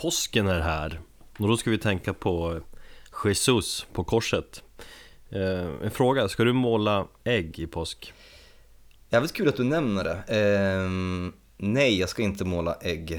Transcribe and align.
Påsken 0.00 0.48
är 0.48 0.60
här 0.60 1.00
och 1.38 1.48
då 1.48 1.56
ska 1.56 1.70
vi 1.70 1.78
tänka 1.78 2.14
på 2.14 2.60
Jesus 3.24 3.86
på 3.92 4.04
korset 4.04 4.62
eh, 5.30 5.66
En 5.82 5.90
fråga, 5.90 6.28
ska 6.28 6.44
du 6.44 6.52
måla 6.52 7.06
ägg 7.24 7.58
i 7.58 7.66
påsk? 7.66 8.12
Jävligt 9.10 9.32
kul 9.32 9.48
att 9.48 9.56
du 9.56 9.64
nämner 9.64 10.04
det. 10.04 10.40
Eh, 10.40 10.90
nej, 11.56 11.98
jag 12.00 12.08
ska 12.08 12.22
inte 12.22 12.44
måla 12.44 12.76
ägg. 12.80 13.12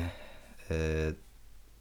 Eh, 0.68 1.14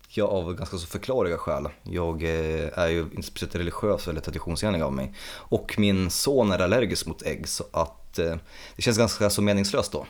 jag 0.08 0.30
av 0.30 0.54
ganska 0.54 0.76
så 0.76 0.86
förklarliga 0.86 1.38
skäl. 1.38 1.68
Jag 1.82 2.22
eh, 2.22 2.78
är 2.78 2.88
ju 2.88 3.00
inte 3.00 3.22
speciellt 3.22 3.54
religiös 3.54 4.08
eller 4.08 4.20
traditionsenlig 4.20 4.82
av 4.82 4.92
mig. 4.92 5.14
Och 5.30 5.74
min 5.78 6.10
son 6.10 6.52
är 6.52 6.58
allergisk 6.58 7.06
mot 7.06 7.22
ägg 7.22 7.48
så 7.48 7.64
att 7.72 8.18
eh, 8.18 8.36
det 8.76 8.82
känns 8.82 8.98
ganska 8.98 9.30
så 9.30 9.42
meningslöst 9.42 9.92
då. 9.92 10.06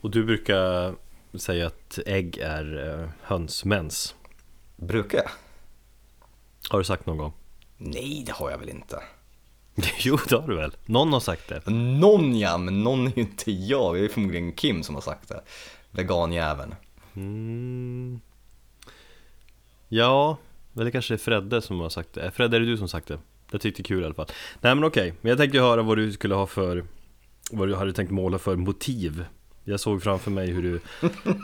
Och 0.00 0.10
du 0.10 0.24
brukar 0.24 0.94
säga 1.34 1.66
att 1.66 1.98
ägg 2.06 2.38
är 2.38 3.00
eh, 3.00 3.08
hönsmens 3.22 4.14
Brukar 4.76 5.18
jag? 5.18 5.30
Har 6.70 6.78
du 6.78 6.84
sagt 6.84 7.06
någon 7.06 7.18
gång? 7.18 7.32
Nej, 7.76 8.22
det 8.26 8.32
har 8.32 8.50
jag 8.50 8.58
väl 8.58 8.68
inte. 8.68 9.02
jo, 9.98 10.18
det 10.28 10.36
har 10.36 10.48
du 10.48 10.56
väl? 10.56 10.76
Någon 10.86 11.12
har 11.12 11.20
sagt 11.20 11.48
det 11.48 11.70
Någon 11.70 12.38
ja, 12.38 12.58
men 12.58 12.82
någon 12.84 13.06
är 13.06 13.12
ju 13.16 13.22
inte 13.22 13.52
jag. 13.52 13.94
Det 13.94 14.04
är 14.04 14.08
förmodligen 14.08 14.52
Kim 14.52 14.82
som 14.82 14.94
har 14.94 15.02
sagt 15.02 15.28
det. 15.28 15.42
Veganjäveln. 15.90 16.74
mm. 17.14 18.20
Ja, 19.88 20.36
eller 20.76 20.90
kanske 20.90 21.14
är 21.14 21.18
Fredde 21.18 21.62
som 21.62 21.80
har 21.80 21.88
sagt 21.88 22.12
det 22.12 22.30
Fredde, 22.30 22.56
är 22.56 22.60
det 22.60 22.66
du 22.66 22.76
som 22.76 22.82
har 22.82 22.88
sagt 22.88 23.08
det? 23.08 23.18
Jag 23.50 23.60
tyckte 23.60 23.82
det 23.82 23.86
är 23.86 23.88
kul 23.88 24.02
i 24.02 24.04
alla 24.04 24.14
fall 24.14 24.26
Nej 24.60 24.74
men 24.74 24.84
okej, 24.84 25.14
men 25.20 25.28
jag 25.28 25.38
tänkte 25.38 25.58
höra 25.58 25.82
vad 25.82 25.98
du 25.98 26.12
skulle 26.12 26.34
ha 26.34 26.46
för 26.46 26.84
Vad 27.50 27.68
du 27.68 27.74
hade 27.74 27.92
tänkt 27.92 28.10
måla 28.10 28.38
för 28.38 28.56
motiv 28.56 29.24
Jag 29.68 29.80
såg 29.80 30.02
framför 30.02 30.30
mig 30.30 30.50
hur 30.50 30.62
du 30.62 30.80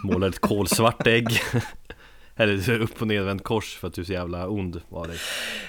målade 0.03 0.27
ett 0.35 0.41
kolsvart 0.41 1.07
ägg 1.07 1.41
Eller 2.37 2.81
upp 2.81 3.01
och 3.03 3.07
nedvänt 3.07 3.45
kors 3.45 3.77
för 3.77 3.89
att 3.89 3.95
du 3.95 4.01
är 4.01 4.07
så 4.07 4.13
jävla 4.13 4.49
ond 4.49 4.81
var 4.89 5.09
dig 5.09 5.19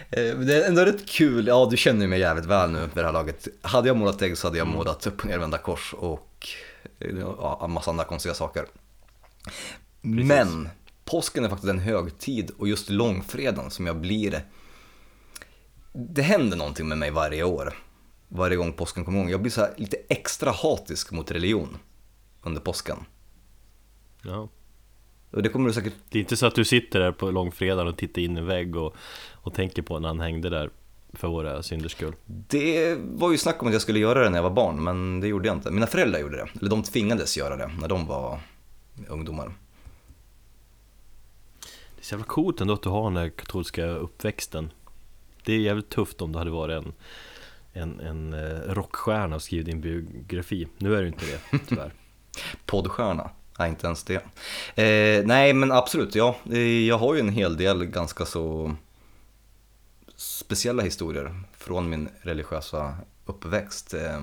Eh, 0.09 0.38
Det 0.38 0.56
är 0.56 0.67
ändå 0.67 0.86
rätt 0.86 1.09
kul, 1.09 1.47
ja 1.47 1.67
du 1.72 1.78
känner 1.78 2.08
mig 2.08 2.20
jävligt 2.20 2.45
väl 2.45 2.72
nu 2.72 2.80
vid 2.80 2.89
det 2.94 3.03
här 3.03 3.14
laget. 3.14 3.47
Hade 3.62 3.88
jag 3.88 3.97
målat 3.97 4.22
ägg 4.22 4.38
så 4.38 4.47
hade 4.47 4.58
jag 4.58 4.67
målat 4.67 5.08
upp 5.08 5.20
och 5.20 5.25
nervända 5.25 5.58
kors 5.58 5.94
och 5.94 6.47
ja, 7.00 7.62
en 7.64 7.72
massa 7.72 7.92
andra 7.92 8.03
konstiga 8.03 8.36
saker. 8.36 8.66
Men 10.02 10.69
påsken 11.06 11.45
är 11.45 11.50
faktiskt 11.50 11.69
en 11.69 11.80
högtid 11.80 12.52
och 12.58 12.67
just 12.67 12.90
långfredagen 12.90 13.72
som 13.72 13.88
jag 13.88 13.97
blir 13.97 14.42
Det 15.94 16.22
händer 16.22 16.58
någonting 16.58 16.88
med 16.88 16.97
mig 16.97 17.12
varje 17.12 17.44
år. 17.44 17.73
Varje 18.28 18.56
gång 18.56 18.73
påsken 18.73 19.06
kommer 19.06 19.19
igång. 19.19 19.31
Jag 19.31 19.42
blir 19.42 19.52
så 19.52 19.67
lite 19.78 19.97
extra 20.09 20.52
hatisk 20.52 21.12
mot 21.12 21.31
religion 21.31 21.78
under 22.45 22.61
påsken. 22.61 22.97
Ja 24.21 24.49
Och 25.31 25.43
det 25.43 25.49
kommer 25.49 25.67
du 25.67 25.73
säkert 25.73 25.93
Det 26.09 26.19
är 26.19 26.21
inte 26.21 26.38
så 26.38 26.45
att 26.45 26.55
du 26.55 26.65
sitter 26.65 26.99
där 26.99 27.11
på 27.11 27.31
långfredagen 27.31 27.88
och 27.88 27.97
tittar 27.97 28.21
in 28.21 28.38
i 28.38 28.39
en 28.39 28.45
vägg 28.45 28.75
och, 28.75 28.95
och 29.33 29.53
tänker 29.53 29.81
på 29.81 29.99
när 29.99 30.07
han 30.07 30.19
hängde 30.19 30.49
där 30.49 30.69
för 31.13 31.27
våra 31.27 31.63
synders 31.63 31.91
skull 31.91 32.16
Det 32.25 32.97
var 32.99 33.31
ju 33.31 33.38
snack 33.38 33.61
om 33.61 33.67
att 33.67 33.73
jag 33.73 33.81
skulle 33.81 33.99
göra 33.99 34.23
det 34.23 34.29
när 34.29 34.38
jag 34.38 34.43
var 34.43 34.49
barn, 34.49 34.83
men 34.83 35.19
det 35.19 35.27
gjorde 35.27 35.47
jag 35.47 35.57
inte. 35.57 35.71
Mina 35.71 35.88
föräldrar 35.88 36.19
gjorde 36.19 36.38
det, 36.38 36.47
eller 36.59 36.69
de 36.69 36.83
tvingades 36.83 37.38
göra 37.38 37.55
det 37.55 37.71
när 37.81 37.88
de 37.88 38.07
var 38.07 38.39
ungdomar. 39.07 39.45
Det 41.95 42.01
är 42.01 42.05
så 42.05 42.13
jävla 42.13 42.25
coolt 42.25 42.61
ändå 42.61 42.73
att 42.73 42.83
du 42.83 42.89
har 42.89 43.03
den 43.03 43.17
här 43.17 43.29
katolska 43.29 43.85
uppväxten 43.85 44.71
Det 45.43 45.53
är 45.53 45.59
jävligt 45.59 45.89
tufft 45.89 46.21
om 46.21 46.31
du 46.31 46.38
hade 46.38 46.51
varit 46.51 46.83
en, 46.83 46.93
en, 47.73 47.99
en 47.99 48.33
eh, 48.33 48.73
rockstjärna 48.73 49.35
och 49.35 49.41
skrivit 49.41 49.66
din 49.66 49.81
biografi 49.81 50.67
Nu 50.77 50.95
är 50.95 51.01
du 51.01 51.07
inte 51.07 51.25
det, 51.25 51.59
tyvärr 51.67 51.93
Poddstjärna, 52.66 53.30
nej 53.59 53.69
inte 53.69 53.88
ens 53.88 54.03
det. 54.03 54.16
Eh, 54.75 55.25
nej 55.25 55.53
men 55.53 55.72
absolut, 55.72 56.16
ja. 56.16 56.36
Eh, 56.52 56.59
Jag 56.88 56.97
har 56.97 57.14
ju 57.14 57.19
en 57.19 57.30
hel 57.30 57.58
del 57.58 57.86
ganska 57.86 58.25
så 58.25 58.75
speciella 60.16 60.83
historier 60.83 61.41
från 61.58 61.89
min 61.89 62.09
religiösa 62.22 62.97
uppväxt. 63.25 63.94
Eh, 63.94 64.22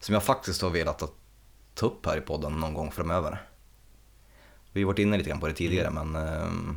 som 0.00 0.12
jag 0.14 0.24
faktiskt 0.24 0.62
har 0.62 0.70
velat 0.70 1.02
att 1.02 1.12
ta 1.74 1.86
upp 1.86 2.06
här 2.06 2.16
i 2.16 2.20
podden 2.20 2.52
någon 2.60 2.74
gång 2.74 2.90
framöver. 2.92 3.42
Vi 4.72 4.82
har 4.82 4.86
varit 4.86 4.98
inne 4.98 5.16
lite 5.18 5.30
grann 5.30 5.40
på 5.40 5.46
det 5.48 5.54
tidigare 5.54 5.90
men 5.90 6.16
eh, 6.16 6.74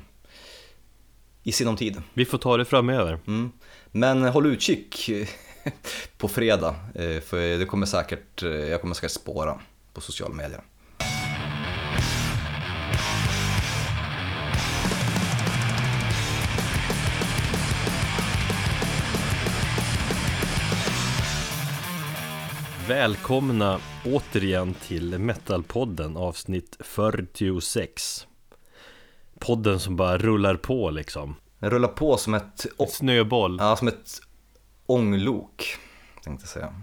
i 1.44 1.52
sinom 1.52 1.76
tid. 1.78 2.02
Vi 2.14 2.26
får 2.26 2.38
ta 2.38 2.58
det 2.58 2.66
framöver 2.66 3.20
Mm. 3.28 3.52
Men 3.92 4.24
håll 4.24 4.46
utkik 4.46 5.10
på 6.18 6.28
fredag, 6.28 6.76
eh, 6.96 7.20
för 7.22 7.58
det 7.60 7.66
kommer 7.66 7.86
säkert, 7.86 8.44
eh, 8.44 8.50
jag 8.50 8.82
kommer 8.82 8.96
säkert 8.96 9.12
spåra 9.12 9.60
på 9.94 10.02
sociala 10.02 10.36
medier. 10.36 10.62
Välkomna 22.90 23.80
återigen 24.06 24.74
till 24.74 25.20
Metalpodden 25.20 26.18
avsnitt 26.18 26.78
46 26.80 28.28
Podden 29.40 29.80
som 29.80 29.96
bara 29.96 30.18
rullar 30.18 30.56
på 30.56 30.90
liksom 30.90 31.36
Den 31.60 31.70
rullar 31.70 31.88
på 31.88 32.18
som 32.18 32.34
ett, 32.34 32.66
snöboll 32.90 33.58
ja, 33.60 33.76
som 33.76 33.88
ett 33.88 34.22
ånglok, 34.86 35.78
tänkte 36.24 36.44
jag 36.44 36.50
säga. 36.50 36.74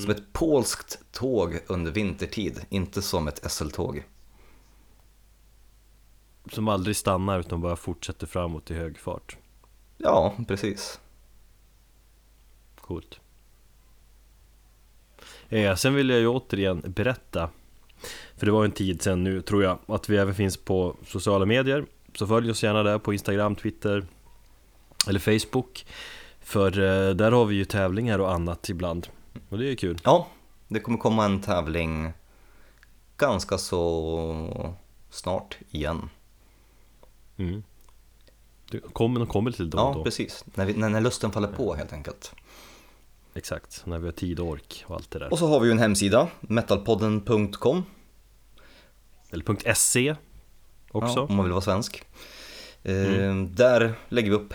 Som 0.00 0.10
ett 0.10 0.32
polskt 0.32 0.98
tåg 1.12 1.58
under 1.66 1.92
vintertid, 1.92 2.60
inte 2.68 3.02
som 3.02 3.28
ett 3.28 3.50
SL-tåg. 3.50 4.04
Som 6.52 6.68
aldrig 6.68 6.96
stannar 6.96 7.40
utan 7.40 7.60
bara 7.60 7.76
fortsätter 7.76 8.26
framåt 8.26 8.70
i 8.70 8.74
hög 8.74 8.98
fart. 8.98 9.36
Ja, 9.96 10.34
precis. 10.48 11.00
Coolt. 12.80 13.20
Eh, 15.48 15.74
Sen 15.74 15.94
vill 15.94 16.10
jag 16.10 16.18
ju 16.20 16.28
återigen 16.28 16.82
berätta 16.86 17.50
För 18.36 18.46
det 18.46 18.52
var 18.52 18.64
en 18.64 18.72
tid 18.72 19.02
sen 19.02 19.24
nu 19.24 19.42
tror 19.42 19.62
jag 19.62 19.78
Att 19.86 20.08
vi 20.08 20.16
även 20.16 20.34
finns 20.34 20.56
på 20.56 20.96
sociala 21.06 21.46
medier. 21.46 21.86
Så 22.14 22.26
följ 22.26 22.50
oss 22.50 22.62
gärna 22.62 22.82
där 22.82 22.98
på 22.98 23.12
Instagram, 23.12 23.56
Twitter 23.56 24.06
Eller 25.08 25.20
Facebook. 25.20 25.86
För 26.40 26.78
eh, 26.78 27.14
där 27.14 27.32
har 27.32 27.44
vi 27.44 27.56
ju 27.56 27.64
tävlingar 27.64 28.18
och 28.18 28.32
annat 28.32 28.68
ibland 28.68 29.08
Och 29.48 29.58
det 29.58 29.70
är 29.70 29.74
kul 29.76 29.98
Ja, 30.04 30.28
det 30.68 30.80
kommer 30.80 30.98
komma 30.98 31.24
en 31.24 31.40
tävling 31.40 32.12
ganska 33.16 33.58
så 33.58 34.74
snart 35.10 35.58
igen. 35.70 36.10
mm. 37.36 37.62
Det 38.70 38.80
kommer 38.80 39.22
och 39.22 39.28
kommer 39.28 39.50
lite 39.50 39.64
då 39.64 39.78
och 39.78 39.84
Ja, 39.84 39.94
då 39.94 40.04
precis. 40.04 40.44
När, 40.54 40.66
vi, 40.66 40.74
när, 40.74 40.88
när 40.88 41.00
lusten 41.00 41.32
faller 41.32 41.48
på 41.48 41.74
helt 41.74 41.92
enkelt. 41.92 42.34
Exakt, 43.34 43.86
när 43.86 43.98
vi 43.98 44.04
har 44.04 44.12
tid 44.12 44.40
och 44.40 44.46
ork 44.46 44.84
och 44.86 44.94
allt 44.96 45.10
det 45.10 45.18
där 45.18 45.32
Och 45.32 45.38
så 45.38 45.46
har 45.46 45.60
vi 45.60 45.66
ju 45.66 45.72
en 45.72 45.78
hemsida, 45.78 46.28
metalpodden.com. 46.40 47.84
Eller 49.30 49.74
.se 49.74 50.16
också 50.90 51.18
Ja, 51.18 51.26
om 51.28 51.36
man 51.36 51.44
vill 51.44 51.52
vara 51.52 51.60
svensk. 51.62 52.04
Eh, 52.82 53.34
Där 53.50 53.94
lägger 54.08 54.30
vi 54.30 54.36
upp 54.36 54.54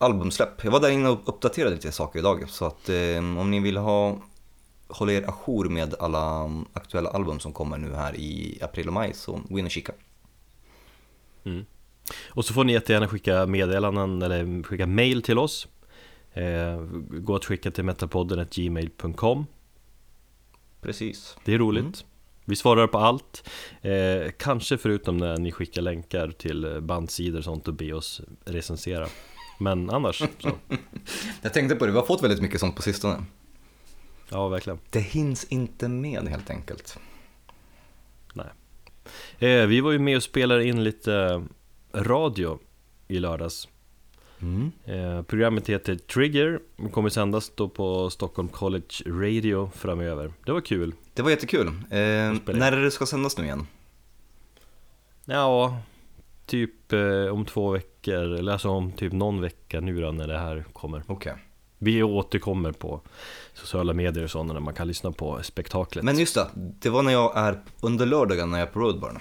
albumsläpp. 0.00 0.64
Jag 0.64 0.70
var 0.70 0.80
där 0.80 0.90
inne 0.90 1.08
och 1.08 1.28
uppdaterade 1.28 1.74
lite 1.74 1.92
saker 1.92 2.18
idag. 2.18 2.44
Så 2.48 2.64
att 2.64 2.88
eh, 2.88 3.18
om 3.18 3.50
ni 3.50 3.60
vill 3.60 3.76
ha 3.76 4.18
hålla 4.88 5.12
er 5.12 5.22
ajour 5.28 5.68
med 5.68 5.94
alla 6.00 6.50
aktuella 6.72 7.10
album 7.10 7.40
som 7.40 7.52
kommer 7.52 7.78
nu 7.78 7.94
här 7.94 8.16
i 8.16 8.58
april 8.62 8.86
och 8.86 8.92
maj 8.92 9.14
så 9.14 9.40
gå 9.48 9.58
in 9.58 9.64
och 9.64 9.70
kika. 9.70 9.92
Och 12.28 12.44
så 12.44 12.54
får 12.54 12.64
ni 12.64 12.72
jättegärna 12.72 13.08
skicka 13.08 13.46
meddelanden 13.46 14.22
eller 14.22 14.62
skicka 14.62 14.86
mail 14.86 15.22
till 15.22 15.38
oss 15.38 15.68
eh, 16.32 16.80
Gå 17.10 17.36
att 17.36 17.44
skicka 17.44 17.70
till 17.70 17.84
metalpodden.gmail.com 17.84 19.46
Precis. 20.80 21.36
Det 21.44 21.54
är 21.54 21.58
roligt 21.58 21.80
Mm. 21.80 21.92
Vi 22.44 22.56
svarar 22.56 22.86
på 22.86 22.98
allt 22.98 23.50
eh, 23.82 24.30
Kanske 24.38 24.78
förutom 24.78 25.16
när 25.16 25.38
ni 25.38 25.52
skickar 25.52 25.82
länkar 25.82 26.30
till 26.30 26.80
bandsidor 26.80 27.38
och 27.38 27.44
sånt 27.44 27.68
och 27.68 27.74
ber 27.74 27.94
oss 27.94 28.20
recensera 28.44 29.06
Men 29.60 29.90
annars 29.90 30.22
så, 30.38 30.50
Jag 31.42 31.52
tänkte 31.54 31.76
på 31.76 31.86
det, 31.86 31.92
vi 31.92 31.98
har 31.98 32.06
fått 32.06 32.22
väldigt 32.22 32.42
mycket 32.42 32.60
sånt 32.60 32.76
på 32.76 32.82
sistone. 32.82 33.24
ja 34.28 34.48
verkligen 34.48 34.78
Det 34.90 35.00
hinns 35.00 35.44
inte 35.44 35.88
med 35.88 36.28
helt 36.28 36.50
enkelt. 36.50 36.98
eh, 39.38 39.66
Vi 39.66 39.80
var 39.80 39.90
ju 39.92 39.98
med 39.98 40.16
och 40.16 40.22
spelade 40.22 40.64
in 40.64 40.84
lite 40.84 41.42
radio 41.92 42.58
i 43.08 43.18
lördags 43.18 43.68
Mm. 44.42 44.72
eh, 44.84 45.22
Programmet 45.22 45.68
heter 45.68 45.94
Trigger 45.96 46.60
och 46.76 46.92
kommer 46.92 47.08
sändas 47.08 47.52
då 47.54 47.68
på 47.68 48.10
Stockholm 48.10 48.48
College 48.48 48.94
Radio 49.06 49.70
framöver 49.74 50.32
Det 50.46 50.52
var 50.52 50.60
kul 50.60 50.94
Det 51.14 51.22
var 51.22 51.30
jättekul. 51.30 51.66
Eh, 51.66 51.72
när 51.90 52.72
är 52.72 52.82
det 52.82 52.90
ska 52.90 53.06
sändas 53.06 53.38
nu 53.38 53.44
igen? 53.44 53.66
Ja, 55.24 55.78
typ 56.50 56.92
eh, 56.92 57.26
om 57.32 57.44
två 57.44 57.70
veckor, 57.70 58.14
eller 58.14 58.52
alltså 58.52 58.68
om 58.68 58.92
typ 58.92 59.12
någon 59.12 59.40
vecka 59.40 59.80
nu 59.80 60.00
då 60.00 60.12
när 60.12 60.28
det 60.28 60.38
här 60.38 60.64
kommer 60.72 61.02
Okej. 61.06 61.34
Vi 61.78 62.02
återkommer 62.02 62.72
på 62.72 63.00
sociala 63.54 63.92
medier 63.92 64.24
och 64.24 64.30
sådana 64.30 64.52
när 64.52 64.60
man 64.60 64.74
kan 64.74 64.88
lyssna 64.88 65.12
på 65.12 65.42
spektaklet 65.42 66.04
Men 66.04 66.18
just 66.18 66.34
det, 66.34 66.50
det 66.54 66.90
var 66.90 67.02
när 67.02 67.12
jag 67.12 67.36
är 67.36 67.60
under 67.80 68.06
lördagen 68.06 68.50
när 68.50 68.58
jag 68.58 68.68
är 68.68 68.72
på 68.72 68.80
Roadburn. 68.80 69.18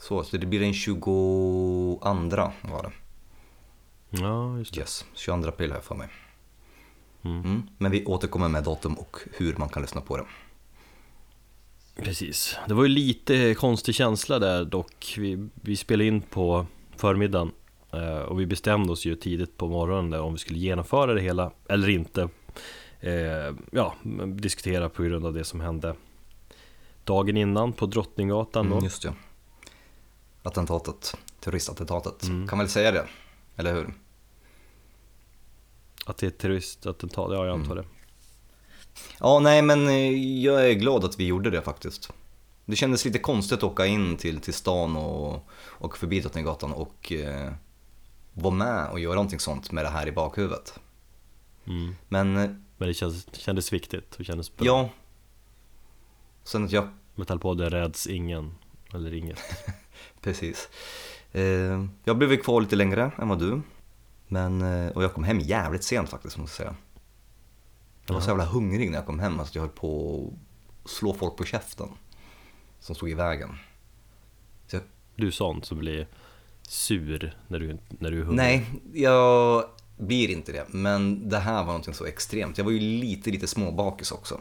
Så, 0.00 0.24
så 0.24 0.36
det 0.36 0.46
blir 0.46 0.60
den 0.60 0.74
22 0.74 1.98
var 2.00 2.82
det. 2.82 2.92
Ja, 4.10 4.58
just 4.58 4.74
det. 4.74 4.80
Yes, 4.80 5.04
22 5.14 5.48
april 5.48 5.70
har 5.70 5.76
jag 5.76 5.84
för 5.84 5.94
mig. 5.94 6.08
Mm. 7.22 7.38
Mm. 7.38 7.62
Men 7.78 7.90
vi 7.90 8.04
återkommer 8.04 8.48
med 8.48 8.64
datum 8.64 8.94
och 8.94 9.16
hur 9.36 9.56
man 9.56 9.68
kan 9.68 9.82
lyssna 9.82 10.00
på 10.00 10.16
det. 10.16 10.24
Precis. 12.02 12.56
Det 12.68 12.74
var 12.74 12.82
ju 12.82 12.88
lite 12.88 13.54
konstig 13.54 13.94
känsla 13.94 14.38
där 14.38 14.64
dock. 14.64 15.14
Vi, 15.18 15.48
vi 15.54 15.76
spelade 15.76 16.08
in 16.08 16.20
på 16.20 16.66
förmiddagen 16.96 17.52
eh, 17.92 18.18
och 18.18 18.40
vi 18.40 18.46
bestämde 18.46 18.92
oss 18.92 19.04
ju 19.04 19.14
tidigt 19.14 19.56
på 19.56 19.68
morgonen 19.68 20.10
där 20.10 20.20
om 20.20 20.32
vi 20.32 20.38
skulle 20.38 20.58
genomföra 20.58 21.14
det 21.14 21.20
hela 21.20 21.52
eller 21.68 21.88
inte. 21.88 22.28
Eh, 23.00 23.54
ja, 23.70 23.94
diskutera 24.26 24.88
på 24.88 25.02
grund 25.02 25.26
av 25.26 25.34
det 25.34 25.44
som 25.44 25.60
hände 25.60 25.94
dagen 27.04 27.36
innan 27.36 27.72
på 27.72 27.86
Drottninggatan 27.86 28.66
då. 28.66 28.72
Mm, 28.72 28.84
just 28.84 29.02
det. 29.02 29.14
Attentatet, 30.42 31.16
terroristattentatet. 31.40 32.22
Mm. 32.22 32.48
Kan 32.48 32.58
väl 32.58 32.68
säga 32.68 32.92
det, 32.92 33.06
eller 33.56 33.74
hur? 33.74 33.94
Att 36.06 36.18
det 36.18 36.26
är 36.26 36.28
ett 36.28 36.38
terroristattentat, 36.38 37.32
ja 37.32 37.46
jag 37.46 37.54
antar 37.54 37.76
det. 37.76 37.84
Ja, 39.20 39.38
nej 39.38 39.62
men 39.62 39.88
eh, 39.88 40.42
jag 40.42 40.70
är 40.70 40.74
glad 40.74 41.04
att 41.04 41.20
vi 41.20 41.26
gjorde 41.26 41.50
det 41.50 41.62
faktiskt. 41.62 42.12
Det 42.64 42.76
kändes 42.76 43.04
lite 43.04 43.18
konstigt 43.18 43.58
att 43.58 43.64
åka 43.64 43.86
in 43.86 44.16
till, 44.16 44.40
till 44.40 44.54
stan 44.54 44.96
och, 44.96 45.48
och 45.60 45.98
förbi 45.98 46.20
Drottninggatan 46.20 46.72
och 46.72 47.12
eh, 47.12 47.52
vara 48.32 48.54
med 48.54 48.88
och 48.90 49.00
göra 49.00 49.14
någonting 49.14 49.40
sånt 49.40 49.72
med 49.72 49.84
det 49.84 49.88
här 49.88 50.06
i 50.08 50.12
bakhuvudet. 50.12 50.78
Mm. 51.66 51.94
Men 52.08 52.36
eh, 52.36 52.50
Men 52.76 52.88
det 52.88 52.94
kändes, 52.94 53.26
kändes 53.34 53.72
viktigt 53.72 54.14
och 54.14 54.24
kändes 54.24 54.56
bra. 54.56 54.66
ja, 54.66 54.88
sen 56.44 56.64
att 56.64 56.72
jag, 56.72 56.88
Metallpodden 57.14 57.70
räds 57.70 58.06
ingen, 58.06 58.54
eller 58.94 59.14
inget. 59.14 59.38
precis. 60.20 60.68
Eh, 61.32 61.84
jag 62.04 62.18
blev 62.18 62.36
kvar 62.36 62.60
lite 62.60 62.76
längre 62.76 63.12
än 63.18 63.28
vad 63.28 63.38
du. 63.38 63.60
Men, 64.28 64.62
eh, 64.62 64.92
och 64.92 65.04
jag 65.04 65.14
kom 65.14 65.24
hem 65.24 65.40
jävligt 65.40 65.84
sent 65.84 66.08
faktiskt 66.08 66.36
måste 66.36 66.62
jag 66.62 66.66
säga. 66.66 66.76
Jag 68.08 68.14
var 68.14 68.20
så 68.20 68.30
jävla 68.30 68.44
hungrig 68.44 68.90
när 68.90 68.98
jag 68.98 69.06
kom 69.06 69.18
hem, 69.18 69.40
alltså 69.40 69.54
jag 69.58 69.62
höll 69.62 69.70
på 69.70 70.32
att 70.84 70.90
slå 70.90 71.14
folk 71.14 71.36
på 71.36 71.44
käften. 71.44 71.88
Som 72.80 72.94
stod 72.94 73.10
i 73.10 73.14
vägen. 73.14 73.58
Jag, 74.70 74.82
Du 75.16 75.26
är 75.26 75.30
sån 75.30 75.62
som 75.62 75.78
blir 75.78 76.06
sur 76.62 77.36
när 77.48 77.58
du, 77.58 77.78
när 77.88 78.10
du 78.10 78.20
är 78.20 78.24
hungrig. 78.24 78.36
nej, 78.36 78.66
jag 78.92 79.64
blir 79.96 80.30
inte 80.30 80.52
det. 80.52 80.64
Men 80.68 81.28
det 81.28 81.38
här 81.38 81.58
var 81.58 81.66
någonting 81.66 81.94
så 81.94 82.04
extremt. 82.04 82.58
Jag 82.58 82.64
var 82.64 82.72
ju 82.72 82.80
lite, 82.80 83.30
lite 83.30 83.46
småbakis 83.46 84.12
också. 84.12 84.40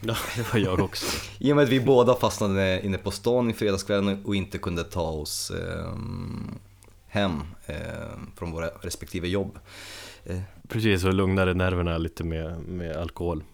Ja, 0.00 0.16
det 0.36 0.52
var 0.52 0.60
jag 0.60 0.80
också. 0.80 1.06
I 1.38 1.52
och 1.52 1.56
med 1.56 1.62
att 1.62 1.68
vi 1.68 1.80
båda 1.80 2.14
fastnade 2.14 2.80
inne 2.86 2.98
på 2.98 3.10
stan 3.10 3.50
i 3.50 3.52
fredagskvällen 3.52 4.24
och 4.24 4.36
inte 4.36 4.58
kunde 4.58 4.84
ta 4.84 5.10
oss 5.10 5.50
ehm, 5.50 6.58
hem 7.06 7.42
ehm, 7.66 8.30
från 8.36 8.50
våra 8.50 8.68
respektive 8.68 9.28
jobb. 9.28 9.58
Eh, 10.26 10.40
Precis, 10.68 11.04
och 11.04 11.14
lugnade 11.14 11.54
nerverna 11.54 11.98
lite 11.98 12.24
med, 12.24 12.60
med 12.60 12.96
alkohol. 12.96 13.44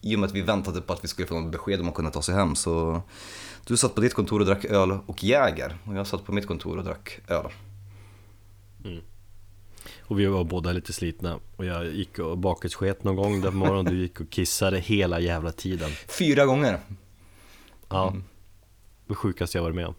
I 0.00 0.16
och 0.16 0.20
med 0.20 0.26
att 0.26 0.34
vi 0.34 0.42
väntade 0.42 0.80
på 0.80 0.92
att 0.92 1.04
vi 1.04 1.08
skulle 1.08 1.28
få 1.28 1.40
något 1.40 1.52
besked 1.52 1.80
om 1.80 1.86
man 1.86 1.94
kunde 1.94 2.10
ta 2.10 2.22
sig 2.22 2.34
hem 2.34 2.54
så 2.54 3.02
du 3.66 3.76
satt 3.76 3.94
på 3.94 4.00
ditt 4.00 4.14
kontor 4.14 4.40
och 4.40 4.46
drack 4.46 4.64
öl 4.64 4.98
och 5.06 5.24
Jäger 5.24 5.78
och 5.84 5.96
jag 5.96 6.06
satt 6.06 6.24
på 6.24 6.32
mitt 6.32 6.46
kontor 6.46 6.78
och 6.78 6.84
drack 6.84 7.20
öl. 7.28 7.46
Och 10.06 10.20
vi 10.20 10.26
var 10.26 10.44
båda 10.44 10.72
lite 10.72 10.92
slitna. 10.92 11.40
Och 11.56 11.64
jag 11.64 11.86
gick 11.86 12.18
och 12.18 12.38
bakissket 12.38 13.04
någon 13.04 13.16
gång 13.16 13.40
där 13.40 13.50
på 13.50 13.56
morgonen. 13.56 13.84
Du 13.84 14.00
gick 14.00 14.20
och 14.20 14.30
kissade 14.30 14.78
hela 14.78 15.20
jävla 15.20 15.52
tiden. 15.52 15.90
Fyra 16.18 16.46
gånger! 16.46 16.80
Ja. 17.88 18.14
Det 19.06 19.14
sjukaste 19.14 19.58
jag 19.58 19.62
varit 19.62 19.76
med 19.76 19.86
om. 19.86 19.94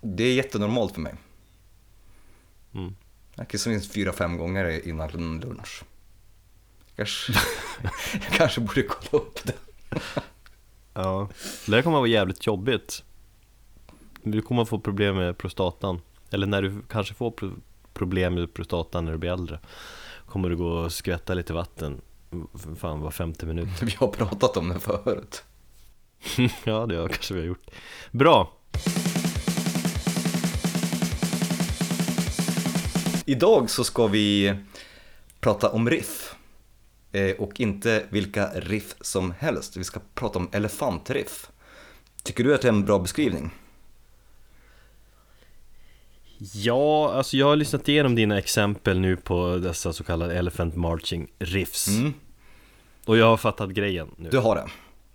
Det 0.00 0.24
är 0.24 0.34
jättenormalt 0.34 0.94
för 0.94 1.00
mig. 1.00 1.14
Mm. 2.74 2.94
Jag 3.34 3.48
kissar 3.48 3.70
minst 3.70 3.92
fyra, 3.92 4.12
fem 4.12 4.36
gånger 4.36 4.88
innan 4.88 5.40
lunch. 5.40 5.82
Kanske, 6.96 7.32
jag 8.12 8.22
kanske 8.32 8.60
borde 8.60 8.82
kolla 8.82 9.24
upp 9.24 9.44
det. 9.44 9.54
Ja. 10.94 11.28
Det 11.66 11.74
här 11.74 11.82
kommer 11.82 11.96
att 11.96 12.00
vara 12.00 12.08
jävligt 12.08 12.46
jobbigt. 12.46 13.04
Du 14.22 14.42
kommer 14.42 14.62
att 14.62 14.68
få 14.68 14.78
problem 14.78 15.16
med 15.16 15.38
prostatan. 15.38 16.00
Eller 16.30 16.46
när 16.46 16.62
du 16.62 16.82
kanske 16.90 17.14
får 17.14 17.30
pro- 17.30 17.56
problem 17.92 18.34
med 18.34 18.54
prostatan 18.54 19.04
när 19.04 19.12
du 19.12 19.18
blir 19.18 19.30
äldre. 19.32 19.60
Kommer 20.26 20.48
du 20.50 20.56
gå 20.56 20.66
och 20.68 20.92
skvätta 20.92 21.34
lite 21.34 21.52
vatten. 21.52 22.00
Fan, 22.78 23.00
var 23.00 23.10
femte 23.10 23.46
minut. 23.46 23.68
Vi 23.82 23.94
har 23.98 24.08
pratat 24.08 24.56
om 24.56 24.68
det 24.68 24.80
förut. 24.80 25.42
ja, 26.64 26.86
det 26.86 26.96
har 26.96 27.08
kanske 27.08 27.34
vi 27.34 27.40
har 27.40 27.46
gjort. 27.46 27.66
Bra! 28.10 28.52
Idag 33.24 33.70
så 33.70 33.84
ska 33.84 34.06
vi 34.06 34.54
prata 35.40 35.70
om 35.70 35.90
riff. 35.90 36.34
Eh, 37.12 37.36
Och 37.36 37.60
inte 37.60 38.06
vilka 38.10 38.46
riff 38.54 38.94
som 39.00 39.30
helst. 39.38 39.76
Vi 39.76 39.84
ska 39.84 40.00
prata 40.14 40.38
om 40.38 40.48
elefantriff. 40.52 41.50
Tycker 42.22 42.44
du 42.44 42.54
att 42.54 42.62
det 42.62 42.68
är 42.68 42.72
en 42.72 42.84
bra 42.84 42.98
beskrivning? 42.98 43.50
Ja, 46.54 47.12
alltså 47.12 47.36
jag 47.36 47.46
har 47.46 47.56
lyssnat 47.56 47.88
igenom 47.88 48.14
dina 48.14 48.38
exempel 48.38 49.00
nu 49.00 49.16
på 49.16 49.56
dessa 49.56 49.92
så 49.92 50.04
kallade 50.04 50.34
Elephant 50.38 50.76
Marching 50.76 51.30
Riffs. 51.38 51.88
Mm, 51.88 52.12
Och 53.04 53.16
jag 53.16 53.26
har 53.26 53.36
fattat 53.36 53.70
grejen 53.70 54.08
nu. 54.16 54.30
du 54.30 54.38
har 54.38 54.54
det. 54.56 54.66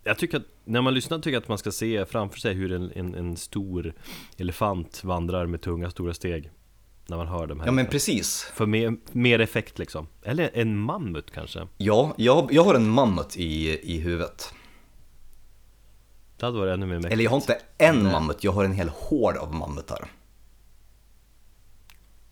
Jag 0.04 0.18
tycker 0.18 0.38
att 0.38 0.44
när 0.64 0.82
man 0.82 0.94
lyssnar 0.94 1.18
tycker 1.18 1.32
jag 1.32 1.42
att 1.42 1.48
man 1.48 1.58
ska 1.58 1.72
se 1.72 2.06
framför 2.06 2.40
sig 2.40 2.54
hur 2.54 2.72
en, 2.72 2.92
en, 2.96 3.16
en 3.16 3.38
stor 3.38 3.94
elefant 4.38 5.04
vandrar 5.04 5.46
med 5.46 5.62
tunga 5.62 5.90
stora 5.90 6.14
steg. 6.14 6.50
När 7.10 7.18
man 7.18 7.28
hör 7.28 7.48
de 7.48 7.60
här. 7.60 7.68
Ja 7.68 7.72
men 7.72 7.86
precis. 7.86 8.44
För 8.54 8.66
mer, 8.66 8.96
mer 9.12 9.40
effekt 9.40 9.80
liksom. 9.80 10.08
Eller 10.24 10.52
en 10.54 10.78
mammut 10.78 11.32
kanske. 11.32 11.68
Ja, 11.78 12.14
jag, 12.18 12.54
jag 12.54 12.64
har 12.64 12.76
en 12.76 12.90
mammut 12.90 13.38
i, 13.38 13.80
i 13.96 14.00
huvudet. 14.00 14.54
Det 16.38 16.46
hade 16.46 16.58
varit 16.60 16.74
ännu 16.74 16.86
mer 16.86 16.96
mäktigt. 16.96 17.14
Eller 17.14 17.24
jag 17.24 17.32
har 17.32 17.38
inte 17.38 17.58
en 17.78 18.04
mammut, 18.04 18.44
jag 18.44 18.52
har 18.52 18.64
en 18.66 18.74
hel 18.74 18.90
hård 18.90 19.38
av 19.38 19.54
mammutar. 19.56 20.08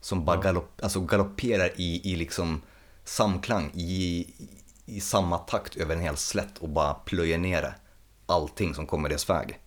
Som 0.01 0.25
bara 0.25 0.35
Ja. 0.35 0.41
galopp, 0.41 0.81
alltså 0.83 1.00
galopperar 1.01 1.69
i, 1.75 2.12
i 2.13 2.15
liksom 2.15 2.62
samklang, 3.03 3.71
i, 3.73 4.27
i 4.85 5.00
samma 5.00 5.38
takt 5.38 5.75
över 5.75 5.95
en 5.95 6.01
hel 6.01 6.18
slätt 6.18 6.57
och 6.57 6.69
bara 6.69 6.94
plöjer 6.94 7.38
ner 7.38 7.73
allting 8.25 8.73
som 8.73 8.85
kommer 8.88 9.09
deras 9.09 9.30
väg. 9.30 9.59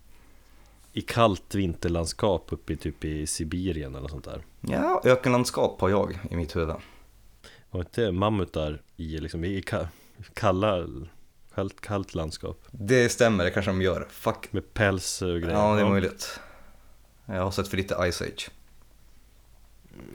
I 0.93 1.01
kallt 1.01 1.55
vinterlandskap 1.55 2.45
uppe 2.49 2.73
i 2.73 2.77
typ 2.77 3.05
i 3.05 3.27
Sibirien 3.27 3.95
eller 3.95 4.07
sånt 4.07 4.25
där. 4.25 4.43
Ja, 4.61 5.01
ökenlandskap 5.05 5.81
har 5.81 5.89
jag 5.89 6.19
i 6.31 6.35
mitt 6.35 6.55
huvud. 6.55 6.75
Var 7.71 7.79
inte 7.81 8.11
mammutar 8.11 8.81
i 8.97 9.17
liksom 9.17 9.43
i 9.43 9.61
ka- 9.61 9.87
kalla, 10.33 10.87
kallt, 11.55 11.81
kallt 11.81 12.15
landskap? 12.15 12.59
Det 12.71 13.09
stämmer, 13.09 13.43
det 13.43 13.51
kanske 13.51 13.71
de 13.71 13.81
gör. 13.81 14.07
Fuck. 14.09 14.53
Med 14.53 14.73
päls 14.73 15.21
och 15.21 15.27
grejer. 15.41 15.51
Ja, 15.57 15.75
det 15.75 15.81
är 15.81 15.89
möjligt. 15.89 16.39
Jag 17.25 17.43
har 17.43 17.51
sett 17.51 17.67
för 17.67 17.77
lite 17.77 18.11
Ice 18.11 18.21
Age. 18.21 18.49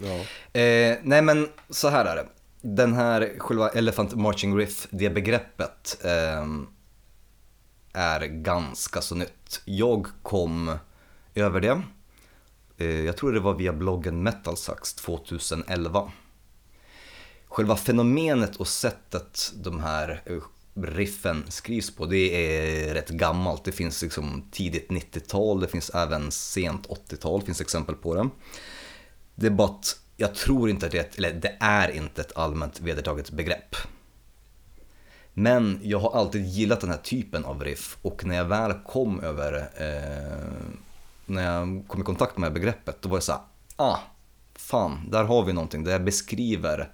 Ja. 0.02 0.14
Eh, 0.60 0.98
nej 1.02 1.22
men 1.22 1.48
så 1.70 1.88
här 1.88 2.04
är 2.04 2.16
det. 2.16 2.26
Den 2.60 2.94
här 2.94 3.32
själva 3.38 3.68
Elephant 3.68 4.14
Marching 4.14 4.56
Riff, 4.58 4.86
det 4.90 5.10
begreppet 5.10 5.98
ehm, 6.04 6.66
är 7.96 8.20
ganska 8.26 9.00
så 9.00 9.14
nytt. 9.14 9.62
Jag 9.64 10.06
kom 10.22 10.78
över 11.34 11.60
det, 11.60 11.82
eh, 12.76 13.04
jag 13.04 13.16
tror 13.16 13.32
det 13.32 13.40
var 13.40 13.54
via 13.54 13.72
bloggen 13.72 14.22
Metal 14.22 14.56
Sucks 14.56 14.94
2011. 14.94 16.12
Själva 17.48 17.76
fenomenet 17.76 18.56
och 18.56 18.68
sättet 18.68 19.52
de 19.54 19.80
här 19.80 20.22
eh, 20.24 20.38
riffen 20.82 21.44
skrivs 21.48 21.96
på, 21.96 22.06
det 22.06 22.16
är 22.86 22.94
rätt 22.94 23.08
gammalt. 23.08 23.64
Det 23.64 23.72
finns 23.72 24.02
liksom 24.02 24.48
tidigt 24.50 24.88
90-tal, 24.88 25.60
det 25.60 25.68
finns 25.68 25.90
även 25.90 26.30
sent 26.30 26.88
80-tal, 26.88 27.42
finns 27.42 27.60
exempel 27.60 27.94
på 27.94 28.14
det. 28.14 28.28
Det 29.34 29.46
är 29.46 29.50
bara 29.50 29.68
att 29.68 30.00
jag 30.16 30.34
tror 30.34 30.70
inte 30.70 30.86
att 30.86 30.92
det 30.92 31.18
eller 31.18 31.32
det 31.32 31.56
är 31.60 31.88
inte 31.90 32.20
ett 32.20 32.36
allmänt 32.36 32.80
vedertaget 32.80 33.30
begrepp. 33.30 33.76
Men 35.38 35.80
jag 35.82 35.98
har 35.98 36.12
alltid 36.12 36.46
gillat 36.46 36.80
den 36.80 36.90
här 36.90 36.96
typen 36.96 37.44
av 37.44 37.64
riff 37.64 37.98
och 38.02 38.24
när 38.24 38.36
jag 38.36 38.44
väl 38.44 38.72
kom 38.86 39.20
över, 39.20 39.54
eh, 39.54 40.66
när 41.26 41.44
jag 41.44 41.84
kom 41.88 42.00
i 42.00 42.04
kontakt 42.04 42.38
med 42.38 42.52
begreppet, 42.52 43.02
då 43.02 43.08
var 43.08 43.16
det 43.16 43.22
så 43.22 43.32
här, 43.32 43.40
ah, 43.76 43.98
fan, 44.54 45.08
där 45.10 45.24
har 45.24 45.44
vi 45.44 45.52
någonting, 45.52 45.84
det 45.84 46.00
beskriver 46.00 46.90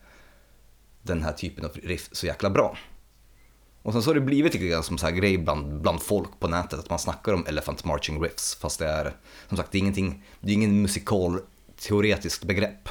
den 1.02 1.22
här 1.22 1.32
typen 1.32 1.64
av 1.64 1.70
riff 1.82 2.08
så 2.12 2.26
jäkla 2.26 2.50
bra. 2.50 2.76
Och 3.82 3.92
sen 3.92 4.02
så 4.02 4.10
har 4.10 4.14
det 4.14 4.20
blivit 4.20 4.54
lite 4.54 4.66
grann 4.66 4.82
som 4.82 4.98
så 4.98 5.06
här 5.06 5.12
grej 5.12 5.38
bland, 5.38 5.80
bland 5.80 6.02
folk 6.02 6.40
på 6.40 6.48
nätet, 6.48 6.78
att 6.78 6.90
man 6.90 6.98
snackar 6.98 7.32
om 7.32 7.46
Elephant 7.46 7.84
Marching 7.84 8.22
Riffs, 8.22 8.54
fast 8.54 8.78
det 8.78 8.86
är, 8.86 9.12
som 9.48 9.56
sagt, 9.56 9.72
det 9.72 9.78
är 9.78 9.80
ingenting, 9.80 10.24
det 10.40 10.50
är 10.50 10.54
ingen 10.54 10.82
musikalteoretiskt 10.82 12.44
begrepp. 12.44 12.88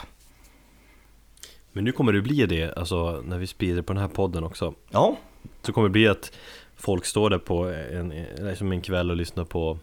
Men 1.71 1.83
nu 1.83 1.91
kommer 1.91 2.13
det 2.13 2.21
bli 2.21 2.45
det, 2.45 2.73
alltså 2.77 3.21
när 3.25 3.37
vi 3.37 3.47
sprider 3.47 3.81
på 3.81 3.93
den 3.93 4.01
här 4.01 4.09
podden 4.09 4.43
också. 4.43 4.73
Ja, 4.89 5.17
Så 5.61 5.73
kommer 5.73 5.87
det 5.87 5.91
bli 5.91 6.07
att 6.07 6.31
folk 6.75 7.05
står 7.05 7.29
där 7.29 7.37
på 7.37 7.65
en, 7.67 8.09
liksom 8.39 8.71
en 8.71 8.81
kväll 8.81 9.09
och 9.09 9.17
lyssnar 9.17 9.45
på 9.45 9.77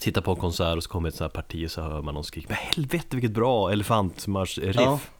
Titta 0.00 0.22
på 0.22 0.30
en 0.30 0.36
konsert 0.36 0.76
och 0.76 0.82
så 0.82 0.90
kommer 0.90 1.08
ett 1.08 1.14
sånt 1.14 1.32
här 1.34 1.42
parti 1.42 1.66
och 1.66 1.70
så 1.70 1.80
hör 1.80 2.02
man 2.02 2.14
någon 2.14 2.24
skrika 2.24 2.46
Men 2.48 2.56
helvete 2.56 3.06
vilket 3.10 3.30
bra 3.30 3.72
elefantmarsch-riff 3.72 4.76
Ja. 4.76 5.00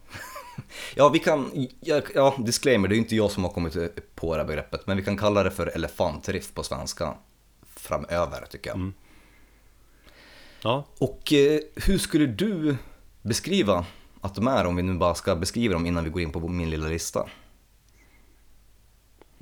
Ja, 0.95 1.09
vi 1.09 1.19
kan, 1.19 1.69
ja, 1.81 2.01
ja, 2.15 2.35
disclaimer, 2.39 2.89
det 2.89 2.93
är 2.93 2.97
ju 2.97 3.03
inte 3.03 3.17
jag 3.17 3.31
som 3.31 3.45
har 3.45 3.51
kommit 3.51 3.77
på 4.15 4.35
det 4.35 4.41
här 4.41 4.47
begreppet, 4.47 4.87
men 4.87 4.97
vi 4.97 5.05
kan 5.05 5.17
kalla 5.17 5.43
det 5.43 5.51
för 5.51 5.67
elefantriff 5.67 6.55
på 6.55 6.63
svenska 6.63 7.15
framöver 7.77 8.47
tycker 8.51 8.71
jag. 8.71 8.93
Ja, 10.63 10.85
Och 10.99 11.33
eh, 11.33 11.61
hur 11.75 11.99
skulle 11.99 12.27
du 12.27 12.77
beskriva 13.23 13.87
att 14.21 14.35
de 14.35 14.47
är, 14.49 14.67
om 14.67 14.77
vi 14.77 14.83
nu 14.83 14.95
bara 14.95 15.15
ska 15.15 15.37
beskriva 15.37 15.75
dem 15.75 15.87
innan 15.87 16.05
vi 16.05 16.11
går 16.11 16.23
in 16.23 16.33
på 16.33 16.49
min 16.49 16.71
lilla 16.71 16.89
lista? 16.89 17.27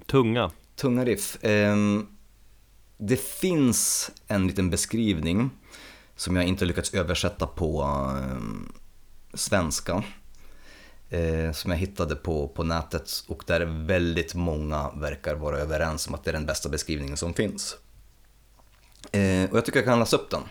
Tunga 0.06 0.50
Tunga 0.76 1.04
riff. 1.04 1.38
Ehm, 1.42 2.06
det 2.98 3.20
finns 3.20 4.10
en 4.26 4.46
liten 4.46 4.70
beskrivning 4.70 5.50
som 6.16 6.36
jag 6.36 6.44
inte 6.44 6.64
lyckats 6.64 6.94
översätta 6.94 7.46
på 7.46 7.82
ehm, 7.82 8.72
svenska. 9.34 10.04
Eh, 11.10 11.52
som 11.52 11.70
jag 11.70 11.78
hittade 11.78 12.16
på, 12.16 12.48
på 12.48 12.62
nätet 12.62 13.10
och 13.28 13.44
där 13.46 13.60
väldigt 13.86 14.34
många 14.34 14.90
verkar 14.90 15.34
vara 15.34 15.58
överens 15.58 16.08
om 16.08 16.14
att 16.14 16.24
det 16.24 16.30
är 16.30 16.32
den 16.32 16.46
bästa 16.46 16.68
beskrivningen 16.68 17.16
som 17.16 17.34
finns. 17.34 17.76
Ehm, 19.12 19.50
och 19.50 19.56
jag 19.56 19.64
tycker 19.64 19.78
jag 19.78 19.86
kan 19.86 19.98
läsa 19.98 20.16
upp 20.16 20.30
den. 20.30 20.42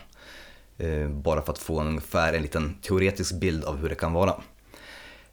Eh, 0.78 1.08
bara 1.08 1.42
för 1.42 1.52
att 1.52 1.58
få 1.58 1.80
en 1.80 1.86
ungefär 1.86 2.32
en 2.32 2.42
liten 2.42 2.74
teoretisk 2.82 3.34
bild 3.40 3.64
av 3.64 3.76
hur 3.76 3.88
det 3.88 3.94
kan 3.94 4.12
vara. 4.12 4.42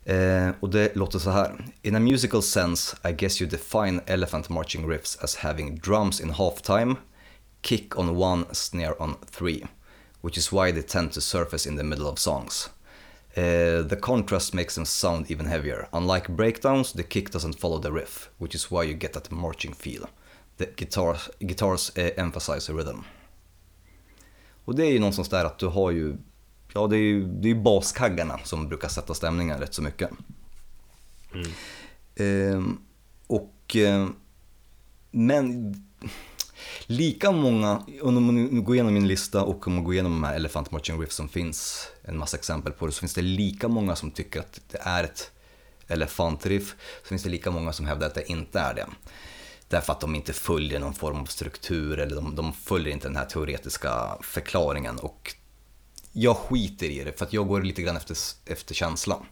Eh, 0.05 0.49
och 0.59 0.69
det 0.69 0.95
låter 0.95 1.19
så 1.19 1.29
här. 1.29 1.65
In 1.81 1.95
a 1.95 1.99
musical 1.99 2.41
sense, 2.41 2.97
I 3.09 3.11
guess 3.11 3.41
you 3.41 3.49
define 3.49 4.01
elephant 4.05 4.49
marching 4.49 4.89
riffs 4.89 5.17
as 5.21 5.35
having 5.35 5.75
drums 5.75 6.21
in 6.21 6.31
halftime, 6.31 6.95
kick 7.61 7.99
on 7.99 8.17
one, 8.21 8.45
snare 8.51 9.01
on 9.01 9.15
three, 9.31 9.65
which 10.21 10.37
is 10.37 10.51
why 10.51 10.71
they 10.71 10.81
tend 10.81 11.11
to 11.11 11.21
surface 11.21 11.69
in 11.69 11.77
the 11.77 11.83
middle 11.83 12.07
of 12.07 12.19
songs. 12.19 12.69
Uh, 13.37 13.81
the 13.81 13.97
contrast 14.01 14.53
makes 14.53 14.75
them 14.75 14.85
sound 14.85 15.31
even 15.31 15.45
heavier. 15.45 15.87
Unlike 15.91 16.35
breakdowns, 16.35 16.93
the 16.93 17.03
kick 17.03 17.31
doesn't 17.31 17.59
follow 17.59 17.79
the 17.79 17.91
riff, 17.91 18.29
which 18.37 18.55
is 18.55 18.71
why 18.71 18.83
you 18.83 18.93
get 18.93 19.13
that 19.13 19.31
marching 19.31 19.73
feel. 19.73 20.07
The 20.57 20.65
guitars, 20.65 21.29
guitars 21.39 21.91
uh, 21.97 22.11
emphasize 22.17 22.67
the 22.67 22.73
rhythm. 22.73 23.03
Och 24.65 24.75
det 24.75 24.85
är 24.85 24.91
ju 24.91 24.99
någonstans 24.99 25.29
där 25.29 25.45
att 25.45 25.59
du 25.59 25.67
har 25.67 25.91
ju, 25.91 26.17
ja 26.73 26.87
det 26.87 26.97
är 26.97 26.99
ju, 26.99 27.27
det 27.27 27.49
är 27.49 27.55
baskaggarna 27.55 28.39
som 28.43 28.67
brukar 28.67 28.87
sätta 28.87 29.13
stämningen 29.13 29.59
rätt 29.59 29.73
så 29.73 29.81
mycket. 29.81 30.09
Ehm, 32.15 32.77
och, 33.27 33.75
eh, 33.75 34.07
men 35.11 35.75
lika 36.85 37.31
många, 37.31 37.85
om 38.01 38.25
man 38.25 38.35
nu 38.35 38.61
går 38.61 38.75
igenom 38.75 38.93
min 38.93 39.07
lista 39.07 39.43
och 39.43 39.67
om 39.67 39.73
man 39.73 39.83
går 39.83 39.93
igenom 39.93 40.11
de 40.11 40.23
här 40.23 40.35
Elephant 40.35 40.71
Marching 40.71 41.01
Riff 41.01 41.11
som 41.11 41.29
finns, 41.29 41.87
en 42.01 42.17
massa 42.17 42.37
exempel 42.37 42.73
på 42.73 42.85
det, 42.85 42.91
så 42.91 42.99
finns 42.99 43.13
det 43.13 43.21
lika 43.21 43.67
många 43.67 43.95
som 43.95 44.11
tycker 44.11 44.39
att 44.39 44.61
det 44.71 44.77
är 44.81 45.03
ett 45.03 45.31
elefantriff, 45.87 46.75
så 47.01 47.07
finns 47.07 47.23
det 47.23 47.29
lika 47.29 47.51
många 47.51 47.73
som 47.73 47.85
hävdar 47.85 48.07
att 48.07 48.15
det 48.15 48.31
inte 48.31 48.59
är 48.59 48.73
det. 48.73 48.87
Därför 49.67 49.93
att 49.93 49.99
de 49.99 50.15
inte 50.15 50.33
följer 50.33 50.79
någon 50.79 50.93
form 50.93 51.19
av 51.19 51.25
struktur 51.25 51.99
eller 51.99 52.15
de, 52.15 52.35
de 52.35 52.53
följer 52.53 52.93
inte 52.93 53.07
den 53.07 53.15
här 53.15 53.25
teoretiska 53.25 54.17
förklaringen. 54.21 54.99
Och 54.99 55.35
jag 56.13 56.37
skiter 56.37 56.89
i 56.89 57.03
det 57.03 57.17
för 57.17 57.25
att 57.25 57.33
jag 57.33 57.47
går 57.47 57.61
lite 57.61 57.81
grann 57.81 57.97
efter, 57.97 58.17
efter 58.45 58.75
känslan. 58.75 59.25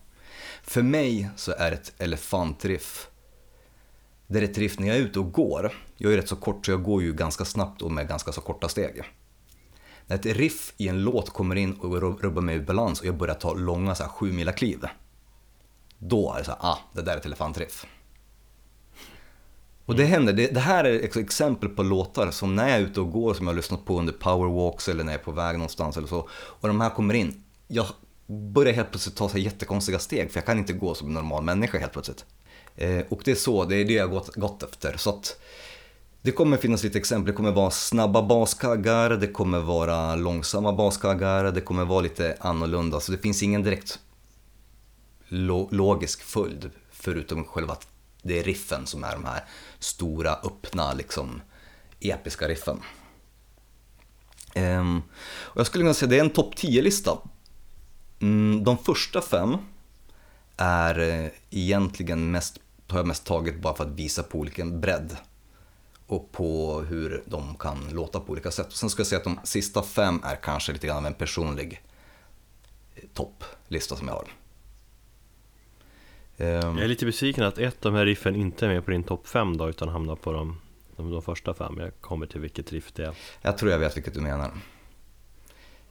För 0.63 0.81
mig 0.81 1.29
så 1.35 1.51
är 1.51 1.71
ett 1.71 1.93
elefantriff, 1.97 3.07
det 4.27 4.39
är 4.39 4.43
ett 4.43 4.57
riff 4.57 4.79
när 4.79 4.87
jag 4.87 4.97
är 4.97 5.01
ute 5.01 5.19
och 5.19 5.31
går. 5.31 5.73
Jag 5.97 6.13
är 6.13 6.17
rätt 6.17 6.29
så 6.29 6.35
kort 6.35 6.65
så 6.65 6.71
jag 6.71 6.83
går 6.83 7.03
ju 7.03 7.13
ganska 7.13 7.45
snabbt 7.45 7.81
och 7.81 7.91
med 7.91 8.07
ganska 8.07 8.31
så 8.31 8.41
korta 8.41 8.69
steg. 8.69 9.01
När 10.07 10.15
ett 10.15 10.25
riff 10.25 10.73
i 10.77 10.87
en 10.87 11.03
låt 11.03 11.29
kommer 11.29 11.55
in 11.55 11.73
och 11.73 12.21
rubbar 12.21 12.41
mig 12.41 12.55
ur 12.55 12.65
balans 12.65 12.99
och 12.99 13.05
jag 13.05 13.17
börjar 13.17 13.35
ta 13.35 13.53
långa 13.53 13.95
så 13.95 14.03
här, 14.03 14.09
sju 14.09 14.31
mila 14.31 14.51
kliv. 14.51 14.85
Då 15.97 16.33
är 16.33 16.37
det 16.39 16.45
så 16.45 16.51
här, 16.51 16.59
ah, 16.61 16.79
det 16.93 17.01
där 17.01 17.13
är 17.13 17.17
ett 17.17 17.25
elefantriff. 17.25 17.85
Och 19.91 19.97
det 19.97 20.05
händer, 20.05 20.33
det, 20.33 20.47
det 20.47 20.59
här 20.59 20.83
är 20.83 20.99
ett 20.99 21.15
exempel 21.15 21.69
på 21.69 21.83
låtar 21.83 22.31
som 22.31 22.55
när 22.55 22.69
jag 22.69 22.77
är 22.77 22.81
ute 22.81 23.01
och 23.01 23.11
går 23.11 23.33
som 23.33 23.47
jag 23.47 23.53
har 23.53 23.57
lyssnat 23.57 23.85
på 23.85 23.99
under 23.99 24.13
powerwalks 24.13 24.89
eller 24.89 25.03
när 25.03 25.11
jag 25.11 25.19
är 25.19 25.23
på 25.23 25.31
väg 25.31 25.53
någonstans 25.53 25.97
eller 25.97 26.07
så. 26.07 26.29
Och 26.31 26.67
de 26.67 26.81
här 26.81 26.89
kommer 26.89 27.13
in, 27.13 27.43
jag 27.67 27.85
börjar 28.27 28.73
helt 28.73 28.91
plötsligt 28.91 29.15
ta 29.15 29.29
så 29.29 29.37
här 29.37 29.43
jättekonstiga 29.43 29.99
steg 29.99 30.31
för 30.31 30.37
jag 30.37 30.45
kan 30.45 30.57
inte 30.57 30.73
gå 30.73 30.93
som 30.93 31.07
en 31.07 31.13
normal 31.13 31.43
människa 31.43 31.77
helt 31.79 31.91
plötsligt. 31.91 32.25
Eh, 32.75 33.01
och 33.09 33.21
det 33.25 33.31
är 33.31 33.35
så, 33.35 33.65
det 33.65 33.75
är 33.75 33.85
det 33.85 33.93
jag 33.93 34.07
har 34.07 34.13
gått, 34.13 34.35
gått 34.35 34.63
efter. 34.63 34.97
Så 34.97 35.09
att 35.09 35.39
det 36.21 36.31
kommer 36.31 36.57
finnas 36.57 36.83
lite 36.83 36.97
exempel, 36.97 37.31
det 37.31 37.37
kommer 37.37 37.51
vara 37.51 37.71
snabba 37.71 38.21
baskaggar, 38.21 39.09
det 39.09 39.27
kommer 39.27 39.59
vara 39.59 40.15
långsamma 40.15 40.73
baskaggar, 40.73 41.51
det 41.51 41.61
kommer 41.61 41.85
vara 41.85 42.01
lite 42.01 42.37
annorlunda. 42.39 42.99
Så 42.99 43.11
det 43.11 43.17
finns 43.17 43.43
ingen 43.43 43.63
direkt 43.63 43.99
lo 45.27 45.69
logisk 45.71 46.21
följd 46.21 46.69
förutom 46.91 47.43
själva 47.43 47.77
det 48.21 48.39
är 48.39 48.43
riffen 48.43 48.85
som 48.85 49.03
är 49.03 49.11
de 49.11 49.25
här 49.25 49.43
stora, 49.79 50.33
öppna, 50.33 50.93
liksom 50.93 51.41
episka 51.99 52.47
riffen. 52.47 52.79
Um, 54.55 55.03
och 55.23 55.59
jag 55.59 55.65
skulle 55.65 55.83
kunna 55.83 55.93
säga 55.93 56.05
att 56.05 56.09
det 56.09 56.17
är 56.17 56.23
en 56.23 56.29
topp 56.29 56.55
10-lista. 56.55 57.17
Mm, 58.19 58.63
de 58.63 58.77
första 58.77 59.21
fem 59.21 59.57
är 60.57 60.99
eh, 60.99 61.31
egentligen 61.49 62.31
mest, 62.31 62.59
har 62.87 62.99
jag 62.99 63.07
mest 63.07 63.25
tagit 63.25 63.61
bara 63.61 63.75
för 63.75 63.83
att 63.83 63.91
visa 63.91 64.23
på 64.23 64.37
olika 64.37 64.65
bredd 64.65 65.17
och 66.07 66.31
på 66.31 66.81
hur 66.81 67.23
de 67.25 67.55
kan 67.55 67.89
låta 67.89 68.19
på 68.19 68.31
olika 68.31 68.51
sätt. 68.51 68.67
Och 68.67 68.73
sen 68.73 68.89
ska 68.89 68.99
jag 68.99 69.07
säga 69.07 69.19
att 69.19 69.23
de 69.23 69.39
sista 69.43 69.83
fem 69.83 70.21
är 70.23 70.35
kanske 70.35 70.73
lite 70.73 70.87
grann 70.87 70.97
av 70.97 71.05
en 71.05 71.13
personlig 71.13 71.83
eh, 72.95 73.03
topplista 73.13 73.95
som 73.95 74.07
jag 74.07 74.15
har. 74.15 74.27
Um, 76.41 76.77
jag 76.77 76.83
är 76.83 76.87
lite 76.87 77.05
besviken 77.05 77.43
att 77.43 77.57
ett 77.57 77.85
av 77.85 77.91
de 77.91 77.97
här 77.97 78.05
riffen 78.05 78.35
inte 78.35 78.65
är 78.65 78.69
med 78.69 78.85
på 78.85 78.91
din 78.91 79.03
topp 79.03 79.27
5 79.27 79.57
då 79.57 79.69
utan 79.69 79.89
hamnar 79.89 80.15
på 80.15 80.31
de, 80.31 80.57
de, 80.95 81.11
de, 81.11 81.21
första 81.21 81.53
fem. 81.53 81.77
Jag 81.79 81.91
kommer 82.01 82.25
till 82.25 82.41
vilket 82.41 82.71
riff 82.71 82.91
det 82.93 83.05
är. 83.05 83.13
Jag 83.41 83.57
tror 83.57 83.71
jag 83.71 83.79
vet 83.79 83.97
vilket 83.97 84.13
du 84.13 84.21
menar. 84.21 84.51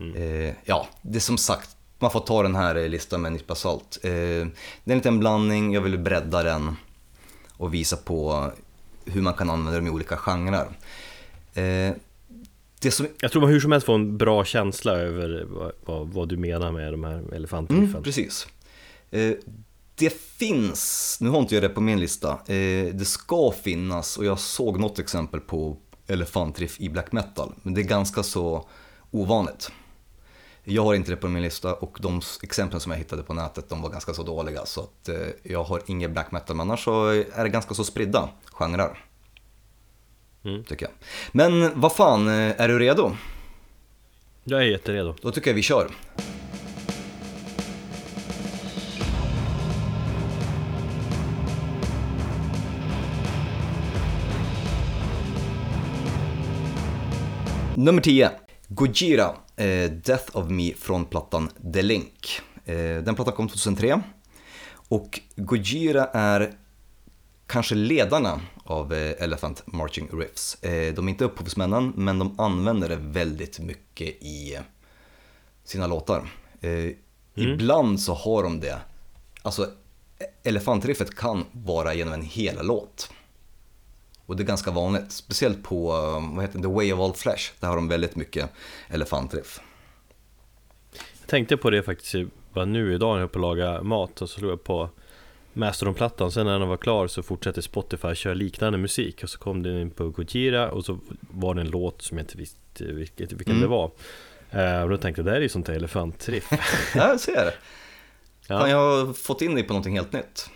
Mm. 0.00 0.16
Eh, 0.16 0.54
ja, 0.64 0.88
det 1.02 1.18
är 1.18 1.20
som 1.20 1.38
sagt, 1.38 1.76
man 1.98 2.10
får 2.10 2.20
ta 2.20 2.42
den 2.42 2.54
här 2.54 2.88
listan 2.88 3.22
med 3.22 3.28
en 3.28 3.32
nypa 3.32 3.54
salt. 3.54 3.98
Eh, 4.02 4.10
det 4.10 4.18
är 4.18 4.44
en 4.84 4.96
liten 4.96 5.18
blandning, 5.18 5.74
jag 5.74 5.80
vill 5.80 5.98
bredda 5.98 6.42
den 6.42 6.76
och 7.52 7.74
visa 7.74 7.96
på 7.96 8.50
hur 9.04 9.22
man 9.22 9.34
kan 9.34 9.50
använda 9.50 9.78
dem 9.78 9.86
i 9.86 9.90
olika 9.90 10.16
genrer. 10.16 10.68
Eh, 11.54 11.94
det 12.80 12.90
som... 12.90 13.06
Jag 13.20 13.32
tror 13.32 13.42
man 13.42 13.50
hur 13.50 13.60
som 13.60 13.72
helst 13.72 13.86
får 13.86 13.94
en 13.94 14.18
bra 14.18 14.44
känsla 14.44 14.92
över 14.92 15.44
vad, 15.48 15.72
vad, 15.84 16.08
vad 16.08 16.28
du 16.28 16.36
menar 16.36 16.72
med 16.72 16.92
de 16.92 17.04
här 17.04 17.34
elefantriffen. 17.34 17.88
Mm, 17.88 18.02
precis. 18.02 18.48
Eh, 20.00 20.04
det 20.04 20.10
finns, 20.12 21.18
nu 21.20 21.28
har 21.28 21.38
inte 21.38 21.54
jag 21.54 21.62
det 21.62 21.68
på 21.68 21.80
min 21.80 22.00
lista, 22.00 22.30
eh, 22.30 22.94
det 22.94 23.04
ska 23.04 23.52
finnas 23.62 24.16
och 24.16 24.24
jag 24.24 24.38
såg 24.38 24.80
något 24.80 24.98
exempel 24.98 25.40
på 25.40 25.76
elefantriff 26.06 26.80
i 26.80 26.88
black 26.88 27.12
metal, 27.12 27.54
men 27.62 27.74
det 27.74 27.80
är 27.80 27.84
ganska 27.84 28.22
så 28.22 28.68
ovanligt. 29.10 29.70
Jag 30.64 30.84
har 30.84 30.94
inte 30.94 31.10
det 31.10 31.16
på 31.16 31.28
min 31.28 31.42
lista 31.42 31.74
och 31.74 31.98
de 32.00 32.20
exemplen 32.42 32.80
som 32.80 32.92
jag 32.92 32.98
hittade 32.98 33.22
på 33.22 33.34
nätet 33.34 33.68
de 33.68 33.82
var 33.82 33.90
ganska 33.90 34.14
så 34.14 34.22
dåliga 34.22 34.66
så 34.66 34.80
att 34.80 35.08
eh, 35.08 35.16
jag 35.42 35.64
har 35.64 35.82
inget 35.86 36.10
black 36.10 36.32
metal 36.32 36.56
men 36.56 36.70
annars 36.70 36.84
så 36.84 37.06
är 37.06 37.44
det 37.44 37.48
ganska 37.48 37.74
så 37.74 37.84
spridda 37.84 38.28
genrer. 38.52 39.04
Mm. 40.44 40.64
Tycker 40.64 40.86
jag. 40.86 40.92
Men 41.32 41.80
vad 41.80 41.92
fan, 41.92 42.28
är 42.28 42.68
du 42.68 42.78
redo? 42.78 43.16
Jag 44.44 44.60
är 44.60 44.64
jätteredo. 44.64 45.14
Då 45.22 45.30
tycker 45.30 45.50
jag 45.50 45.54
vi 45.54 45.62
kör. 45.62 45.90
Nummer 57.80 58.02
10. 58.02 58.30
Gojira, 58.68 59.36
eh, 59.56 59.90
Death 59.90 60.36
of 60.36 60.48
Me 60.48 60.74
från 60.74 61.04
plattan 61.04 61.50
The 61.74 61.82
Link. 61.82 62.40
Eh, 62.64 62.74
den 62.76 63.14
plattan 63.14 63.34
kom 63.34 63.48
2003. 63.48 64.02
Och 64.72 65.20
Gojira 65.36 66.04
är 66.04 66.54
kanske 67.46 67.74
ledarna 67.74 68.40
av 68.64 68.94
eh, 68.94 69.22
Elephant 69.22 69.62
Marching 69.66 70.08
Riffs. 70.12 70.62
Eh, 70.62 70.94
de 70.94 71.08
är 71.08 71.10
inte 71.10 71.24
upphovsmännen, 71.24 71.92
men 71.96 72.18
de 72.18 72.40
använder 72.40 72.88
det 72.88 72.96
väldigt 72.96 73.58
mycket 73.58 74.08
i 74.08 74.58
sina 75.64 75.86
låtar. 75.86 76.30
Eh, 76.60 76.70
mm. 76.70 76.94
Ibland 77.34 78.00
så 78.00 78.14
har 78.14 78.42
de 78.42 78.60
det, 78.60 78.80
alltså 79.42 79.70
elefantriffet 80.42 81.14
kan 81.14 81.44
vara 81.52 81.94
genom 81.94 82.14
en 82.14 82.22
hel 82.22 82.66
låt. 82.66 83.10
Och 84.30 84.36
det 84.36 84.42
är 84.42 84.46
ganska 84.46 84.70
vanligt, 84.70 85.12
speciellt 85.12 85.62
på 85.62 85.86
vad 86.34 86.42
heter 86.44 86.58
det, 86.58 86.62
The 86.62 86.74
Way 86.74 86.92
of 86.92 87.00
All 87.00 87.14
Flesh. 87.14 87.52
Där 87.60 87.68
har 87.68 87.76
de 87.76 87.88
väldigt 87.88 88.16
mycket 88.16 88.50
elefantriff. 88.88 89.60
Jag 91.20 91.28
tänkte 91.28 91.56
på 91.56 91.70
det 91.70 91.82
faktiskt 91.82 92.14
bara 92.52 92.64
nu 92.64 92.94
idag 92.94 93.08
när 93.08 93.14
jag 93.14 93.20
höll 93.20 93.28
på 93.28 93.38
att 93.38 93.42
laga 93.42 93.82
mat 93.82 94.22
och 94.22 94.30
så 94.30 94.38
slog 94.38 94.50
jag 94.52 94.64
på 94.64 94.88
Mastodon-plattan, 95.52 96.32
sen 96.32 96.46
när 96.46 96.58
den 96.58 96.68
var 96.68 96.76
klar 96.76 97.06
så 97.06 97.22
fortsatte 97.22 97.62
Spotify 97.62 98.14
köra 98.14 98.34
liknande 98.34 98.78
musik 98.78 99.22
och 99.22 99.30
så 99.30 99.38
kom 99.38 99.62
den 99.62 99.80
in 99.80 99.90
på 99.90 100.08
Gojira 100.10 100.70
och 100.70 100.84
så 100.84 100.98
var 101.30 101.54
det 101.54 101.60
en 101.60 101.70
låt 101.70 102.02
som 102.02 102.18
jag 102.18 102.24
inte 102.24 102.36
visste 102.38 102.84
vilket, 102.84 103.32
vilken 103.32 103.56
Mm. 103.56 103.62
det 103.62 103.68
var 103.68 103.90
eh, 104.50 104.82
Och 104.82 104.88
då 104.90 104.96
tänkte 104.96 105.20
jag, 105.20 105.26
det 105.26 105.30
här 105.30 105.38
är 105.38 105.42
ju 105.42 105.48
sånt 105.48 105.66
där 105.66 105.74
elefantriff 105.74 106.48
Ja, 106.94 107.08
jag 107.08 107.20
ser 107.20 107.44
det. 107.44 107.54
Ja. 108.48 108.58
Fan, 108.60 108.70
jag 108.70 108.76
har 109.06 109.12
fått 109.12 109.42
in 109.42 109.54
dig 109.54 109.64
på 109.64 109.72
någonting 109.72 109.96
helt 109.96 110.12
nytt. 110.12 110.50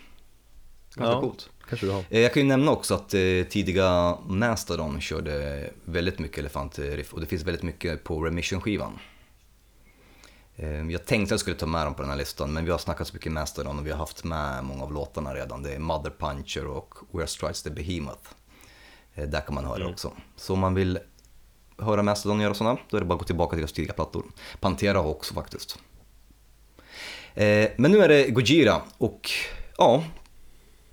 Ganska 0.95 1.13
Ja. 1.15 1.21
coolt. 1.21 1.51
Kanske 1.69 1.87
du 1.87 1.93
har 1.93 2.05
Eh, 2.11 2.21
Jag 2.21 2.33
kan 2.35 2.43
ju 2.43 2.49
nämna 2.49 2.71
också 2.73 2.95
att 2.95 3.15
eh, 3.15 3.21
tidiga 3.49 4.19
Mastodon 4.27 5.01
körde 5.01 5.71
väldigt 5.85 6.19
mycket 6.19 6.39
elefantriff 6.39 7.13
och 7.13 7.21
det 7.21 7.27
finns 7.27 7.43
väldigt 7.43 7.63
mycket 7.63 8.05
på 8.05 8.21
Remission-skivan. 8.25 8.99
Eh, 10.57 10.91
Jag 10.91 11.05
tänkte 11.07 11.25
att 11.25 11.31
jag 11.31 11.41
skulle 11.41 11.57
ta 11.57 11.67
med 11.67 11.87
dem 11.87 11.95
på 11.95 12.03
den 12.03 12.11
här 12.11 12.19
listan 12.19 12.53
men 12.53 12.65
vi 12.65 12.71
har 12.71 12.79
snackat 12.79 13.09
så 13.09 13.15
mycket 13.15 13.33
Mastodon 13.33 13.79
och 13.79 13.87
vi 13.87 13.91
har 13.91 13.99
haft 13.99 14.25
med 14.25 14.65
många 14.65 14.83
av 14.85 14.93
låtarna 14.93 15.35
redan. 15.35 15.63
Det 15.63 15.75
är 15.75 15.79
Mother 15.79 16.11
Puncher 16.19 16.67
och 16.67 16.95
Where 17.13 17.27
Strikes 17.27 17.63
the 17.63 17.71
Behemoth. 17.71 18.31
Eh, 19.15 19.25
Där 19.29 19.41
kan 19.41 19.55
man 19.55 19.65
höra 19.65 19.77
Mm. 19.81 19.93
också. 19.93 20.13
Så 20.37 20.53
om 20.53 20.59
man 20.61 20.75
vill 20.75 20.99
höra 21.79 22.03
Mastodon 22.03 22.41
göra 22.41 22.55
sådana, 22.55 22.79
då 22.91 22.97
är 22.97 23.01
det 23.01 23.07
bara 23.07 23.15
att 23.15 23.21
gå 23.21 23.27
tillbaka 23.27 23.51
till 23.51 23.59
deras 23.61 23.73
tidiga 23.73 23.93
plattor. 23.93 24.25
Pantera 24.61 24.99
har 24.99 25.09
också 25.11 25.35
faktiskt. 25.35 25.79
Men 27.77 27.91
nu 27.93 27.99
är 28.03 28.09
det 28.09 28.31
Gojira 28.31 28.83
och 28.99 29.31
ja, 29.79 30.05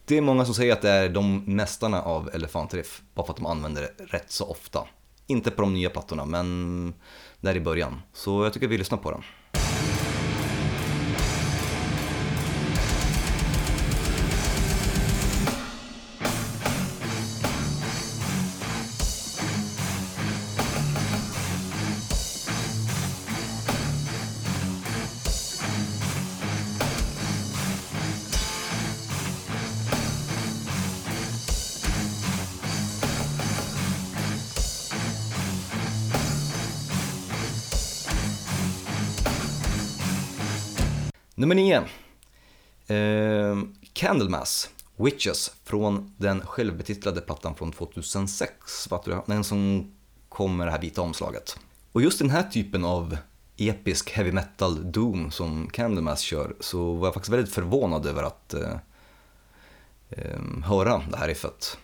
det 0.05 0.17
är 0.17 0.22
många 0.22 0.46
som 0.46 0.53
säger 0.53 0.74
att 0.74 0.81
det 0.81 0.89
är 0.89 1.10
de 1.10 1.43
mästarna 1.46 2.01
av 2.01 2.29
elefantriff, 2.34 3.01
bara 3.13 3.25
för 3.25 3.34
att 3.34 3.38
de 3.38 3.46
använder 3.46 3.81
det 3.81 4.03
rätt 4.03 4.31
så 4.31 4.46
ofta. 4.46 4.88
Inte 5.27 5.51
på 5.51 5.62
de 5.62 5.74
nya 5.74 5.89
plattorna, 5.89 6.25
men 6.25 6.93
där 7.39 7.55
i 7.55 7.60
början. 7.62 8.01
Så 8.13 8.43
jag 8.43 8.53
tycker 8.53 8.67
vi 8.67 8.77
lyssnar 8.77 8.98
på 8.98 9.12
den. 9.12 9.24
Nummer 41.51 41.84
9. 42.88 42.98
Eh, 42.98 43.58
Candlemass, 43.93 44.70
Witches, 44.96 45.51
från 45.63 46.15
den 46.17 46.41
självbetitlade 46.46 47.22
plattan 47.22 47.55
från 47.55 47.72
2006. 47.72 48.88
tror 48.88 49.01
jag. 49.08 49.24
Den 49.25 49.43
som 49.43 49.91
kom 50.29 50.58
med 50.58 50.67
det 50.67 50.72
här 50.72 50.81
vita 50.81 51.01
omslaget. 51.01 51.60
Och 51.91 52.01
just 52.01 52.20
den 52.20 52.29
här 52.29 52.43
typen 52.43 52.86
av 52.86 53.17
episk 53.58 54.12
heavy 54.12 54.31
metal 54.31 54.91
doom 54.91 55.31
som 55.31 55.70
Candlemass 55.70 56.20
kör 56.20 56.55
så 56.60 56.93
var 56.93 57.08
jag 57.08 57.13
faktiskt 57.13 57.34
väldigt 57.34 57.53
förvånad 57.53 58.05
över 58.05 58.24
att 58.24 58.53
eh, 58.53 58.77
eh, 60.10 60.63
höra 60.65 61.01
det 61.12 61.17
här 61.17 61.27
riffet. 61.27 61.77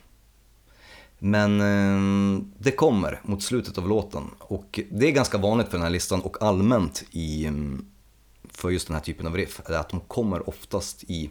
Men 1.19 1.61
eh, 1.61 2.43
det 2.57 2.71
kommer 2.71 3.21
mot 3.23 3.43
slutet 3.43 3.77
av 3.77 3.87
låten 3.87 4.23
och 4.39 4.79
det 4.91 5.07
är 5.07 5.11
ganska 5.11 5.37
vanligt 5.37 5.67
för 5.67 5.77
den 5.77 5.83
här 5.83 5.89
listan 5.89 6.21
och 6.21 6.41
allmänt 6.41 7.03
i, 7.11 7.45
mm, 7.45 7.85
för 8.57 8.69
just 8.69 8.87
den 8.87 8.95
här 8.95 9.03
typen 9.03 9.27
av 9.27 9.37
riff, 9.37 9.61
är 9.65 9.73
att 9.73 9.89
de 9.89 9.99
kommer 9.99 10.49
oftast 10.49 11.03
i, 11.03 11.29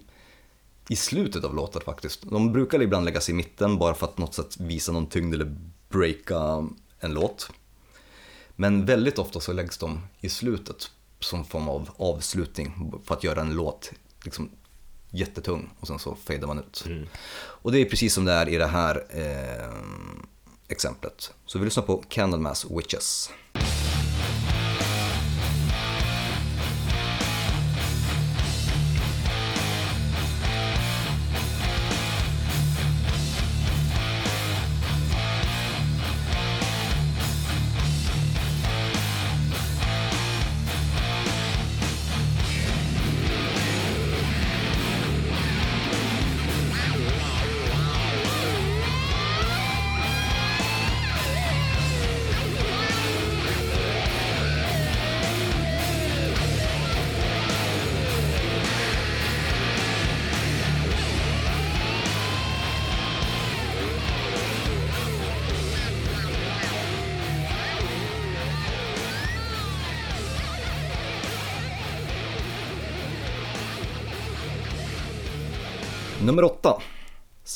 i 0.89 0.97
slutet 0.97 1.45
av 1.45 1.55
låtar 1.55 1.81
faktiskt. 1.81 2.23
De 2.23 2.53
brukar 2.53 2.83
ibland 2.83 3.05
läggas 3.05 3.29
i 3.29 3.33
mitten 3.33 3.79
bara 3.79 3.95
för 3.95 4.07
att 4.07 4.19
något 4.19 4.35
sätt 4.35 4.57
visa 4.61 4.93
någon 4.93 5.07
tyngd 5.07 5.35
eller 5.35 5.57
breaka 5.89 6.69
en 7.01 7.15
låt. 7.15 7.51
Men 8.57 8.87
väldigt 8.87 9.19
ofta 9.19 9.41
så 9.41 9.53
läggs 9.53 9.79
de 9.79 10.01
i 10.21 10.29
slutet 10.29 10.91
som 11.21 11.45
form 11.45 11.69
av 11.69 11.91
avslutning 11.97 12.93
för 13.05 13.15
att 13.15 13.25
göra 13.25 13.41
en 13.41 13.55
låt 13.55 13.93
liksom 14.25 14.51
jättetung 15.11 15.71
och 15.81 15.87
sen 15.87 15.99
så 15.99 16.15
fejdar 16.15 16.47
man 16.47 16.59
ut. 16.59 16.85
Och 17.37 17.73
det 17.73 17.79
är 17.79 17.85
precis 17.85 18.15
som 18.15 18.25
det 18.25 18.33
är 18.33 18.49
i 18.49 18.57
det 18.57 18.67
här 18.67 19.05
eh, 19.11 19.71
exemplet. 20.69 21.33
Så 21.47 21.59
vi 21.59 21.65
lyssnar 21.65 21.83
på 21.83 22.05
Candlemass 22.09 22.67
Witches. 22.71 23.31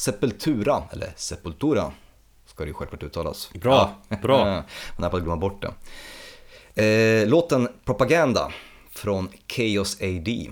Sepultura, 0.01 0.83
eller 0.93 1.13
Sepultura 1.17 1.93
ska 2.47 2.65
det 2.65 2.69
ju 2.69 2.75
självklart 2.75 3.03
uttalas. 3.03 3.51
Bra, 3.53 3.95
bra. 4.23 4.45
Man 4.97 5.05
är 5.05 5.09
på 5.09 5.17
att 5.17 5.23
glömma 5.23 5.37
bort 5.37 5.65
det. 6.75 6.85
Eh, 6.85 7.29
låten 7.29 7.69
Propaganda 7.85 8.53
från 8.91 9.29
Chaos 9.49 10.01
AD. 10.01 10.51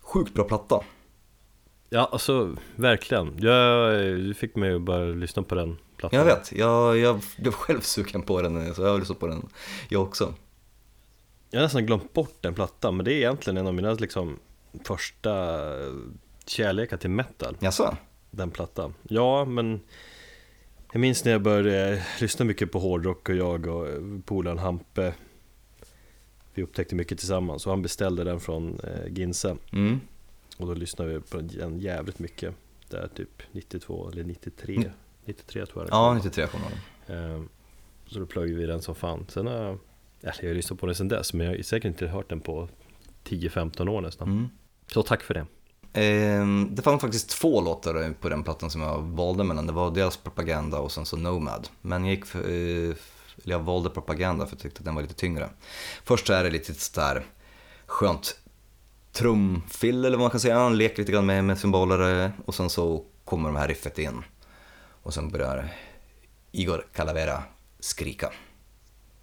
Sjukt 0.00 0.34
bra 0.34 0.44
platta. 0.44 0.80
Ja, 1.88 2.08
alltså 2.12 2.56
verkligen. 2.76 3.38
Jag, 3.38 3.92
du 4.00 4.34
fick 4.34 4.56
mig 4.56 4.74
att 4.74 4.82
bara 4.82 5.04
lyssna 5.04 5.42
på 5.42 5.54
den 5.54 5.78
plattan. 5.96 6.18
Jag 6.18 6.26
vet, 6.26 6.52
jag, 6.52 6.98
jag 6.98 7.20
blev 7.38 7.52
själv 7.52 7.80
sugen 7.80 8.22
på 8.22 8.42
den 8.42 8.74
så 8.74 8.82
jag 8.82 8.90
har 8.90 8.98
lyssnat 8.98 9.20
på 9.20 9.26
den 9.26 9.48
jag 9.88 10.02
också. 10.02 10.34
Jag 11.50 11.60
har 11.60 11.64
nästan 11.64 11.86
glömt 11.86 12.12
bort 12.12 12.36
den 12.40 12.54
plattan, 12.54 12.96
men 12.96 13.04
det 13.04 13.12
är 13.12 13.16
egentligen 13.16 13.56
en 13.56 13.66
av 13.66 13.74
mina 13.74 13.92
liksom 13.92 14.38
första 14.84 15.60
kärlekar 16.46 16.96
till 16.96 17.10
metal, 17.10 17.56
Jaså? 17.60 17.96
Den 18.32 18.50
plattan. 18.50 18.94
Ja, 19.02 19.44
men 19.44 19.80
jag 20.92 21.00
minns 21.00 21.24
när 21.24 21.32
jag 21.32 21.42
började 21.42 22.02
lyssna 22.20 22.44
mycket 22.44 22.72
på 22.72 22.78
hårdrock 22.78 23.28
och 23.28 23.34
jag 23.34 23.66
och 23.66 23.86
polaren 24.24 24.58
Hampe 24.58 25.14
Vi 26.54 26.62
upptäckte 26.62 26.94
mycket 26.94 27.18
tillsammans 27.18 27.66
och 27.66 27.72
han 27.72 27.82
beställde 27.82 28.24
den 28.24 28.40
från 28.40 28.80
eh, 28.80 29.12
Ginsa 29.12 29.56
Mm. 29.72 30.00
Och 30.58 30.66
då 30.66 30.74
lyssnade 30.74 31.12
vi 31.12 31.20
på 31.20 31.40
den 31.40 31.78
jävligt 31.80 32.18
mycket 32.18 32.54
Där 32.88 33.08
typ 33.14 33.42
92 33.52 34.10
eller 34.10 34.24
93 34.24 34.76
Mm. 34.76 34.90
93 35.24 35.66
tror 35.66 35.84
jag 35.84 35.90
Ja, 35.92 36.08
kom. 36.08 36.16
93 36.16 36.46
kommer 36.46 36.66
den. 37.06 37.16
Ehm, 37.16 37.48
Så 38.06 38.18
då 38.18 38.26
plöjde 38.26 38.54
vi 38.54 38.66
den 38.66 38.82
som 38.82 38.94
fan 38.94 39.26
Sen 39.28 39.46
har 39.46 39.54
jag, 39.54 39.78
eller 40.20 40.34
jag 40.40 40.48
har 40.48 40.54
lyssnat 40.54 40.80
på 40.80 40.86
den 40.86 40.94
sen 40.94 41.08
dess 41.08 41.32
Men 41.32 41.46
jag 41.46 41.56
har 41.56 41.62
säkert 41.62 41.88
inte 41.88 42.06
hört 42.06 42.28
den 42.28 42.40
på 42.40 42.68
10-15 43.24 43.88
år 43.88 44.00
nästan 44.00 44.28
Mm. 44.28 44.48
Så 44.86 45.02
tack 45.02 45.22
för 45.22 45.34
det 45.34 45.46
Ehm, 45.92 46.68
det 46.70 46.82
fanns 46.82 47.00
faktiskt 47.00 47.28
två 47.30 47.60
låtar 47.60 48.14
på 48.20 48.28
den 48.28 48.42
plattan 48.42 48.70
som 48.70 48.80
jag 48.80 49.02
valde 49.02 49.44
mellan. 49.44 49.66
Det 49.66 49.72
var 49.72 49.90
dels 49.90 50.16
Propaganda 50.16 50.78
och 50.78 50.92
sen 50.92 51.06
så 51.06 51.16
Nomad. 51.16 51.68
Men 51.80 52.04
jag 52.04 52.14
gick 52.14 52.26
för, 52.26 52.38
eh, 52.38 52.94
eller 53.44 53.54
jag 53.54 53.58
valde 53.58 53.90
Propaganda 53.90 54.46
för 54.46 54.56
jag 54.56 54.62
tyckte 54.62 54.78
att 54.78 54.84
den 54.84 54.94
var 54.94 55.02
lite 55.02 55.14
tyngre. 55.14 55.50
Först 56.04 56.26
så 56.26 56.32
är 56.32 56.44
det 56.44 56.50
lite 56.50 56.74
sådär 56.74 57.26
skönt 57.86 58.36
trumfill 59.12 60.04
eller 60.04 60.16
vad 60.16 60.24
man 60.24 60.30
kan 60.30 60.40
säga. 60.40 60.58
Han 60.58 60.78
leker 60.78 60.98
lite 60.98 61.12
grann 61.12 61.26
med, 61.26 61.44
med 61.44 61.58
symboler 61.58 62.24
eh, 62.24 62.30
och 62.44 62.54
sen 62.54 62.70
så 62.70 63.04
kommer 63.24 63.48
de 63.48 63.56
här 63.56 63.68
riffet 63.68 63.98
in. 63.98 64.24
Och 65.02 65.14
sen 65.14 65.30
börjar 65.30 65.74
Igor 66.52 66.86
Calavera 66.92 67.42
skrika. 67.80 68.32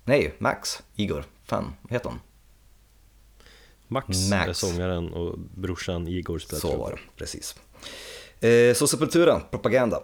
Nej, 0.04 0.36
Max. 0.38 0.84
Igor. 0.96 1.26
Fan, 1.44 1.74
vad 1.82 1.92
heter 1.92 2.10
han? 2.10 2.20
Max, 3.91 4.30
Max. 4.30 4.49
är 4.49 4.54
sångaren 4.54 5.13
och 5.13 5.39
brorsan 5.39 6.08
Igor 6.08 6.39
spelar 6.39 6.60
Så 6.60 6.78
var 6.78 6.91
det, 6.91 6.97
precis. 7.17 7.56
Eh, 8.39 8.73
så 8.73 8.88
Sepultura, 8.88 9.39
propaganda. 9.39 10.04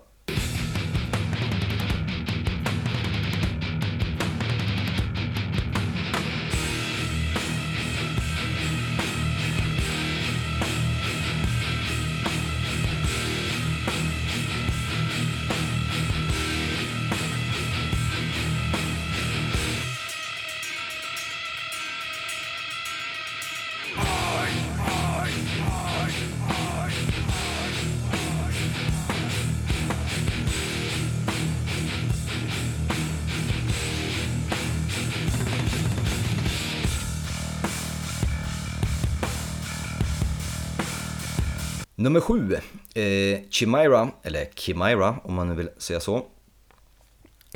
Nummer 42.05 42.19
sju, 42.21 42.53
eh, 42.95 43.39
Chimera, 43.49 44.11
eller 44.23 44.45
Chimera 44.55 45.19
om 45.23 45.33
man 45.33 45.47
nu 45.47 45.55
vill 45.55 45.69
säga 45.77 45.99
så. 45.99 46.25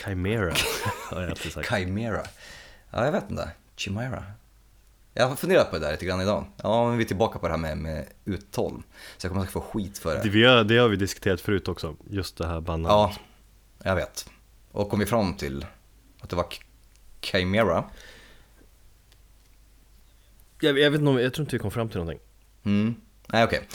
Chimera 0.05 0.53
har 1.09 1.21
jag 1.21 1.29
alltid 1.29 1.51
sagt. 1.51 1.69
Chimera. 1.69 2.21
Ja, 2.91 3.05
jag 3.05 3.11
vet 3.11 3.29
inte. 3.29 3.49
Chimera. 3.75 4.23
Jag 5.13 5.27
har 5.27 5.35
funderat 5.35 5.69
på 5.71 5.77
det 5.77 5.85
där 5.85 5.91
lite 5.91 6.05
grann 6.05 6.21
idag. 6.21 6.45
Ja, 6.63 6.87
men 6.87 6.97
vi 6.97 7.03
är 7.03 7.07
tillbaka 7.07 7.39
på 7.39 7.47
det 7.47 7.53
här 7.53 7.57
med, 7.57 7.77
med 7.77 8.05
uttal. 8.25 8.83
Så 9.17 9.25
jag 9.25 9.31
kommer 9.31 9.45
att 9.45 9.51
få 9.51 9.61
skit 9.61 9.97
för 9.97 10.15
det. 10.15 10.23
Det, 10.23 10.29
vi 10.29 10.43
har, 10.45 10.63
det 10.63 10.77
har 10.77 10.87
vi 10.89 10.95
diskuterat 10.95 11.41
förut 11.41 11.67
också, 11.67 11.95
just 12.09 12.37
det 12.37 12.47
här 12.47 12.61
bandet. 12.61 12.89
Ja, 12.89 13.13
jag 13.83 13.95
vet. 13.95 14.29
Och 14.71 14.89
kom 14.89 14.99
vi 14.99 15.05
fram 15.05 15.33
till 15.33 15.65
att 16.21 16.29
det 16.29 16.35
var 16.35 16.43
Ch- 16.43 16.61
Chimera. 17.21 17.83
Jag, 20.61 20.79
jag 20.79 20.91
vet 20.91 21.01
inte, 21.01 21.11
jag 21.21 21.33
tror 21.33 21.43
inte 21.43 21.55
vi 21.55 21.59
kom 21.59 21.71
fram 21.71 21.89
till 21.89 21.97
någonting. 21.97 22.19
Mm. 22.63 22.95
Nej, 23.27 23.43
okej. 23.43 23.67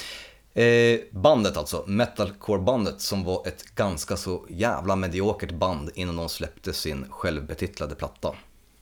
Eh, 0.55 1.01
bandet 1.11 1.57
alltså, 1.57 1.85
metalcore-bandet 1.87 3.01
som 3.01 3.25
var 3.25 3.47
ett 3.47 3.65
ganska 3.75 4.17
så 4.17 4.47
jävla 4.49 4.97
mediokert 4.97 5.53
band 5.53 5.91
innan 5.95 6.17
de 6.17 6.29
släppte 6.29 6.73
sin 6.73 7.07
självbetitlade 7.11 7.95
platta. 7.95 8.35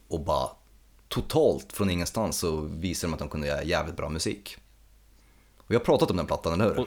Och 0.09 0.21
bara 0.21 0.49
totalt 1.09 1.73
från 1.73 1.91
ingenstans 1.91 2.39
så 2.39 2.57
visade 2.61 3.11
de 3.11 3.15
att 3.15 3.19
de 3.19 3.29
kunde 3.29 3.47
göra 3.47 3.63
jävligt 3.63 3.97
bra 3.97 4.09
musik. 4.09 4.57
Och 5.57 5.65
vi 5.71 5.75
har 5.75 5.81
pratat 5.85 6.11
om 6.11 6.17
den 6.17 6.27
plattan, 6.27 6.53
eller 6.53 6.65
hur? 6.65 6.79
Och- 6.81 6.87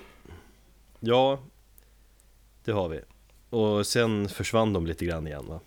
Ja, 1.00 1.40
det 2.64 2.72
har 2.72 2.90
vi. 2.90 3.02
Och 3.50 3.88
sen 3.88 4.30
försvann 4.30 4.74
de 4.74 4.86
lite 4.88 5.06
grann 5.06 5.28
igen 5.28 5.46
va? 5.48 5.60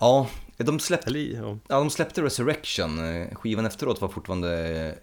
Ja, 0.00 0.26
de 0.56 0.80
släppte, 0.80 1.18
ja. 1.18 1.58
de 1.68 1.90
släppte 1.90 2.22
Resurrection. 2.22 2.98
Eh, 3.14 3.34
Skivan 3.34 3.66
efteråt 3.66 4.00
var 4.00 4.08
fortfarande 4.08 4.98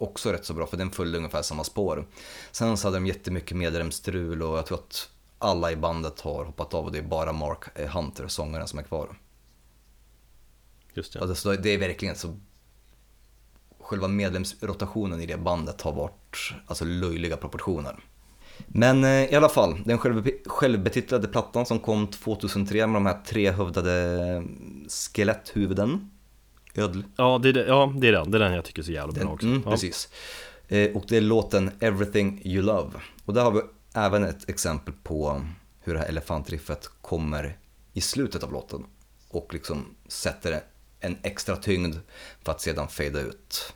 också 0.00 0.32
rätt 0.32 0.44
så 0.44 0.54
bra 0.54 0.66
för 0.66 0.76
den 0.76 0.90
följde 0.90 1.18
ungefär 1.18 1.42
samma 1.42 1.64
spår. 1.64 2.06
Sen 2.52 2.76
så 2.76 2.88
hade 2.88 2.96
de 2.96 3.06
jättemycket 3.06 3.56
medlemsstrul 3.56 4.42
och 4.42 4.58
jag 4.58 4.66
tror 4.66 4.78
att 4.78 5.10
alla 5.38 5.72
i 5.72 5.76
bandet 5.76 6.20
har 6.20 6.44
hoppat 6.44 6.74
av 6.74 6.84
och 6.84 6.92
det 6.92 6.98
är 6.98 7.02
bara 7.02 7.32
Mark 7.32 7.64
eh, 7.74 7.88
Hunter, 7.88 8.28
sångaren, 8.28 8.68
som 8.68 8.78
är 8.78 8.82
kvar. 8.82 9.18
Just 10.94 11.12
det. 11.12 11.26
det, 11.26 11.34
så 11.34 11.52
det 11.52 11.74
är 11.74 11.78
verkligen 11.78 12.16
så... 12.16 12.36
Själva 13.80 14.08
medlemsrotationen 14.08 15.20
i 15.20 15.26
det 15.26 15.36
bandet 15.36 15.80
har 15.80 15.92
varit 15.92 16.52
alltså, 16.66 16.84
löjliga 16.84 17.36
proportioner. 17.36 18.04
Men 18.66 19.04
eh, 19.04 19.24
i 19.24 19.34
alla 19.34 19.48
fall, 19.48 19.80
den 19.84 19.98
självbe- 19.98 20.48
självbetitlade 20.48 21.28
plattan 21.28 21.66
som 21.66 21.78
kom 21.78 22.06
2003 22.06 22.86
med 22.86 22.96
de 22.96 23.06
här 23.06 23.22
trehövdade 23.26 24.44
skeletthuvuden. 24.88 26.09
Ödl. 26.74 27.00
Ja, 27.16 27.38
det 27.42 27.48
är, 27.48 27.66
ja, 27.66 27.92
det 27.96 28.08
är 28.08 28.12
den. 28.12 28.30
Det 28.30 28.38
är 28.38 28.40
den 28.40 28.52
jag 28.52 28.64
tycker 28.64 28.82
är 28.82 28.86
så 28.86 28.92
jävla 28.92 29.12
bra 29.12 29.22
Den, 29.22 29.32
också. 29.32 29.46
mm, 29.46 29.62
ja. 29.64 29.70
Precis. 29.70 30.08
Eh, 30.68 30.96
och 30.96 31.04
det 31.08 31.16
är 31.16 31.20
låten 31.20 31.70
Everything 31.80 32.42
You 32.44 32.62
Love. 32.62 32.90
Och 33.24 33.34
där 33.34 33.42
har 33.42 33.50
vi 33.50 33.60
även 33.94 34.24
ett 34.24 34.48
exempel 34.48 34.94
på 35.02 35.42
hur 35.80 35.94
det 35.94 36.00
här 36.00 36.06
elefantriffet 36.06 36.90
kommer 37.00 37.58
i 37.92 38.00
slutet 38.00 38.42
av 38.42 38.52
låten. 38.52 38.86
Och 39.28 39.54
liksom 39.54 39.94
sätter 40.08 40.60
en 41.00 41.16
extra 41.22 41.56
tyngd 41.56 41.96
för 42.44 42.52
att 42.52 42.60
sedan 42.60 42.88
fejda 42.88 43.20
ut. 43.20 43.72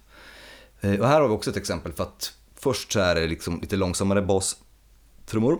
Eh, 0.80 1.00
och 1.00 1.08
här 1.08 1.20
har 1.20 1.28
vi 1.28 1.34
också 1.34 1.50
ett 1.50 1.56
exempel 1.56 1.92
för 1.92 2.02
att 2.04 2.34
först 2.54 2.92
så 2.92 3.00
är 3.00 3.14
det 3.14 3.26
liksom 3.26 3.60
lite 3.60 3.76
långsammare 3.76 4.22
bastrummor. 4.22 5.58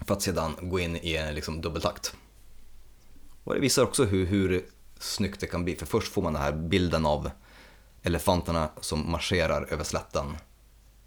För 0.00 0.14
att 0.14 0.22
sedan 0.22 0.56
gå 0.62 0.78
in 0.80 0.96
i 0.96 1.16
en 1.16 1.34
liksom 1.34 1.60
dubbeltakt. 1.60 2.14
Och 3.44 3.54
det 3.54 3.60
visar 3.60 3.82
också 3.82 4.04
hur, 4.04 4.26
hur 4.26 4.64
snyggt 4.98 5.40
det 5.40 5.46
kan 5.46 5.64
bli. 5.64 5.76
För 5.76 5.86
först 5.86 6.12
får 6.12 6.22
man 6.22 6.32
den 6.32 6.42
här 6.42 6.52
bilden 6.52 7.06
av 7.06 7.30
elefanterna 8.02 8.70
som 8.80 9.10
marscherar 9.10 9.66
över 9.70 9.84
slätten 9.84 10.36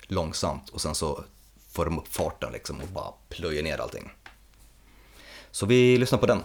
långsamt 0.02 0.70
och 0.70 0.82
sen 0.82 0.96
så 0.96 1.24
får 1.72 1.86
de 1.86 2.00
upp 2.00 2.08
farten 2.08 2.52
liksom 2.52 2.82
och 2.82 2.88
bara 2.88 3.12
plöjer 3.30 3.64
ner 3.64 3.78
allting. 3.78 4.12
Så 5.52 5.66
vi 5.66 5.98
lyssnar 5.98 6.20
på 6.20 6.26
den. 6.26 6.44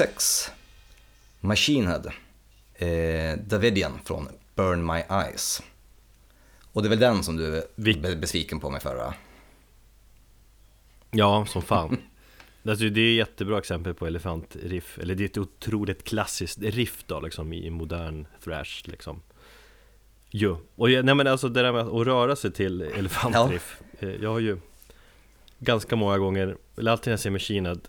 Nummer 0.00 0.12
6. 0.12 0.50
Machine 1.40 1.86
Head. 1.86 2.12
Eh, 2.74 3.38
Davidian 3.38 3.98
från 4.04 4.28
Burn 4.54 4.86
My 4.86 5.02
Eyes. 5.10 5.62
Och 6.72 6.82
det 6.82 6.88
är 6.88 6.90
väl 6.90 6.98
den 6.98 7.22
som 7.22 7.36
du 7.36 7.56
är 7.56 8.16
besviken 8.16 8.60
på 8.60 8.70
mig 8.70 8.80
för 8.80 8.96
va? 8.96 9.14
Ja, 11.10 11.46
som 11.46 11.62
fan. 11.62 11.96
Alltså, 12.64 12.84
det 12.84 13.00
är 13.00 13.10
ett 13.10 13.28
jättebra 13.28 13.58
exempel 13.58 13.94
på 13.94 14.06
elefantriff, 14.06 14.98
eller 14.98 15.14
det 15.14 15.24
är 15.24 15.28
ett 15.28 15.38
otroligt 15.38 16.04
klassiskt 16.04 16.58
riff 16.62 17.04
då 17.06 17.20
liksom 17.20 17.52
i 17.52 17.70
modern 17.70 18.26
thrash 18.44 18.82
liksom. 18.84 19.22
Jo, 20.30 20.58
och 20.74 20.90
nej 20.90 21.14
men 21.14 21.26
alltså 21.26 21.48
det 21.48 21.62
där 21.62 21.72
med 21.72 21.86
att 21.86 22.06
röra 22.06 22.36
sig 22.36 22.52
till 22.52 22.82
elefantriff, 22.82 23.80
eh, 23.98 24.08
jag 24.08 24.30
har 24.30 24.38
ju 24.38 24.58
ganska 25.58 25.96
många 25.96 26.18
gånger, 26.18 26.56
eller 26.76 26.90
alltid 26.90 27.06
när 27.06 27.12
jag 27.12 27.20
ser 27.20 27.30
Machine 27.30 27.80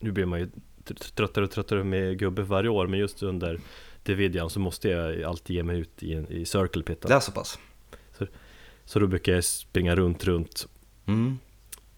nu 0.00 0.12
blir 0.12 0.26
man 0.26 0.40
ju 0.40 0.48
tröttare 0.94 1.44
och 1.44 1.50
tröttare 1.50 1.84
med 1.84 2.18
gubbe 2.18 2.42
varje 2.42 2.68
år, 2.70 2.86
men 2.86 2.98
just 3.00 3.22
under 3.22 3.60
Davidian 4.02 4.50
så 4.50 4.60
måste 4.60 4.88
jag 4.88 5.22
alltid 5.22 5.56
ge 5.56 5.62
mig 5.62 5.78
ut 5.78 6.02
i, 6.02 6.26
i 6.28 6.44
Circle 6.44 6.82
Pit. 6.82 7.02
Det 7.02 7.14
är 7.14 7.20
så 7.20 7.32
pass? 7.32 7.58
Så 8.84 8.98
då 8.98 9.06
brukar 9.06 9.32
jag 9.32 9.44
springa 9.44 9.94
runt, 9.96 10.24
runt 10.24 10.68
Mm. 11.06 11.38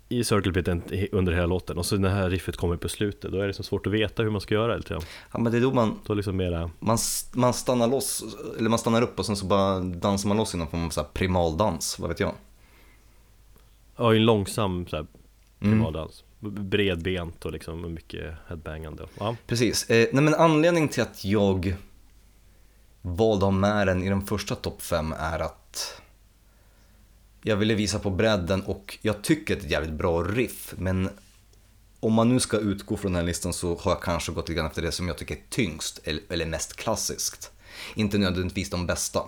i 0.09 0.24
Circle 0.24 0.52
Piten 0.52 0.83
under 1.12 1.33
hela 1.33 1.46
låten 1.46 1.78
och 1.78 1.87
så 1.87 1.96
när 1.96 2.09
det 2.09 2.14
här 2.14 2.31
riffet 2.31 2.57
kommer 2.57 2.76
på 2.76 2.88
slutet 2.88 3.33
då 3.33 3.40
är 3.40 3.46
det 3.46 3.52
så 3.55 3.62
svårt 3.62 3.87
att 3.87 3.92
veta 3.92 4.22
hur 4.22 4.31
man 4.31 4.40
ska 4.40 4.55
göra 4.55 4.76
lite 4.76 4.88
grann. 4.94 5.02
Ja 5.33 5.38
men 5.38 5.52
det 5.52 5.59
är 5.59 5.62
då 5.62 5.72
man, 5.72 5.98
Då 6.07 6.14
liksom 6.14 6.37
mera, 6.37 6.70
man, 6.81 6.98
man 7.33 7.55
stannar 7.55 7.87
loss, 7.88 8.24
eller 8.59 8.70
man 8.70 8.78
stannar 8.78 9.02
upp 9.02 9.18
och 9.18 9.26
sen 9.26 9.37
så 9.37 9.46
bara 9.46 9.81
dansar 9.81 10.28
man 10.28 10.37
loss 10.37 10.55
i 10.55 10.59
någon 10.59 10.68
form 10.68 10.87
av 10.87 10.90
så 10.90 11.05
primaldans, 11.05 11.98
vad 11.98 12.09
vet 12.09 12.20
jag? 12.20 12.35
ja 13.96 14.14
en 14.14 14.24
långsam 14.24 14.87
så 14.87 14.96
här 14.96 15.07
Mm. 15.61 15.78
Bredbent 16.50 17.44
och 17.44 17.52
liksom 17.52 17.94
mycket 17.94 18.35
headbangande. 18.48 19.07
Ja, 19.18 19.37
Precis. 19.46 19.90
Eh, 19.90 20.09
nej 20.12 20.22
men 20.22 20.35
anledningen 20.35 20.88
till 20.88 21.02
att 21.02 21.24
jag 21.24 21.76
valde 23.02 23.46
att 23.46 23.52
ha 23.52 23.59
med 23.61 23.87
den 23.87 24.02
i 24.02 24.09
den 24.09 24.26
första 24.26 24.55
topp 24.55 24.83
5 24.83 25.14
är 25.18 25.38
att 25.38 26.02
jag 27.42 27.57
ville 27.57 27.74
visa 27.74 27.98
på 27.98 28.11
bredden 28.11 28.62
och 28.62 28.98
jag 29.02 29.22
tycker 29.22 29.55
att 29.55 29.61
det 29.61 29.64
är 29.64 29.66
ett 29.66 29.72
jävligt 29.72 29.92
bra 29.92 30.22
riff. 30.22 30.74
Men 30.78 31.11
om 32.00 32.12
man 32.12 32.28
nu 32.28 32.40
ska 32.40 32.59
utgå 32.59 32.96
från 32.96 33.12
den 33.12 33.20
här 33.20 33.26
listan 33.26 33.52
så 33.52 33.76
har 33.76 33.90
jag 33.90 34.02
kanske 34.02 34.33
gått 34.33 34.48
lite 34.48 34.57
grann 34.57 34.66
efter 34.66 34.83
det 34.83 34.92
som 34.92 35.09
jag 35.09 35.18
tycker 35.18 35.35
är 35.35 35.40
tyngst 35.50 36.00
eller 36.28 36.46
mest 36.46 36.76
klassiskt. 36.76 37.50
Inte 37.94 38.18
nödvändigtvis 38.18 38.70
de 38.70 38.87
bästa. 38.87 39.20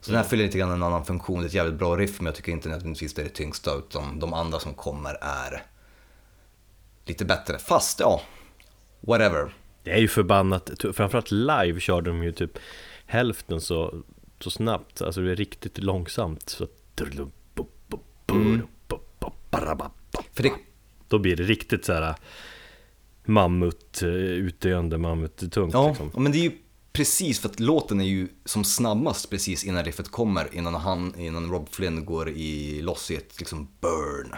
Så 0.00 0.10
den 0.10 0.20
här 0.20 0.28
fyller 0.28 0.44
lite 0.44 0.58
grann 0.58 0.70
en 0.70 0.82
annan 0.82 1.04
funktion. 1.04 1.38
Det 1.40 1.44
är 1.44 1.46
ett 1.46 1.54
jävligt 1.54 1.78
bra 1.78 1.96
riff 1.96 2.20
men 2.20 2.26
jag 2.26 2.34
tycker 2.34 2.52
inte 2.52 2.68
nödvändigtvis 2.68 3.14
det 3.14 3.22
är 3.22 3.24
det 3.24 3.30
tyngsta 3.30 3.74
utan 3.74 4.18
de 4.18 4.34
andra 4.34 4.58
som 4.58 4.74
kommer 4.74 5.18
är 5.20 5.62
lite 7.04 7.24
bättre. 7.24 7.58
Fast 7.58 8.00
ja, 8.00 8.22
whatever. 9.00 9.54
det 9.82 9.90
är 9.90 9.98
ju 9.98 10.08
förbannat, 10.08 10.70
framförallt 10.94 11.30
live 11.30 11.80
kör 11.80 12.02
de 12.02 12.22
ju 12.22 12.32
typ 12.32 12.58
hälften 13.06 13.60
så, 13.60 14.02
så 14.40 14.50
snabbt, 14.50 15.02
alltså 15.02 15.20
det 15.20 15.30
är 15.30 15.36
riktigt 15.36 15.78
långsamt. 15.78 16.48
Så 16.48 16.66
För 20.32 20.42
det, 20.42 20.52
Då 21.08 21.18
blir 21.18 21.36
det 21.36 21.42
riktigt 21.42 21.84
så 21.84 21.92
här 21.92 22.14
mammut, 23.24 24.02
eh, 24.02 24.08
utdöende 24.08 24.98
mammut-tungt 24.98 25.74
ja, 25.74 25.88
liksom. 25.88 26.10
men 26.22 26.32
det 26.32 26.38
är 26.38 26.42
ju 26.42 26.52
precis 26.96 27.40
för 27.40 27.48
att 27.48 27.60
låten 27.60 28.00
är 28.00 28.04
ju 28.04 28.28
som 28.44 28.64
snabbast 28.64 29.30
precis 29.30 29.64
innan 29.64 29.84
riffet 29.84 30.08
kommer, 30.08 30.54
innan, 30.54 30.74
han, 30.74 31.14
innan 31.18 31.50
Rob 31.50 31.68
Flynn 31.68 32.04
går 32.04 32.28
i 32.28 32.82
loss 32.82 33.10
i 33.10 33.16
ett 33.16 33.38
liksom 33.38 33.68
burn. 33.80 34.34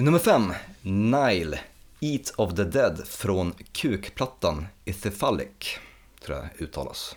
Nummer 0.00 0.18
fem, 0.18 0.52
Nile, 0.82 1.60
Eat 2.00 2.30
of 2.36 2.54
the 2.54 2.64
Dead 2.64 3.06
från 3.08 3.54
kukplattan 3.72 4.66
Ithefalic, 4.84 5.78
tror 6.24 6.38
jag 6.38 6.48
uttalas. 6.58 7.16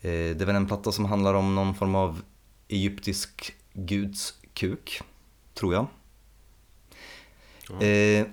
Eh, 0.00 0.10
Det 0.10 0.40
är 0.40 0.46
väl 0.46 0.56
en 0.56 0.66
platta 0.66 0.92
som 0.92 1.04
handlar 1.04 1.34
om 1.34 1.54
någon 1.54 1.74
form 1.74 1.94
av 1.94 2.22
egyptisk 2.68 3.52
guds 3.72 4.34
kuk, 4.54 5.00
tror 5.54 5.74
jag. 5.74 5.86
Eh, 7.82 8.26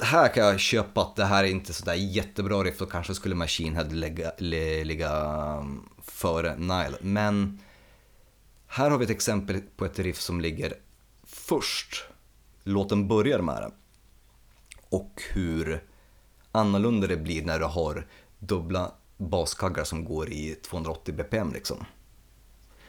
här 0.00 0.34
kan 0.34 0.44
jag 0.44 0.60
köpa 0.60 1.02
att 1.02 1.16
det 1.16 1.24
här 1.24 1.44
är 1.44 1.48
inte 1.48 1.72
sådär 1.72 1.94
jättebra 1.94 2.62
riff, 2.64 2.78
då 2.78 2.86
kanske 2.86 3.14
skulle 3.14 3.34
Machine 3.34 3.74
Head 3.76 3.84
lägga, 3.90 4.32
li- 4.38 4.84
ligga 4.84 5.12
um, 5.58 5.88
före 6.02 6.56
Nile. 6.56 6.96
Men 7.00 7.58
här 8.66 8.90
har 8.90 8.98
vi 8.98 9.04
ett 9.04 9.10
exempel 9.10 9.60
på 9.76 9.84
ett 9.84 9.98
riff 9.98 10.20
som 10.20 10.40
ligger 10.40 10.74
först. 11.26 12.04
Låten 12.64 13.08
börjar 13.08 13.38
med 13.38 13.62
det. 13.62 13.70
Och 14.88 15.22
hur 15.32 15.84
annorlunda 16.52 17.06
det 17.06 17.16
blir 17.16 17.44
när 17.44 17.58
du 17.58 17.64
har 17.64 18.06
dubbla 18.38 18.92
baskaggar 19.16 19.84
som 19.84 20.04
går 20.04 20.32
i 20.32 20.54
280 20.54 21.14
bpm 21.14 21.52
liksom. 21.52 21.84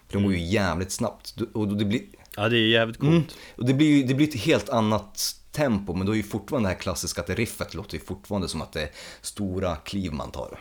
För 0.08 0.14
de 0.14 0.24
går 0.24 0.34
ju 0.34 0.46
jävligt 0.46 0.92
snabbt. 0.92 1.36
Och 1.54 1.68
det 1.68 1.86
blir, 1.86 2.02
Ja, 2.36 2.50
det 2.50 2.58
är 2.58 2.68
jävligt 2.68 2.98
coolt. 2.98 3.12
Mm. 3.12 3.26
Och 3.56 3.66
det 3.66 3.74
blir 3.74 3.88
ju 3.88 4.04
det 4.04 4.14
blir 4.14 4.28
ett 4.28 4.36
helt 4.36 4.70
annat 4.70 5.36
tempo, 5.52 5.94
men 5.94 6.06
då 6.06 6.12
är 6.12 6.18
ju 6.18 6.24
fortfarande 6.24 6.70
det 6.70 6.74
här 6.74 6.82
klassiska 6.82 7.22
att 7.22 7.30
riffet 7.30 7.74
låter 7.74 7.98
ju 7.98 8.04
fortfarande 8.04 8.48
som 8.48 8.62
att 8.62 8.72
det 8.72 8.82
är 8.82 8.90
stora 9.22 9.76
kliv 9.76 10.14
man 10.14 10.32
tar. 10.32 10.60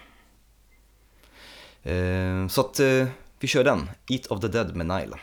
Eh, 1.83 2.49
så 2.49 2.61
att 2.61 2.81
eh, 2.81 3.07
vi 3.39 3.49
kör 3.49 3.65
den, 3.65 3.91
Eat 4.09 4.27
of 4.27 4.41
the 4.41 4.49
Dead 4.49 4.77
med 4.77 4.87
Nile. 4.87 5.17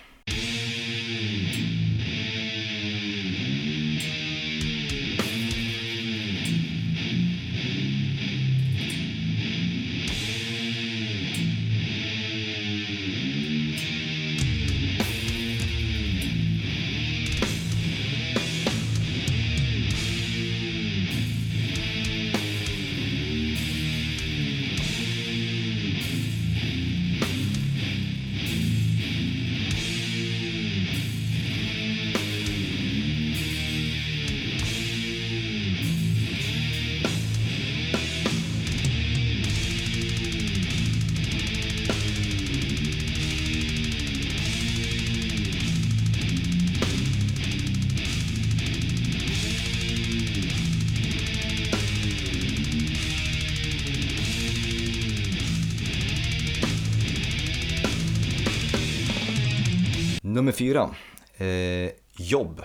Fyra, 60.61 60.95
eh, 61.37 61.91
Jobb, 62.17 62.61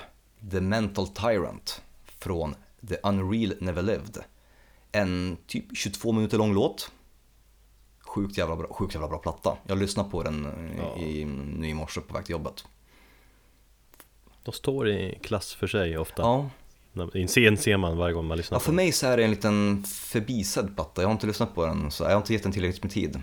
The 0.51 0.61
Mental 0.61 1.09
Tyrant 1.09 1.83
från 2.19 2.55
The 2.89 2.97
Unreal 3.03 3.55
Never 3.61 3.83
Lived. 3.83 4.19
En 4.93 5.37
typ 5.47 5.65
22 5.77 6.13
minuter 6.13 6.39
lång 6.39 6.55
låt. 6.55 6.91
Sjukt 8.01 8.39
jävla 8.39 8.57
bra, 8.57 8.67
sjukt 8.71 8.95
jävla 8.95 9.09
bra 9.09 9.19
platta. 9.19 9.57
Jag 9.67 9.79
lyssnade 9.79 10.11
på 10.11 10.23
den 10.23 10.47
eh, 10.47 10.79
Ja. 10.79 10.97
i, 11.03 11.25
nu 11.59 11.69
i 11.69 11.75
morse 11.75 12.01
på 12.01 12.15
väg 12.15 12.25
till 12.25 12.33
jobbet. 12.33 12.65
De 14.43 14.53
står 14.53 14.89
i 14.89 15.19
klass 15.23 15.55
för 15.55 15.67
sig 15.67 15.99
ofta. 15.99 16.23
Ja, 16.23 16.51
I 17.15 17.23
en 17.23 17.29
scen 17.29 17.57
ser 17.57 17.77
man 17.77 17.97
varje 17.97 18.15
gång 18.15 18.27
man 18.27 18.37
lyssnar 18.37 18.57
Ja, 18.57 18.61
för 18.61 18.73
mig 18.73 18.93
så 18.93 19.07
är 19.07 19.17
det 19.17 19.25
en 19.25 19.31
liten 19.31 19.85
förbisedd 19.85 20.75
platta. 20.75 21.03
Jag 21.03 21.09
har 21.09 21.13
inte 21.13 21.27
lyssnat 21.27 21.55
på 21.55 21.67
den, 21.67 21.91
så 21.91 22.05
jag 22.05 22.11
har 22.11 22.17
inte 22.17 22.33
gett 22.33 22.43
den 22.43 22.53
tillräckligt 22.53 22.83
med 22.83 22.93
tid 22.93 23.23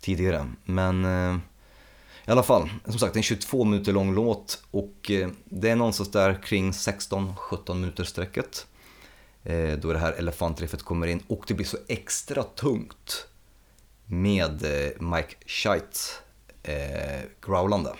tidigare. 0.00 0.46
Men 0.64 1.04
eh, 1.04 1.38
i 2.26 2.30
alla 2.30 2.42
fall, 2.42 2.70
som 2.84 2.98
sagt, 2.98 3.16
en 3.16 3.22
22 3.22 3.64
minuter 3.64 3.92
lång 3.92 4.14
låt 4.14 4.62
och 4.70 5.10
eh, 5.10 5.28
det 5.44 5.70
är 5.70 5.76
någonstans 5.76 6.10
där 6.10 6.42
kring 6.42 6.70
16-17 6.70 7.74
minuter 7.74 8.04
sträcket. 8.04 8.66
Eh, 9.44 9.72
då 9.72 9.92
det 9.92 9.98
här 9.98 10.12
elefantriffet 10.12 10.82
kommer 10.82 11.06
in 11.06 11.22
och 11.26 11.44
det 11.46 11.54
blir 11.54 11.66
så 11.66 11.78
extra 11.88 12.42
tungt 12.42 13.26
med 14.06 14.64
eh, 14.64 15.00
Mike 15.00 15.34
Scheitz 15.46 16.20
eh, 16.62 17.22
growlande. 17.46 17.94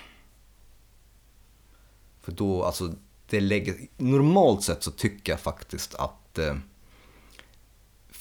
För 2.22 2.32
då, 2.32 2.64
alltså, 2.64 2.94
det 3.26 3.40
lägger, 3.40 3.76
normalt 3.96 4.62
sett 4.62 4.82
så 4.82 4.90
tycker 4.90 5.32
jag 5.32 5.40
faktiskt 5.40 5.94
att 5.94 6.38
eh, 6.38 6.56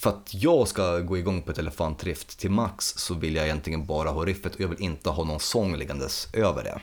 för 0.01 0.09
att 0.09 0.33
jag 0.33 0.67
ska 0.67 0.99
gå 0.99 1.17
igång 1.17 1.41
på 1.41 1.51
ett 1.51 1.57
elefantriff 1.57 2.25
till 2.25 2.51
max 2.51 2.85
så 2.85 3.13
vill 3.13 3.35
jag 3.35 3.45
egentligen 3.45 3.85
bara 3.85 4.09
ha 4.09 4.25
riffet 4.25 4.55
och 4.55 4.61
jag 4.61 4.67
vill 4.67 4.81
inte 4.81 5.09
ha 5.09 5.23
någon 5.23 5.39
sång 5.39 5.75
liggandes 5.75 6.27
över 6.33 6.63
det. 6.63 6.81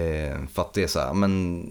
Eh, 0.00 0.46
för 0.46 0.62
att 0.62 0.72
det 0.74 0.82
är 0.82 0.86
så 0.86 1.00
här, 1.00 1.14
men 1.14 1.64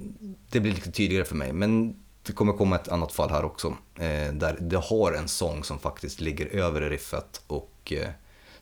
det 0.49 0.59
blir 0.59 0.71
lite 0.73 0.91
tydligare 0.91 1.25
för 1.25 1.35
mig. 1.35 1.53
Men 1.53 1.95
det 2.23 2.33
kommer 2.33 2.53
komma 2.53 2.75
ett 2.75 2.87
annat 2.87 3.11
fall 3.11 3.29
här 3.29 3.45
också. 3.45 3.67
Eh, 3.95 4.33
där 4.33 4.57
det 4.61 4.77
har 4.77 5.11
en 5.11 5.27
sång 5.27 5.63
som 5.63 5.79
faktiskt 5.79 6.21
ligger 6.21 6.45
över 6.45 6.81
riffet 6.81 7.41
och 7.47 7.93
eh, 7.95 8.09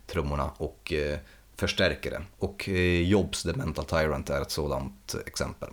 trummorna 0.06 0.50
och 0.56 0.92
eh, 0.92 1.18
förstärker 1.56 2.10
det. 2.10 2.22
Och 2.38 2.68
eh, 2.68 3.02
Jobs 3.02 3.42
The 3.42 3.52
Mental 3.52 3.84
Tyrant 3.84 4.30
är 4.30 4.42
ett 4.42 4.50
sådant 4.50 5.14
exempel. 5.26 5.68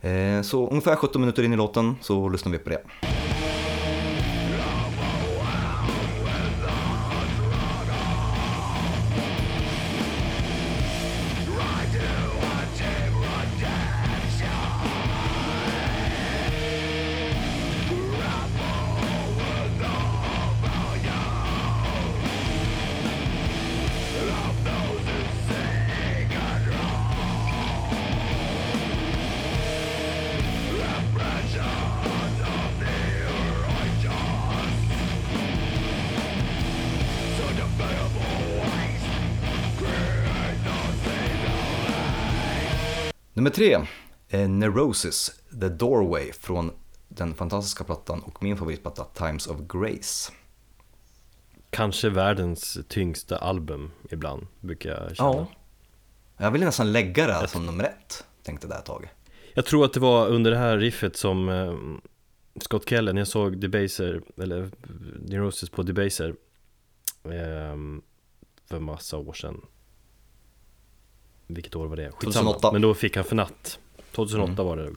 Eh, 0.00 0.42
så 0.42 0.68
ungefär 0.68 0.96
17 0.96 1.20
minuter 1.20 1.42
in 1.42 1.52
i 1.52 1.56
låten 1.56 1.96
så 2.00 2.28
lyssnar 2.28 2.52
vi 2.52 2.58
på 2.58 2.70
det. 2.70 2.82
Neurosis, 44.90 45.32
The 45.60 45.68
Doorway 45.68 46.32
från 46.32 46.72
den 47.08 47.34
fantastiska 47.34 47.84
plattan 47.84 48.20
och 48.20 48.42
min 48.42 48.56
favoritplatta 48.56 49.04
Times 49.04 49.46
of 49.46 49.58
Grace. 49.68 50.32
Kanske 51.70 52.10
världens 52.10 52.78
tyngsta 52.88 53.36
album 53.38 53.90
ibland, 54.10 54.46
brukar 54.60 54.90
jag 54.90 55.16
känna. 55.16 55.28
Ja. 55.28 55.46
Jag 56.36 56.50
ville 56.50 56.64
nästan 56.64 56.92
lägga 56.92 57.26
det 57.26 57.32
här 57.32 57.46
som 57.46 57.66
nummer 57.66 57.84
ett, 57.84 58.24
tänkte 58.42 58.66
det 58.66 58.74
ett 58.74 58.84
tag. 58.84 59.10
Jag 59.54 59.66
tror 59.66 59.84
att 59.84 59.92
det 59.92 60.00
var 60.00 60.28
under 60.28 60.50
det 60.50 60.56
här 60.56 60.78
riffet 60.78 61.16
som 61.16 61.48
eh, 61.48 61.74
Scott 62.62 62.88
Kellen, 62.88 63.16
jag 63.16 63.28
såg 63.28 63.60
Debaser, 63.60 64.22
eller 64.36 64.70
Neurosis 65.18 65.70
på 65.70 65.82
Debaser 65.82 66.34
eh, 67.24 67.76
för 68.68 68.78
massa 68.78 69.16
år 69.16 69.32
sedan. 69.32 69.60
Vilket 71.46 71.76
år 71.76 71.86
var 71.86 71.96
det? 71.96 72.10
Skitsamma. 72.10 72.50
2008. 72.52 72.72
Men 72.72 72.82
då 72.82 72.94
fick 72.94 73.16
han 73.16 73.24
för 73.24 73.36
natt. 73.36 73.78
2008 74.24 74.62
var 74.62 74.76
det. 74.76 74.92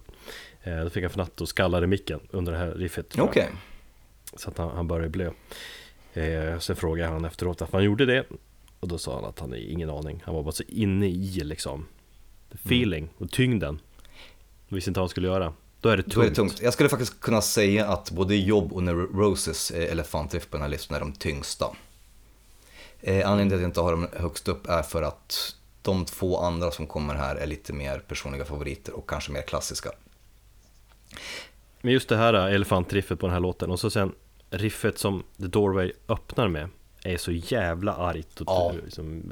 Eh, 0.64 0.84
då 0.84 0.90
fick 0.90 1.04
han 1.04 1.10
för 1.10 1.18
natt 1.18 1.42
och 1.42 1.50
skallade 1.50 1.88
micken 1.88 2.20
under 2.32 2.52
det 2.52 2.58
här 2.58 2.72
riffet. 2.72 3.20
Okej, 3.20 3.50
Så 4.34 4.50
att 4.50 4.58
han, 4.58 4.70
han 4.76 4.88
började 4.88 5.10
blö. 5.10 5.32
Eh, 6.14 6.60
sen 6.60 6.76
frågade 6.76 7.10
han 7.10 7.26
efteråt 7.26 7.60
varför 7.60 7.78
han 7.78 7.86
gjorde 7.86 8.06
det. 8.06 8.26
Och 8.80 8.88
då 8.88 8.98
sa 8.98 9.16
han 9.16 9.26
att 9.26 9.40
han 9.40 9.50
har 9.50 9.58
ingen 9.58 9.90
aning. 9.90 10.24
Han 10.26 10.36
var 10.36 10.44
bara 10.44 10.52
så 10.52 10.64
inne 10.68 11.08
i 11.08 11.40
liksom 11.44 11.86
feeling 12.54 13.10
och 13.18 13.32
tyngden. 13.32 13.80
Han 14.70 14.76
visste 14.76 14.90
inte 14.90 15.00
vad 15.00 15.04
han 15.04 15.10
skulle 15.10 15.28
göra. 15.28 15.54
Då 15.82 15.90
är 15.90 15.98
det 15.98 16.04
tungt. 16.04 16.16
då 16.16 16.22
är 16.22 16.30
det 16.30 16.36
tungt. 16.36 16.62
Jag 16.62 16.74
skulle 16.74 16.90
faktiskt 16.90 17.20
kunna 17.20 17.42
säga 17.42 17.88
att 17.88 18.12
både 18.12 18.36
Jobb 18.36 18.74
och 18.74 18.84
Neurosis 18.84 19.72
eh, 19.72 19.92
elefantriff 19.92 20.50
på 20.50 20.58
den 20.58 20.62
här 20.62 20.70
listan 20.70 20.96
är 20.96 21.00
de 21.00 21.12
tyngsta. 21.12 21.66
Eh, 23.02 23.30
anledningen 23.30 23.50
till 23.50 23.56
att 23.56 23.62
jag 23.62 23.70
inte 23.70 23.82
har 23.82 23.92
dem 23.92 24.08
högst 24.14 24.48
upp 24.48 24.68
är 24.68 24.82
för 24.82 25.02
att 25.02 25.56
de 25.84 26.06
två 26.06 26.38
andra 26.40 26.72
som 26.72 26.88
kommer 26.88 27.16
här 27.16 27.36
är 27.36 27.48
lite 27.48 27.74
mer 27.74 28.00
personliga 28.00 28.46
favoriter 28.46 28.94
och 28.94 29.10
kanske 29.10 29.32
mer 29.32 29.42
klassiska. 29.42 29.90
Men 31.82 31.94
just 31.94 32.10
det 32.10 32.18
här 32.18 32.34
äh, 32.34 32.56
elefantriffet 32.56 33.20
på 33.20 33.26
den 33.26 33.34
här 33.34 33.40
låten 33.40 33.72
och 33.72 33.80
så 33.80 33.90
sen 33.90 34.12
riffet 34.50 34.98
som 34.98 35.24
The 35.38 35.48
Doorway 35.48 35.92
öppnar 36.08 36.48
med 36.48 36.70
är 37.04 37.18
så 37.18 37.32
jävla 37.32 37.94
argt 37.94 38.42
och 38.42 38.48
Ja. 38.48 38.74
liksom, 38.86 39.24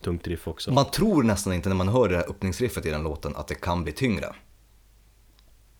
tungt 0.00 0.26
riff 0.26 0.48
också. 0.48 0.72
Man 0.72 0.90
tror 0.90 1.22
nästan 1.22 1.52
inte 1.52 1.68
när 1.68 1.76
man 1.76 1.88
hör 1.88 2.08
det 2.08 2.16
här 2.16 2.30
öppningsriffet 2.30 2.86
i 2.86 2.90
den 2.90 3.02
låten 3.02 3.36
att 3.36 3.48
det 3.48 3.54
kan 3.54 3.82
bli 3.84 3.92
tyngre. 3.92 4.34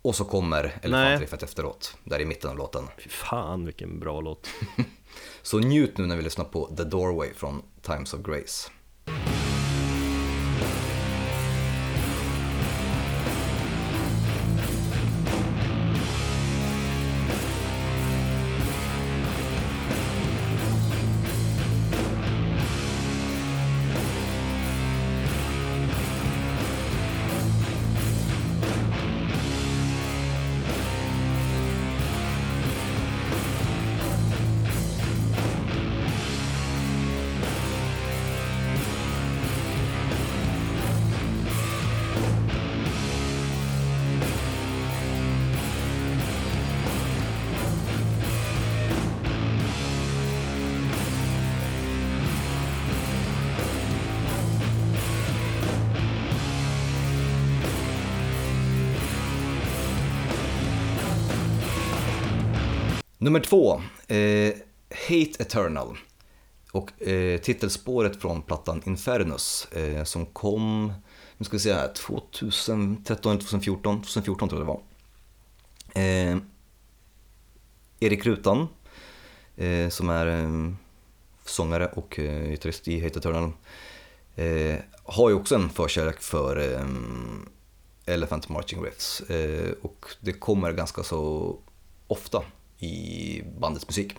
Och 0.03 0.15
så 0.15 0.25
kommer 0.25 0.79
elefantriffet 0.83 1.43
efteråt, 1.43 1.97
där 2.05 2.21
i 2.21 2.25
mitten 2.25 2.51
av 2.51 2.57
låten. 2.57 2.85
Fy 2.99 3.09
fan 3.09 3.65
vilken 3.65 4.01
bra 4.01 4.21
låt. 4.21 4.49
Så 5.43 5.59
njut 5.59 5.99
nu 5.99 6.07
när 6.07 6.17
vi 6.17 6.23
lyssnar 6.23 6.45
på 6.45 6.67
The 6.77 6.85
Doorway 6.85 7.35
från 7.35 7.63
Times 7.83 8.15
of 8.15 8.21
Grace. 8.21 8.71
Eternal. 65.41 65.99
Och 66.73 67.03
eh, 67.03 67.41
titelspåret 67.41 68.17
från 68.17 68.43
plattan 68.43 68.83
Infernus 68.87 69.69
eh, 69.73 70.05
som 70.05 70.27
kom, 70.27 70.93
nu 71.37 71.45
ska 71.45 71.57
vi 71.57 71.61
se 71.61 71.73
här, 71.73 71.93
2013 71.95 73.33
eller 73.33 73.41
2014, 73.41 74.03
2014 74.03 74.49
tror 74.49 74.61
jag 74.61 74.69
det 74.69 74.73
var. 74.73 74.83
Eh, 76.03 76.39
Erik 78.01 78.27
Rutan, 78.27 78.69
eh, 79.57 79.89
som 79.89 80.11
är 80.11 80.27
eh, 80.27 80.73
sångare 81.45 81.87
och 81.87 82.19
eh, 82.19 82.49
gitarrist 82.49 82.89
i 82.89 83.01
Hate 83.01 83.19
Eternal, 83.19 83.53
eh, 84.37 84.79
har 85.05 85.29
ju 85.29 85.35
också 85.35 85.55
en 85.55 85.71
förkärlek 85.71 86.21
för 86.21 86.75
eh, 86.75 86.87
Elephant 88.15 88.49
Marching 88.49 88.85
Riffs. 88.85 89.21
Eh, 89.21 89.73
och 89.83 90.07
det 90.21 90.33
kommer 90.33 90.73
ganska 90.73 91.03
så 91.03 91.57
ofta 92.07 92.43
i 92.79 93.43
bandets 93.59 93.87
musik. 93.87 94.15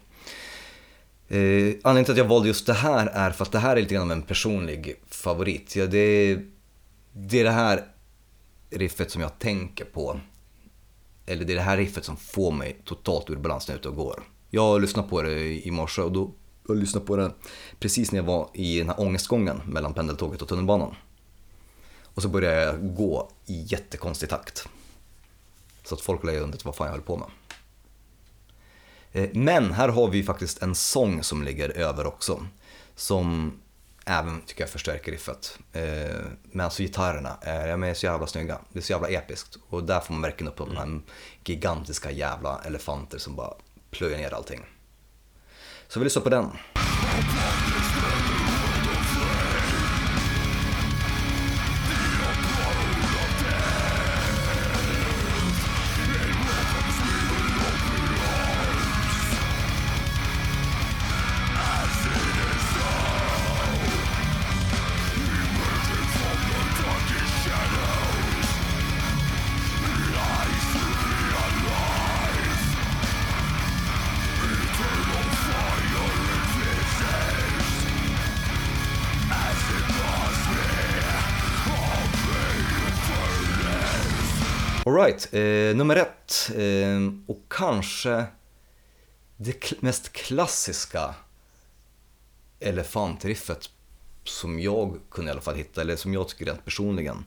Eh, 1.31 1.75
anledningen 1.83 2.05
till 2.05 2.11
att 2.11 2.17
jag 2.17 2.25
valde 2.25 2.47
just 2.47 2.65
det 2.65 2.73
här 2.73 3.07
är 3.07 3.31
för 3.31 3.45
att 3.45 3.51
det 3.51 3.59
här 3.59 3.75
är 3.75 3.81
lite 3.81 3.93
grann 3.93 4.11
av 4.11 4.17
en 4.17 4.21
personlig 4.21 4.95
favorit. 5.07 5.75
Ja, 5.75 5.85
det, 5.85 6.39
det 7.13 7.39
är 7.39 7.43
det 7.43 7.51
här 7.51 7.85
riffet 8.69 9.11
som 9.11 9.21
jag 9.21 9.39
tänker 9.39 9.85
på. 9.85 10.19
Eller 11.25 11.45
det 11.45 11.53
är 11.53 11.55
det 11.55 11.61
här 11.61 11.77
riffet 11.77 12.05
som 12.05 12.17
får 12.17 12.51
mig 12.51 12.81
totalt 12.85 13.29
ur 13.29 13.35
balans 13.35 13.67
när 13.67 13.73
jag 13.73 13.77
är 13.77 13.79
ute 13.79 13.89
och 13.89 13.95
går. 13.95 14.23
Jag 14.49 14.81
lyssnade 14.81 15.09
på 15.09 15.21
det 15.21 15.67
i 15.67 15.71
morse 15.71 16.01
och 16.01 16.11
då 16.11 16.31
jag 16.67 16.77
lyssnade 16.77 17.05
på 17.05 17.15
det 17.15 17.31
precis 17.79 18.11
när 18.11 18.19
jag 18.19 18.25
var 18.25 18.49
i 18.53 18.77
den 18.77 18.87
här 18.87 18.99
ångestgången 18.99 19.61
mellan 19.65 19.93
pendeltåget 19.93 20.41
och 20.41 20.47
tunnelbanan. 20.47 20.95
Och 22.03 22.21
så 22.21 22.27
började 22.27 22.61
jag 22.61 22.95
gå 22.95 23.29
i 23.45 23.61
jättekonstig 23.61 24.29
takt. 24.29 24.67
Så 25.83 25.95
att 25.95 26.01
folk 26.01 26.23
lär 26.23 26.33
ju 26.33 26.39
undrat 26.39 26.65
vad 26.65 26.75
fan 26.75 26.87
jag 26.87 26.93
höll 26.93 27.01
på 27.01 27.17
med. 27.17 27.27
Eh, 29.13 29.29
Men 29.33 29.71
här 29.73 29.89
har 29.89 30.07
vi 30.07 30.23
faktiskt 30.23 30.61
en 30.61 30.75
sång 30.75 31.23
som 31.23 31.43
ligger 31.43 31.69
över 31.69 32.05
också. 32.07 32.45
Som 32.95 33.53
även 34.05 34.41
tycker 34.41 34.61
jag 34.61 34.69
förstärker 34.69 35.11
riffet. 35.11 35.57
Eh, 35.73 35.81
Men 36.51 36.65
alltså 36.65 36.81
gitarrerna 36.83 37.37
men 37.77 37.83
är 37.83 37.93
så 37.93 38.05
jävla 38.05 38.27
snygga. 38.27 38.59
Det 38.69 38.79
är 38.79 38.83
så 38.83 38.91
jävla 38.91 39.07
episkt. 39.07 39.57
Och 39.69 39.83
där 39.83 39.99
får 39.99 40.13
man 40.13 40.21
verkligen 40.21 40.51
upp 40.53 40.57
de 40.57 40.77
här 40.77 40.99
gigantiska 41.45 42.11
jävla 42.11 42.61
elefanter 42.65 43.17
som 43.17 43.35
bara 43.35 43.53
plöjer 43.91 44.17
ner 44.17 44.33
allting. 44.33 44.61
Så 45.87 45.99
vi 45.99 46.03
lyssnar 46.03 46.23
på 46.23 46.29
den. 46.29 46.49
Kanske 87.61 88.25
det 89.37 89.81
mest 89.81 90.13
klassiska 90.13 91.15
elefantriffet 92.59 93.69
som 94.23 94.59
jag 94.59 94.99
kunde 95.11 95.29
i 95.29 95.31
alla 95.31 95.41
fall 95.41 95.55
hitta, 95.55 95.81
eller 95.81 95.95
som 95.95 96.13
jag 96.13 96.27
tycker 96.27 96.45
rent 96.45 96.65
personligen. 96.65 97.25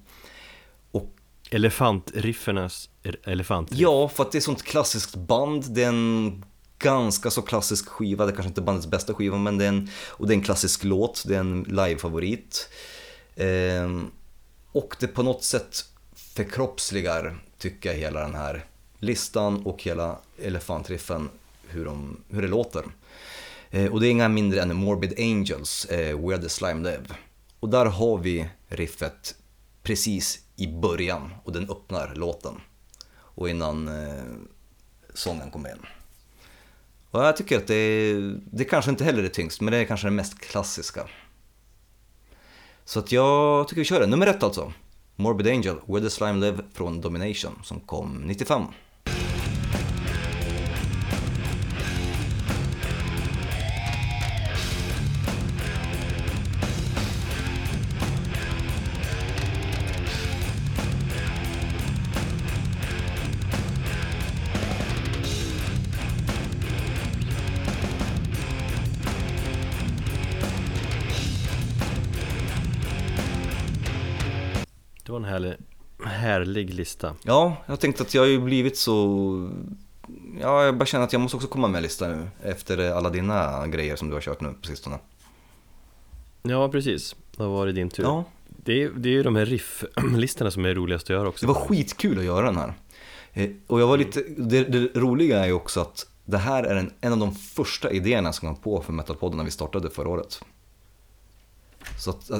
Och 0.90 1.10
Elefantriffernas 1.50 2.90
elefantriff. 3.24 3.80
ja, 3.80 4.08
för 4.08 4.22
att 4.22 4.32
det 4.32 4.38
är 4.38 4.40
sånt 4.40 4.62
klassiskt 4.62 5.14
band, 5.14 5.64
det 5.74 5.82
är 5.82 5.88
en 5.88 6.44
ganska 6.78 7.30
så 7.30 7.42
klassisk 7.42 7.88
skiva, 7.88 8.26
det 8.26 8.32
är 8.32 8.34
kanske 8.34 8.48
inte 8.48 8.62
bandets 8.62 8.86
bästa 8.86 9.14
skiva, 9.14 9.38
men 9.38 9.58
det 9.58 9.64
är 9.64 9.68
en, 9.68 9.90
och 10.08 10.26
det 10.26 10.32
är 10.34 10.36
en 10.36 10.44
klassisk 10.44 10.84
låt, 10.84 11.24
det 11.26 11.34
är 11.34 11.40
en 11.40 11.62
livefavorit. 11.62 12.68
Eh, 13.36 14.02
och 14.72 14.96
det 15.00 15.06
på 15.06 15.22
något 15.22 15.44
sätt 15.44 15.84
förkroppsligar, 16.14 17.38
tycker 17.58 17.88
jag, 17.88 17.96
hela 17.96 18.20
den 18.20 18.34
här 18.34 18.64
listan 19.04 19.62
och 19.62 19.82
hela 19.82 20.18
elefantriffen, 20.42 21.28
hur, 21.68 21.84
de, 21.84 22.20
hur 22.28 22.42
det 22.42 22.48
låter. 22.48 22.84
Eh, 23.70 23.92
och 23.92 24.00
det 24.00 24.08
är 24.08 24.10
inga 24.10 24.28
mindre 24.28 24.62
än 24.62 24.76
Morbid 24.76 25.14
Angels, 25.18 25.84
eh, 25.84 26.20
Where 26.20 26.42
the 26.42 26.48
Slime 26.48 26.90
Live. 26.90 27.04
Och 27.60 27.68
där 27.68 27.86
har 27.86 28.18
vi 28.18 28.48
riffet 28.68 29.34
precis 29.82 30.40
i 30.56 30.66
början 30.66 31.34
och 31.44 31.52
den 31.52 31.70
öppnar 31.70 32.14
låten. 32.14 32.54
Och 33.16 33.48
innan 33.48 33.88
eh, 33.88 34.24
sången 35.14 35.50
kommer 35.50 35.70
in. 35.70 35.86
Och 37.10 37.24
jag 37.24 37.36
tycker 37.36 37.58
att 37.58 37.66
det, 37.66 38.14
det 38.52 38.64
kanske 38.64 38.90
inte 38.90 39.04
heller 39.04 39.24
är 39.24 39.28
tyngst, 39.28 39.60
men 39.60 39.72
det 39.72 39.78
är 39.78 39.84
kanske 39.84 40.06
det 40.06 40.10
mest 40.10 40.38
klassiska. 40.38 41.08
Så 42.84 42.98
att 42.98 43.12
jag 43.12 43.68
tycker 43.68 43.80
vi 43.80 43.84
kör 43.84 44.00
den. 44.00 44.10
Nummer 44.10 44.26
ett 44.26 44.42
alltså. 44.42 44.72
Morbid 45.16 45.46
Angel, 45.46 45.76
Where 45.86 46.00
the 46.00 46.10
Slime 46.10 46.40
Live 46.40 46.62
från 46.72 47.00
Domination 47.00 47.60
som 47.62 47.80
kom 47.80 48.22
95. 48.26 48.62
Härlig 76.64 76.74
lista. 76.74 77.14
Ja, 77.22 77.56
jag 77.66 77.80
tänkte 77.80 78.02
att 78.02 78.14
jag 78.14 78.22
har 78.22 78.26
ju 78.26 78.40
blivit 78.40 78.76
så... 78.76 79.50
Ja, 80.40 80.64
jag 80.64 80.76
bara 80.78 80.86
känner 80.86 81.04
att 81.04 81.12
jag 81.12 81.20
måste 81.22 81.36
också 81.36 81.48
komma 81.48 81.68
med 81.68 81.78
en 81.78 81.82
lista 81.82 82.08
nu 82.08 82.28
efter 82.42 82.92
alla 82.92 83.10
dina 83.10 83.66
grejer 83.68 83.96
som 83.96 84.08
du 84.08 84.14
har 84.14 84.20
kört 84.20 84.40
nu 84.40 84.54
på 84.62 84.66
sistone. 84.66 84.98
Ja, 86.42 86.68
precis. 86.68 87.16
Då 87.36 87.48
var 87.52 87.66
det 87.66 87.72
din 87.72 87.90
tur. 87.90 88.02
Ja, 88.02 88.24
Det, 88.48 88.82
är, 88.82 88.90
det 88.90 89.08
är 89.08 89.12
ju 89.12 89.22
de 89.22 89.36
här 89.36 89.46
rifflistorna 89.46 90.50
som 90.50 90.64
är 90.64 90.74
roligast 90.74 91.04
att 91.04 91.10
göra 91.10 91.28
också. 91.28 91.46
det 91.46 91.52
var 91.52 91.60
skitkul 91.60 92.18
att 92.18 92.24
göra 92.24 92.46
den 92.46 92.56
här. 92.56 92.74
Eh, 93.32 93.50
Och 93.66 93.80
jag 93.80 93.86
var 93.86 93.96
lite, 93.96 94.22
det, 94.36 94.64
det 94.64 95.00
roliga 95.00 95.38
är 95.40 95.46
ju 95.46 95.52
också 95.52 95.80
att 95.80 96.06
det 96.24 96.38
här 96.38 96.64
är 96.64 96.76
en, 96.76 96.92
en 97.00 97.12
av 97.12 97.18
de 97.18 97.34
första 97.34 97.90
idéerna 97.90 98.32
som 98.32 98.48
kom 98.48 98.56
på 98.62 98.82
för 98.82 98.92
Metalpodden 98.92 99.36
när 99.36 99.44
vi 99.44 99.50
startade 99.50 99.90
förra 99.90 100.08
året. 100.08 100.40
Så 101.98 102.10
att, 102.10 102.30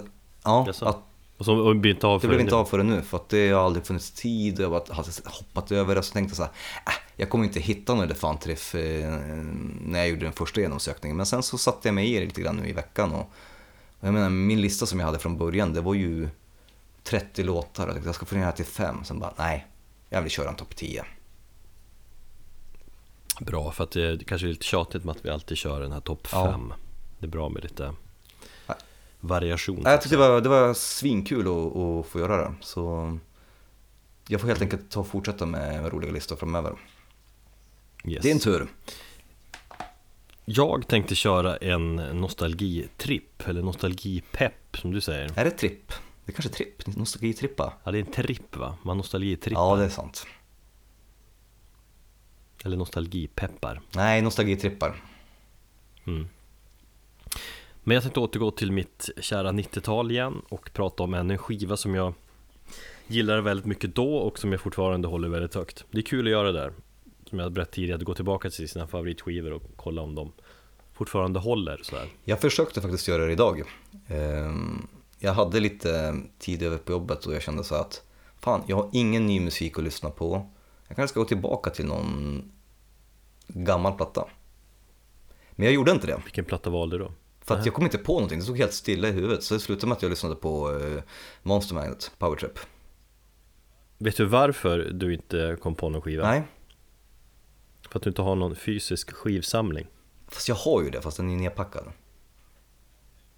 ja, 0.45 0.69
att 0.81 0.99
Och 1.37 1.45
så 1.45 1.57
och 1.57 1.77
blir 1.77 1.95
inte 1.95 2.07
av 2.07 2.21
det 2.21 2.27
blev 2.27 2.39
nu. 2.39 2.45
inte 2.45 2.57
av 2.57 2.65
förrän 2.65 2.87
nu 2.87 3.03
för 3.03 3.17
att 3.17 3.29
det 3.29 3.51
har 3.51 3.65
aldrig 3.65 3.87
funnits 3.87 4.11
tid 4.11 4.59
och 4.59 4.65
jag 4.65 4.71
bara 4.71 4.95
hade 4.95 5.11
hoppat 5.25 5.73
över 5.73 5.95
det 5.95 5.99
och 5.99 6.05
så 6.05 6.13
tänkte 6.13 6.31
jag 6.31 6.37
så 6.37 6.43
här, 6.43 6.53
äh, 6.87 6.93
jag 7.17 7.31
kommer 7.31 7.45
inte 7.45 7.61
hitta 7.61 7.95
någon 7.95 8.05
elefantriff 8.05 8.75
eh, 8.75 9.11
när 9.81 9.99
jag 9.99 10.09
gjorde 10.09 10.25
den 10.25 10.33
första 10.33 10.61
genomsökningen. 10.61 11.17
Men 11.17 11.27
sen 11.27 11.43
så 11.43 11.59
satte 11.59 11.89
jag 11.89 11.95
mig 11.95 12.15
i 12.15 12.19
det 12.19 12.25
lite 12.25 12.41
grann 12.41 12.57
nu 12.57 12.69
i 12.69 12.73
veckan 12.73 13.13
och, 13.13 13.31
och 14.01 14.09
jag 14.09 14.15
menar 14.15 14.31
min 14.31 14.61
lista 14.61 14.87
som 14.87 14.99
jag 15.01 15.07
hade 15.07 15.19
från 15.19 15.39
början 15.39 15.73
det 15.73 15.81
var 15.81 15.95
ju 15.95 16.29
30 17.03 17.43
låtar 17.43 17.83
och 17.83 17.89
jag 17.89 17.95
tänkte, 17.95 18.09
jag 18.09 18.15
ska 18.15 18.27
få 18.27 18.37
ner 18.37 18.53
till 18.53 18.65
fem. 18.65 19.05
Sen 19.05 19.19
bara, 19.19 19.35
nej, 19.37 19.67
jag 20.09 20.23
vill 20.23 20.31
köra 20.31 20.49
en 20.49 20.57
topp 20.57 20.77
10. 20.77 21.05
Bra, 23.41 23.73
för 23.73 23.85
att 23.85 23.91
det, 23.91 24.17
det 24.17 24.25
kanske 24.25 24.47
är 24.47 24.49
lite 24.49 24.65
tjatigt 24.65 25.05
med 25.05 25.17
att 25.17 25.25
vi 25.25 25.31
alltid 25.31 25.57
kör 25.57 25.81
den 25.81 25.93
här 25.93 26.01
topp 26.01 26.29
Ja. 26.33 26.53
5 26.53 26.73
Det 27.19 27.27
är 27.27 27.31
bra 27.31 27.49
med 27.49 27.63
lite. 27.63 27.95
Variation 29.27 29.83
Jag 29.85 30.03
tyckte 30.03 30.17
det 30.17 30.29
var, 30.29 30.41
det 30.41 30.49
var 30.49 30.75
svinkul 30.75 31.41
att, 31.47 31.77
att 31.77 32.07
få 32.07 32.19
göra 32.19 32.37
det. 32.37 32.55
Så 32.61 33.19
jag 34.29 34.41
får 34.41 34.49
helt 34.49 34.63
enkelt 34.63 34.91
ta 34.91 35.01
och 35.01 35.07
fortsätta 35.07 35.47
med 35.47 35.93
roliga 35.93 36.13
listor 36.13 36.37
framöver. 36.37 36.73
yes. 38.05 38.23
Din 38.23 38.41
tur. 38.41 38.67
Jag 40.45 40.89
tänkte 40.89 41.15
köra 41.15 41.57
en 41.57 41.97
nostalgitripp, 41.97 43.49
eller 43.49 43.63
nostalgipepp 43.63 44.77
som 44.77 44.91
du 44.93 45.01
säger 45.01 45.33
Är 45.39 45.45
det 45.45 45.51
tripp? 45.51 45.93
Det 46.25 46.33
är 46.33 46.35
kanske 46.37 46.51
är 46.51 46.55
tripp? 46.55 46.97
Nostalgitrippa? 46.97 47.73
Ja 47.85 47.91
det 47.93 47.99
är 47.99 48.01
en 48.01 48.13
tripp 48.13 48.57
va? 48.57 48.77
Man 48.83 48.97
nostalgitrippar 48.97 49.61
Ja, 49.61 49.77
det 49.77 49.85
är 49.85 49.89
sant. 49.89 50.27
Eller 52.65 52.77
nostalgipeppar 52.77 53.81
Nej, 53.95 54.23
nostalgitrippar. 54.23 55.03
mm. 56.05 56.29
Men 57.87 57.95
jag 57.95 58.03
tänkte 58.03 58.21
återgå 58.21 58.51
till 58.51 58.73
mitt 58.73 59.11
kära 59.21 59.53
90-tal 59.53 60.11
igen 60.11 60.43
och 60.49 60.71
prata 60.73 61.03
om 61.03 61.15
en 61.15 61.39
skiva 61.39 61.77
som 61.77 61.95
jag 61.95 62.15
gillade 63.07 63.41
väldigt 63.41 63.67
mycket 63.67 63.95
då 63.95 64.17
och 64.17 64.39
som 64.39 64.53
jag 64.53 64.61
fortfarande 64.61 65.09
håller 65.09 65.29
väldigt 65.29 65.55
högt 65.55 65.85
Det 65.91 65.99
är 65.99 66.03
kul 66.03 66.27
att 66.27 66.31
göra 66.31 66.53
det 66.53 66.59
där 66.61 66.73
Som 67.31 67.39
jag 67.39 67.53
berättade 67.53 67.75
tidigare, 67.75 67.99
att 67.99 68.05
gå 68.05 68.15
tillbaka 68.15 68.51
till 68.51 68.69
sina 68.69 68.87
favoritskivor 68.87 69.53
och 69.53 69.63
kolla 69.77 70.03
om 70.03 70.15
de 70.15 70.33
fortfarande 70.93 71.41
håller 71.41 71.81
sådär 71.83 72.09
Jag 72.25 72.41
försökte 72.41 72.81
faktiskt 72.81 73.09
göra 73.09 73.27
det 73.27 73.33
idag. 73.33 73.63
Ehm, 74.09 74.87
Jag 75.19 75.33
hade 75.33 75.61
lite 75.61 76.17
tid 76.39 76.63
över 76.63 76.79
på 76.79 76.93
jobbet 76.93 77.27
och 77.27 77.35
jag 77.35 77.43
kände 77.43 77.65
så 77.65 77.75
att 77.75 78.03
fan, 78.41 78.63
jag 78.67 78.77
har 78.77 78.91
ingen 78.93 79.27
ny 79.27 79.41
musik 79.41 79.79
att 79.79 79.85
lyssna 79.85 80.11
på. 80.11 80.51
Jag 80.89 80.97
kanske 80.97 81.13
ska 81.13 81.21
gå 81.21 81.27
tillbaka 81.27 81.71
till 81.71 81.87
någon 81.87 82.43
gammal 83.49 83.93
platta. 83.93 84.29
Men 85.51 85.65
jag 85.65 85.75
gjorde 85.75 85.93
inte 85.93 86.07
det. 86.07 86.21
Vilken 86.25 86.45
platta 86.45 86.71
valde 86.71 86.99
du 86.99 87.05
då? 87.05 87.13
För 87.45 87.55
att 87.57 87.67
jag 87.67 87.75
kom 87.75 87.85
inte 87.85 87.99
på 87.99 88.13
någonting, 88.13 88.39
det 88.39 88.45
stod 88.45 88.59
helt 88.59 88.73
stilla 88.73 89.09
i 89.09 89.13
huvudet. 89.13 89.43
Så 89.43 89.55
det 89.55 89.61
slutade 89.61 89.87
med 89.87 89.97
att 89.97 90.03
jag 90.03 90.11
lyssnade 90.11 90.35
på 90.35 90.79
eh, 90.81 91.03
Monster 91.43 91.75
Magnet, 91.75 92.11
Power 92.19 92.37
Trip. 92.37 92.59
Vet 93.99 94.17
du 94.17 94.25
varför 94.25 94.79
du 94.79 95.15
inte 95.15 95.57
kom 95.63 95.75
på 95.75 95.89
någon 95.89 96.03
skiva? 96.03 96.29
Nej, 96.31 96.43
För 97.91 97.99
att 97.99 98.03
du 98.03 98.11
inte 98.11 98.23
har 98.23 98.35
någon 98.37 98.57
fysisk 98.57 99.13
skivsamling. 99.13 99.87
Fast 100.29 100.49
jag 100.49 100.55
har 100.55 100.83
ju 100.83 100.91
det, 100.91 101.03
fast 101.03 101.17
den 101.17 101.31
är 101.31 101.37
nedpackad. 101.37 101.85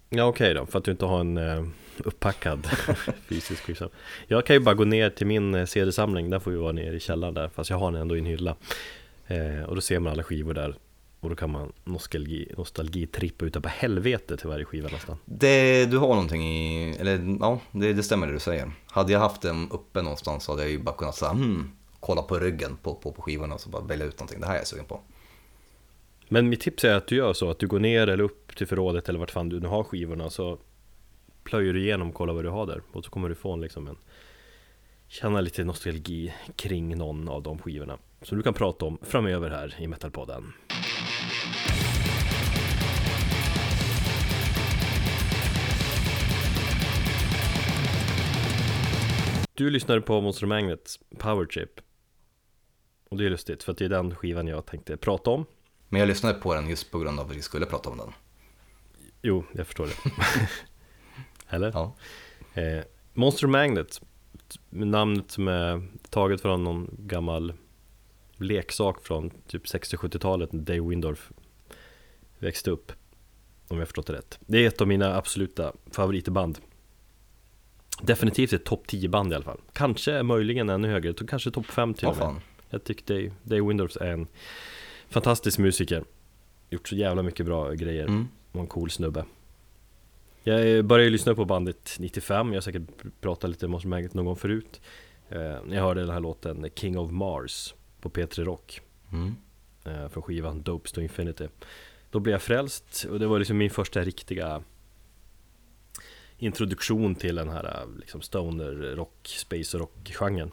Ja 0.09 0.23
okej 0.25 0.53
då, 0.53 0.65
för 0.65 0.79
att 0.79 0.85
du 0.85 0.91
inte 0.91 1.05
har 1.05 1.19
en 1.19 1.37
eh, 1.37 1.63
upppackad 1.97 2.67
fysisk 3.29 3.63
skivsamling. 3.63 3.95
Jag 4.27 4.45
kan 4.45 4.55
ju 4.55 4.59
bara 4.59 4.75
gå 4.75 4.83
ner 4.83 5.09
till 5.09 5.27
min 5.27 5.55
eh, 5.55 5.65
CD-samling, 5.65 6.29
den 6.29 6.41
får 6.41 6.53
ju 6.53 6.59
vara 6.59 6.71
nere 6.71 6.95
i 6.95 6.99
källaren 6.99 7.33
där. 7.33 7.49
Fast 7.49 7.69
jag 7.69 7.77
har 7.77 7.91
den 7.91 8.01
ändå 8.01 8.15
i 8.15 8.19
en 8.19 8.25
hylla. 8.25 8.55
Eh, 9.27 9.63
Och 9.63 9.75
då 9.75 9.81
ser 9.81 9.99
man 9.99 10.13
alla 10.13 10.23
skivor 10.23 10.53
där 10.53 10.75
Och 11.19 11.29
då 11.29 11.35
kan 11.35 11.51
man 11.51 11.73
nostalgi, 11.83 12.53
nostalgitrippa 12.57 13.45
utav 13.45 13.61
på 13.61 13.69
helvete 13.69 14.37
till 14.37 14.47
varje 14.47 14.65
skiva 14.65 14.89
nästan 14.89 15.17
Det, 15.25 15.85
du 15.85 15.97
har 15.97 16.07
någonting 16.07 16.43
i, 16.43 16.95
eller 16.99 17.37
ja, 17.39 17.59
det, 17.71 17.93
det 17.93 18.03
stämmer 18.03 18.27
det 18.27 18.33
du 18.33 18.39
säger. 18.39 18.71
Hade 18.85 19.11
jag 19.13 19.19
haft 19.19 19.41
den 19.41 19.71
uppe 19.71 20.01
någonstans 20.01 20.43
så 20.43 20.51
hade 20.51 20.61
jag 20.61 20.71
ju 20.71 20.79
bara 20.79 20.95
kunnat 20.95 21.15
säga 21.15 21.31
hmm, 21.31 21.71
kolla 21.99 22.21
på 22.21 22.39
ryggen 22.39 22.77
på, 22.81 22.95
på, 22.95 23.11
på 23.11 23.21
skivorna 23.21 23.55
och 23.55 23.61
så 23.61 23.69
bara 23.69 23.83
välja 23.83 24.05
ut 24.05 24.19
någonting. 24.19 24.39
Det 24.39 24.47
här 24.47 24.53
är 24.53 24.57
jag 24.57 24.67
sugen 24.67 24.85
på. 24.85 25.01
Men 26.29 26.49
mitt 26.49 26.61
tips 26.61 26.83
är 26.83 26.95
att 26.95 27.07
du 27.07 27.15
gör 27.15 27.33
så 27.33 27.49
att 27.49 27.59
du 27.59 27.67
går 27.67 27.79
ner 27.79 28.07
eller 28.07 28.23
upp 28.23 28.55
till 28.55 28.67
förrådet 28.67 29.09
eller 29.09 29.19
vart 29.19 29.31
fan 29.31 29.49
du 29.49 29.59
nu 29.59 29.67
har 29.67 29.83
skivorna 29.83 30.29
Så 30.29 30.57
plöjer 31.43 31.73
du 31.73 31.81
igenom 31.81 32.09
och 32.09 32.13
kollar 32.13 32.33
vad 32.33 32.43
du 32.43 32.49
har 32.49 32.65
där 32.65 32.81
Och 32.91 33.05
så 33.05 33.11
kommer 33.11 33.29
du 33.29 33.35
få 33.35 33.53
en 33.53 33.61
liksom 33.61 33.87
en 33.87 33.97
Känna 35.07 35.41
lite 35.41 35.63
nostalgi 35.63 36.33
kring 36.55 36.97
någon 36.97 37.29
av 37.29 37.43
de 37.43 37.59
skivorna 37.59 37.97
Som 38.21 38.37
du 38.37 38.43
kan 38.43 38.53
prata 38.53 38.85
om 38.85 38.97
framöver 39.01 39.49
här 39.49 39.75
i 39.79 39.87
Metalpodden 39.87 40.53
Du 49.57 49.69
lyssnade 49.69 50.01
på 50.01 50.21
Monster 50.21 50.47
Magnets 50.47 50.99
Power 51.17 51.45
Trip 51.45 51.69
Och 53.09 53.17
det 53.17 53.25
är 53.25 53.29
lustigt 53.29 53.63
för 53.63 53.75
det 53.77 53.85
är 53.85 53.89
den 53.89 54.15
skivan 54.15 54.47
jag 54.47 54.65
tänkte 54.65 54.97
prata 54.97 55.29
om 55.29 55.45
Men 55.89 55.99
jag 55.99 56.07
lyssnade 56.07 56.39
på 56.39 56.53
den 56.53 56.69
just 56.69 56.91
på 56.91 56.99
grund 56.99 57.19
av 57.19 57.29
att 57.29 57.35
vi 57.35 57.41
skulle 57.41 57.65
prata 57.65 57.89
om 57.89 57.97
den. 57.97 58.13
Jo, 59.21 59.43
jag 59.51 59.67
förstår 59.67 59.85
det 59.85 60.11
Eller? 61.55 61.71
Ja. 61.71 61.95
Eh, 62.61 62.83
Monster 63.13 63.47
Magnet 63.47 64.01
Namnet 64.69 65.31
som 65.31 65.47
är 65.47 65.87
taget 66.09 66.41
från 66.41 66.63
någon 66.63 66.95
gammal 66.99 67.53
leksak 68.35 69.05
från 69.05 69.29
typ 69.47 69.65
60-70-talet 69.65 70.53
när 70.53 70.61
Dave 70.61 70.89
Windorf 70.89 71.31
växte 72.39 72.71
upp 72.71 72.91
Om 73.67 73.79
jag 73.79 73.87
förstått 73.87 74.07
det 74.07 74.13
rätt 74.13 74.39
Det 74.41 74.57
är 74.57 74.67
ett 74.67 74.81
av 74.81 74.87
mina 74.87 75.15
absoluta 75.15 75.73
favoritband 75.91 76.59
Definitivt 78.01 78.53
ett 78.53 78.65
topp 78.65 78.87
10 78.87 79.09
band 79.09 79.31
i 79.31 79.35
alla 79.35 79.43
fall. 79.45 79.61
Kanske 79.73 80.23
möjligen 80.23 80.69
ännu 80.69 80.87
högre, 80.87 81.13
kanske 81.27 81.51
topp 81.51 81.65
5 81.65 81.93
till 81.93 82.07
och 82.07 82.17
med. 82.17 82.35
Jag 82.69 82.83
tycker 82.83 83.13
Dave, 83.13 83.31
Dave 83.43 83.87
är 84.01 84.11
en 84.11 84.27
fantastisk 85.09 85.59
musiker. 85.59 86.03
Gjort 86.69 86.87
så 86.87 86.95
jävla 86.95 87.23
mycket 87.23 87.45
bra 87.45 87.71
grejer. 87.71 88.05
Mm. 88.05 88.27
och 88.51 88.61
en 88.61 88.67
cool 88.67 88.89
snubbe. 88.89 89.25
Jag 90.43 90.85
började 90.85 91.09
lyssna 91.09 91.35
på 91.35 91.45
bandet 91.45 91.95
95, 91.99 92.47
jag 92.47 92.55
har 92.55 92.61
säkert 92.61 92.81
pratat 93.21 93.49
lite 93.49 93.65
om 93.65 93.81
Magnet 93.85 94.13
någon 94.13 94.25
gång 94.25 94.35
förut. 94.35 94.81
Eh, 95.29 95.39
jag 95.69 95.81
hörde 95.81 96.01
den 96.01 96.09
här 96.09 96.19
låten 96.19 96.69
King 96.75 96.97
of 96.97 97.11
Mars 97.11 97.73
på 98.01 98.09
P3 98.09 98.43
Rock. 98.43 98.81
Mm. 99.11 99.35
eh, 99.85 100.09
Från 100.09 100.23
skivan 100.23 100.61
Dopes 100.61 100.91
to 100.91 101.01
Infinity. 101.01 101.47
Då 102.11 102.19
blev 102.19 102.31
jag 102.31 102.41
frälst 102.41 103.05
och 103.11 103.19
det 103.19 103.27
var 103.27 103.39
liksom 103.39 103.57
min 103.57 103.69
första 103.69 104.01
riktiga 104.01 104.63
Introduktion 106.39 107.15
till 107.15 107.35
den 107.35 107.49
här 107.49 107.65
eh, 107.65 107.97
liksom 107.99 108.21
stoner 108.21 108.95
rock, 108.95 109.27
space 109.27 109.77
rock 109.77 110.11
genren 110.19 110.51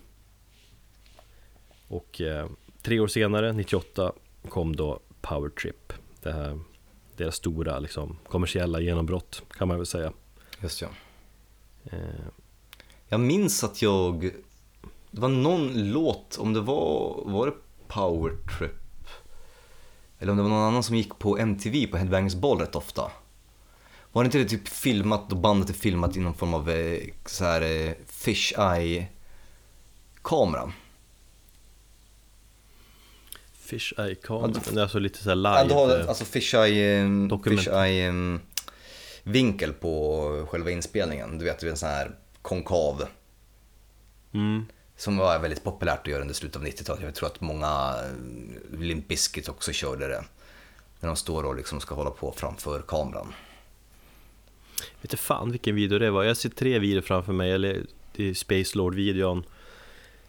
Och 1.89 2.21
eh, 2.21 2.49
tre 2.83 3.01
år 3.01 3.07
senare, 3.07 3.53
98, 3.53 4.13
kom 4.49 4.77
då 4.77 5.01
Power 5.21 5.51
Trip 5.51 5.93
det 6.23 6.33
här, 6.33 6.61
Deras 7.17 7.37
stora 7.37 7.79
liksom, 7.79 8.19
kommersiella 8.29 8.81
genombrott 8.81 9.43
kan 9.51 9.69
man 9.69 9.77
väl 9.77 9.87
säga 9.87 10.13
Just 10.63 10.83
ja. 10.83 10.89
eh, 11.85 11.99
Jag 13.09 13.21
minns 13.21 13.65
att 13.65 13.83
jag, 13.83 14.31
det 15.11 15.21
var 15.21 15.29
någon 15.29 15.93
låt, 15.93 16.39
om 16.39 16.53
det 16.53 16.61
var, 16.61 17.23
var 17.25 17.47
det 17.47 17.53
Power 17.89 18.37
Trip? 18.59 18.71
Eller 20.19 20.33
om 20.33 20.37
det 20.37 20.43
var 20.43 20.51
någon 20.51 20.69
annan 20.69 20.83
som 20.83 20.97
gick 20.97 21.19
på 21.19 21.39
MTV 21.39 21.87
på 21.87 21.97
Headbangers 21.97 22.35
rätt 22.35 22.75
ofta. 22.75 23.11
Var 24.15 24.25
inte 24.25 24.39
det 24.39 24.45
typ 24.45 24.69
filmat, 24.69 25.31
då 25.31 25.37
bandet 25.37 25.71
är 25.71 25.75
filmat 25.75 26.17
i 26.17 26.21
någon 26.21 26.35
form 26.35 26.55
av 26.55 26.71
eh, 26.71 27.01
så 27.27 27.45
här 27.45 27.61
eh, 27.61 27.93
fish 28.07 28.53
eye 28.59 29.07
kamera? 30.23 30.73
Fish 33.53 33.93
Eye 33.99 34.17
Ja, 34.29 34.51
är 34.77 34.81
alltså 34.81 34.99
lite 34.99 35.23
såhär 35.23 35.37
Ja, 35.37 35.63
live 35.63 35.69
du 35.69 35.75
har 35.75 36.01
eh, 36.01 36.09
alltså 36.09 36.25
fish 36.25 36.55
eye, 36.55 37.29
fish 37.45 37.69
eye 37.69 38.13
vinkel 39.23 39.73
på 39.73 40.47
själva 40.51 40.71
inspelningen. 40.71 41.39
Du 41.39 41.45
vet, 41.45 41.59
det 41.59 41.67
är 41.67 41.71
en 41.71 41.77
sån 41.77 41.89
här 41.89 42.11
konkav 42.43 43.05
mm, 44.35 44.67
Som 44.97 45.17
var 45.17 45.39
väldigt 45.39 45.65
populärt 45.65 46.01
att 46.01 46.07
göra 46.07 46.21
under 46.21 46.35
slutet 46.35 46.57
av 46.57 46.67
90-talet. 46.67 47.03
Jag 47.03 47.15
tror 47.15 47.29
att 47.29 47.41
många 47.41 47.95
Limp 48.73 49.09
Bizkit 49.09 49.49
också 49.49 49.73
körde 49.73 50.09
det. 50.09 50.25
När 51.01 51.07
de 51.07 51.17
står 51.17 51.45
och 51.45 51.57
liksom 51.57 51.81
ska 51.81 51.95
hålla 51.95 52.11
på 52.11 52.35
framför 52.37 52.83
kameran. 52.83 53.33
Vet 55.05 55.13
inte 55.13 55.23
fan 55.23 55.51
vilken 55.51 55.75
video 55.75 55.99
det 55.99 56.11
var, 56.11 56.25
jag 56.25 56.37
ser 56.37 56.49
tre 56.49 56.79
videor 56.79 57.01
framför 57.03 57.33
mig, 57.33 57.53
eller 57.53 57.87
det 58.17 58.25
är 58.25 58.35
Space 58.35 58.79
Lord-videon 58.79 59.45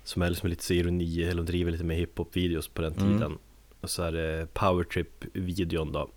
Som 0.04 0.22
är 0.22 0.30
liksom 0.30 0.50
lite 0.50 0.64
så 0.64 0.74
ironi, 0.74 1.24
eller 1.24 1.44
de 1.44 1.46
driver 1.46 1.72
lite 1.72 1.84
med 1.84 1.98
hiphop-videos 1.98 2.68
på 2.68 2.82
den 2.82 2.94
Mm. 2.94 3.14
tiden 3.14 3.38
Och 3.82 3.90
så 3.90 4.04
är 4.04 4.12
det 4.12 4.48
Power 4.54 4.84
Trip-videon 4.84 5.92
då 5.92 6.10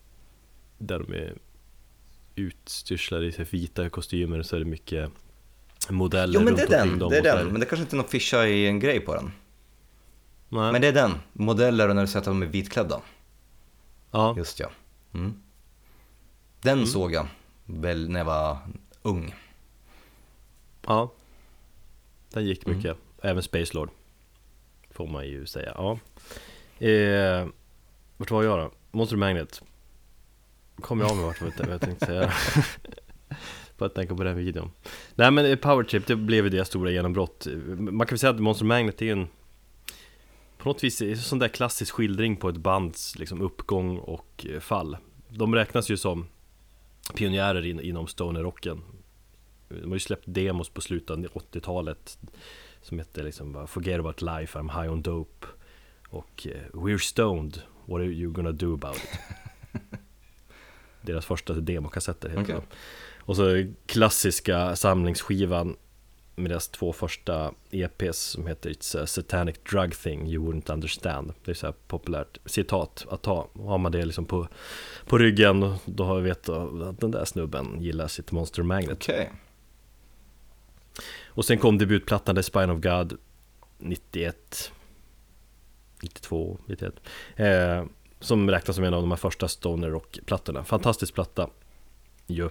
Där 0.79 0.99
de 0.99 1.15
är 1.15 1.35
utstyrslade 2.35 3.27
i 3.27 3.47
vita 3.51 3.89
kostymer, 3.89 4.43
så 4.43 4.57
är 4.57 4.61
det 4.61 4.67
mycket 4.67 5.11
modeller 5.89 6.35
Jo 6.35 6.41
men 6.41 6.49
runt 6.49 6.69
det 6.69 6.77
är 6.77 6.87
den, 6.87 6.99
dem 6.99 7.11
det 7.11 7.17
är 7.17 7.33
och 7.33 7.39
den. 7.39 7.49
Men 7.49 7.61
det 7.61 7.67
kanske 7.67 7.83
inte 7.83 7.97
är 7.97 7.99
någon 7.99 8.09
fisha 8.09 8.47
i 8.47 8.67
en 8.67 8.81
grej 8.81 9.01
på 9.01 9.15
den. 9.15 9.33
Nej. 10.49 10.73
Men 10.73 10.81
det 10.81 10.89
är 10.89 10.93
den, 10.93 11.13
modeller 11.33 11.89
och 11.89 11.95
när 11.95 12.03
du 12.03 12.09
säger 12.09 12.19
att 12.19 12.25
de 12.25 12.43
är 12.43 12.47
vitklädda. 12.47 13.01
ja. 14.11 14.35
Just 14.37 14.61
ja. 14.61 14.71
Mm. 15.15 15.35
Den 16.61 16.87
såg 16.87 17.13
jag 17.13 17.27
väl 17.69 18.09
när 18.09 18.21
jag 18.21 18.25
var 18.25 18.59
ung. 19.03 19.35
ja. 20.87 21.13
Den 22.31 22.45
gick 22.45 22.67
mycket. 22.67 22.97
Även 23.23 23.43
Space 23.43 23.75
Lord. 23.75 23.91
Får 24.91 25.07
man 25.07 25.27
ju 25.27 25.47
säga. 25.47 25.73
Ja. 25.77 25.99
Eh, 26.87 27.47
vart 28.17 28.31
var 28.31 28.43
jag 28.43 28.59
då? 28.59 28.71
Monster 28.91 29.17
Magnet. 29.17 29.63
Kom 30.81 31.01
jag 31.01 31.11
av 31.11 31.17
mig 31.17 31.25
vart 31.25 31.41
jag, 31.41 31.67
vad 31.67 31.75
jag 31.75 31.81
tänkte 31.81 32.07
säga. 32.07 32.33
Bara 33.79 33.87
att 33.87 33.95
tänka 33.95 34.15
på 34.15 34.25
den 34.25 34.37
videon. 34.37 34.71
Nej 35.15 35.31
men 35.31 35.47
eh, 35.47 35.57
Power 35.57 35.85
Trip, 35.85 36.07
det 36.07 36.17
blev 36.17 36.45
ju 36.45 36.51
deras 36.51 36.69
stora 36.69 36.91
genombrott. 36.91 37.47
Man 37.79 38.07
kan 38.07 38.15
väl 38.15 38.19
säga 38.19 38.31
att 38.31 38.41
Monster 38.41 38.65
Magnet 38.65 39.03
är 39.03 39.13
en 39.13 39.29
på 40.59 40.69
något 40.69 40.85
vis 40.85 41.03
en 41.03 41.17
sån 41.17 41.39
där 41.39 41.49
klassisk 41.49 41.95
skildring 41.95 42.37
på 42.37 42.49
ett 42.49 42.57
bands 42.57 43.19
liksom, 43.19 43.41
uppgång 43.41 43.99
och 43.99 44.47
eh, 44.49 44.61
fall. 44.61 44.97
De 45.29 45.55
räknas 45.55 45.91
ju 45.91 45.97
som 45.97 46.27
pionjärer 47.15 47.67
in, 47.67 47.81
inom 47.81 48.07
stoner-rocken. 48.07 48.83
De 49.69 49.85
har 49.85 49.97
ju 49.97 50.01
släppt 50.01 50.25
demos 50.27 50.69
på 50.69 50.81
slutet 50.81 51.11
av 51.11 51.25
80-talet 51.25 52.19
som 52.83 52.99
heter 52.99 53.23
liksom 53.23 53.67
Forget 53.67 54.01
about 54.01 54.23
life, 54.23 54.59
I'm 54.59 54.83
high 54.83 54.93
on 54.93 55.03
dope 55.03 55.47
och 56.09 56.47
eh, 56.47 56.73
We're 56.73 56.99
stoned, 56.99 57.63
what 57.87 58.01
are 58.01 58.07
you 58.07 58.33
gonna 58.33 58.53
do 58.53 58.75
about 58.75 58.97
it? 58.97 59.19
Deras 61.01 61.27
första 61.27 61.55
demokassetter 61.55 62.29
heter 62.29 62.55
det. 62.55 62.63
Och 63.19 63.37
så 63.37 63.73
klassiska 63.87 64.77
samlingsskivan 64.77 65.77
med 66.39 66.51
deras 66.51 66.69
två 66.69 66.93
första 66.93 67.53
EPs 67.71 68.19
som 68.19 68.47
heter 68.47 68.71
It's 68.71 69.03
a 69.03 69.07
satanic 69.07 69.57
drug 69.71 69.95
thing 69.97 70.29
you 70.29 70.47
wouldn't 70.47 70.73
understand. 70.73 71.33
Det 71.45 71.51
är 71.51 71.55
så 71.55 71.67
här 71.67 71.75
populärt 71.87 72.39
citat 72.45 73.07
att 73.11 73.23
ta. 73.23 73.49
Har 73.55 73.79
man 73.79 73.93
det 73.93 74.05
liksom 74.05 74.25
på, 74.25 74.49
på 75.07 75.19
ryggen 75.19 75.75
då 75.85 76.05
har 76.05 76.17
vi 76.17 76.23
vet 76.23 76.49
att 76.49 77.01
den 77.01 77.11
där 77.11 77.25
snubben 77.25 77.81
gillar 77.81 78.09
sitt 78.09 78.33
Monster 78.33 78.63
Magnet. 78.63 78.93
Okej. 78.93 79.33
Och 81.27 81.45
sen 81.45 81.59
kom 81.59 81.79
debutplattan 81.79 82.37
The 82.37 82.43
Spine 82.43 82.73
of 82.73 82.81
God 82.81 83.19
91 83.79 84.73
92, 86.03 86.59
91 86.67 86.95
eh, 87.37 87.85
Som 88.21 88.51
räknas 88.51 88.77
som 88.77 88.85
en 88.85 88.95
av 88.95 89.01
de 89.01 89.11
här 89.11 89.17
första 89.17 89.49
stoner 89.49 89.91
rock-plattorna 89.91 90.65
Fantastisk 90.65 91.15
platta 91.15 91.51
ju 92.27 92.49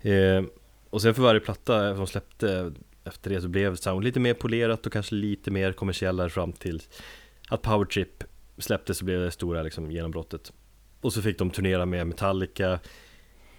eh, 0.00 0.44
Och 0.90 1.02
sen 1.02 1.14
för 1.14 1.22
varje 1.22 1.40
platta 1.40 1.94
de 1.94 2.06
släppte 2.06 2.72
efter 3.06 3.30
det 3.30 3.40
så 3.40 3.48
blev 3.48 3.76
sound 3.76 4.04
lite 4.04 4.20
mer 4.20 4.34
polerat 4.34 4.86
och 4.86 4.92
kanske 4.92 5.14
lite 5.14 5.50
mer 5.50 5.72
kommersiellare 5.72 6.30
fram 6.30 6.52
till 6.52 6.82
att 7.48 7.62
Power 7.62 7.84
Trip 7.84 8.24
släpptes 8.58 8.98
så 8.98 9.04
blev 9.04 9.20
det 9.20 9.30
stora 9.30 9.62
liksom, 9.62 9.90
genombrottet. 9.90 10.52
Och 11.00 11.12
så 11.12 11.22
fick 11.22 11.38
de 11.38 11.50
turnera 11.50 11.86
med 11.86 12.06
Metallica 12.06 12.80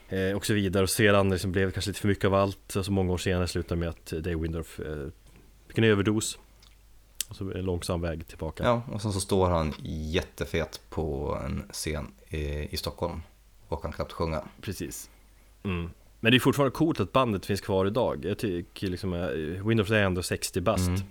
eh, 0.09 0.35
och 0.35 0.45
så 0.45 0.53
vidare. 0.53 0.83
Och 0.83 0.89
sedan 0.89 1.29
liksom 1.29 1.51
blev 1.51 1.67
det 1.67 1.71
kanske 1.71 1.89
lite 1.89 1.99
för 1.99 2.07
mycket 2.07 2.25
av 2.25 2.33
allt. 2.33 2.75
Och 2.75 2.85
så 2.85 2.91
många 2.91 3.13
år 3.13 3.17
senare 3.17 3.47
slutade 3.47 3.79
med 3.79 3.89
att 3.89 4.05
Dave 4.05 4.35
Windorf 4.35 4.79
eh, 4.79 5.07
fick 5.67 5.77
en 5.77 5.83
överdos. 5.83 6.39
Och 7.29 7.35
så 7.35 7.51
en 7.51 7.65
långsam 7.65 8.01
väg 8.01 8.27
tillbaka. 8.27 8.63
Ja, 8.63 8.81
och 8.91 9.01
sen 9.01 9.13
så 9.13 9.19
står 9.19 9.49
han 9.49 9.73
jättefet 9.83 10.81
på 10.89 11.37
en 11.45 11.63
scen 11.71 12.11
i, 12.29 12.73
i 12.73 12.77
Stockholm. 12.77 13.21
Och 13.67 13.81
kan 13.81 13.91
knappt 13.91 14.11
sjunga. 14.11 14.43
Precis. 14.61 15.09
Mm. 15.63 15.89
Men 16.19 16.31
det 16.31 16.37
är 16.37 16.39
fortfarande 16.39 16.71
coolt 16.75 16.99
att 16.99 17.11
bandet 17.11 17.45
finns 17.45 17.61
kvar 17.61 17.85
idag 17.85 18.25
Jag 18.25 18.37
tycker 18.37 18.87
liksom 18.87 19.13
eh, 19.13 19.67
Windorf 19.67 19.91
är 19.91 19.95
ändå 20.03 20.23
60 20.23 20.61
bast 20.61 20.87
Mm. 20.87 21.05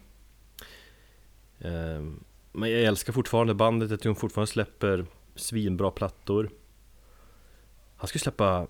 Ehm, 1.97 2.25
Men 2.53 2.71
jag 2.71 2.83
älskar 2.83 3.13
fortfarande 3.13 3.55
bandet, 3.55 3.91
jag 3.91 4.01
tror 4.01 4.15
de 4.15 4.21
fortfarande 4.21 4.53
släpper 4.53 5.07
svinbra 5.35 5.91
plattor 5.91 6.51
Han 7.97 8.09
ska 8.09 8.19
släppa 8.19 8.67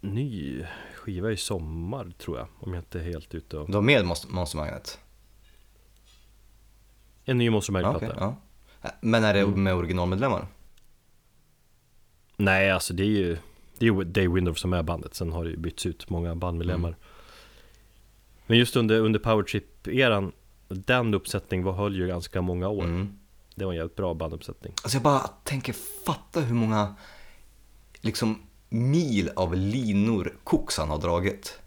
ny 0.00 0.64
skiva 0.94 1.30
i 1.32 1.36
sommar 1.36 2.12
tror 2.18 2.38
jag, 2.38 2.46
om 2.58 2.74
jag 2.74 2.80
inte 2.80 3.00
är 3.00 3.04
helt 3.04 3.34
ute 3.34 3.58
och... 3.58 3.66
Du 3.70 3.74
har 3.74 3.82
med 3.82 4.04
Monster 4.04 4.56
Magnet? 4.56 4.98
En 7.24 7.38
ny 7.38 7.50
Monster 7.50 7.72
Magnet-platta 7.72 8.26
okej, 8.26 8.36
ja. 8.82 8.90
Men 9.00 9.24
är 9.24 9.34
det 9.34 9.40
Mm. 9.40 9.62
med 9.62 9.74
originalmedlemmar? 9.74 10.46
Nej, 12.36 12.70
alltså 12.70 12.94
det 12.94 13.02
är 13.02 13.06
ju 13.06 13.38
Det 13.82 13.86
är 13.88 13.92
ju 13.92 14.04
Dave 14.04 14.28
Windorf 14.28 14.58
som 14.58 14.72
är 14.72 14.82
bandet, 14.82 15.14
sen 15.14 15.32
har 15.32 15.44
det 15.44 15.50
ju 15.50 15.56
bytts 15.56 15.86
ut 15.86 16.10
många 16.10 16.34
bandmedlemmar 16.34 16.88
Mm. 16.88 17.00
Men 18.46 18.58
just 18.58 18.76
under, 18.76 19.00
under 19.00 19.20
Powertrip-eran 19.20 20.32
Den 20.68 21.14
uppsättningen 21.14 21.66
var, 21.66 21.72
höll 21.72 21.96
ju 21.96 22.06
ganska 22.06 22.42
många 22.42 22.68
år 22.68 22.84
Mm. 22.84 23.18
Det 23.54 23.64
var 23.64 23.72
en 23.72 23.76
jävligt 23.76 23.96
bra 23.96 24.14
banduppsättning 24.14 24.72
Alltså 24.82 24.96
jag 24.96 25.02
bara 25.02 25.18
tänker, 25.44 25.74
fatta 26.06 26.40
hur 26.40 26.54
många 26.54 26.94
liksom 28.00 28.42
mil 28.68 29.30
av 29.36 29.54
linor 29.54 30.36
koks 30.44 30.78
han 30.78 30.90
har 30.90 30.98
dragit 30.98 31.58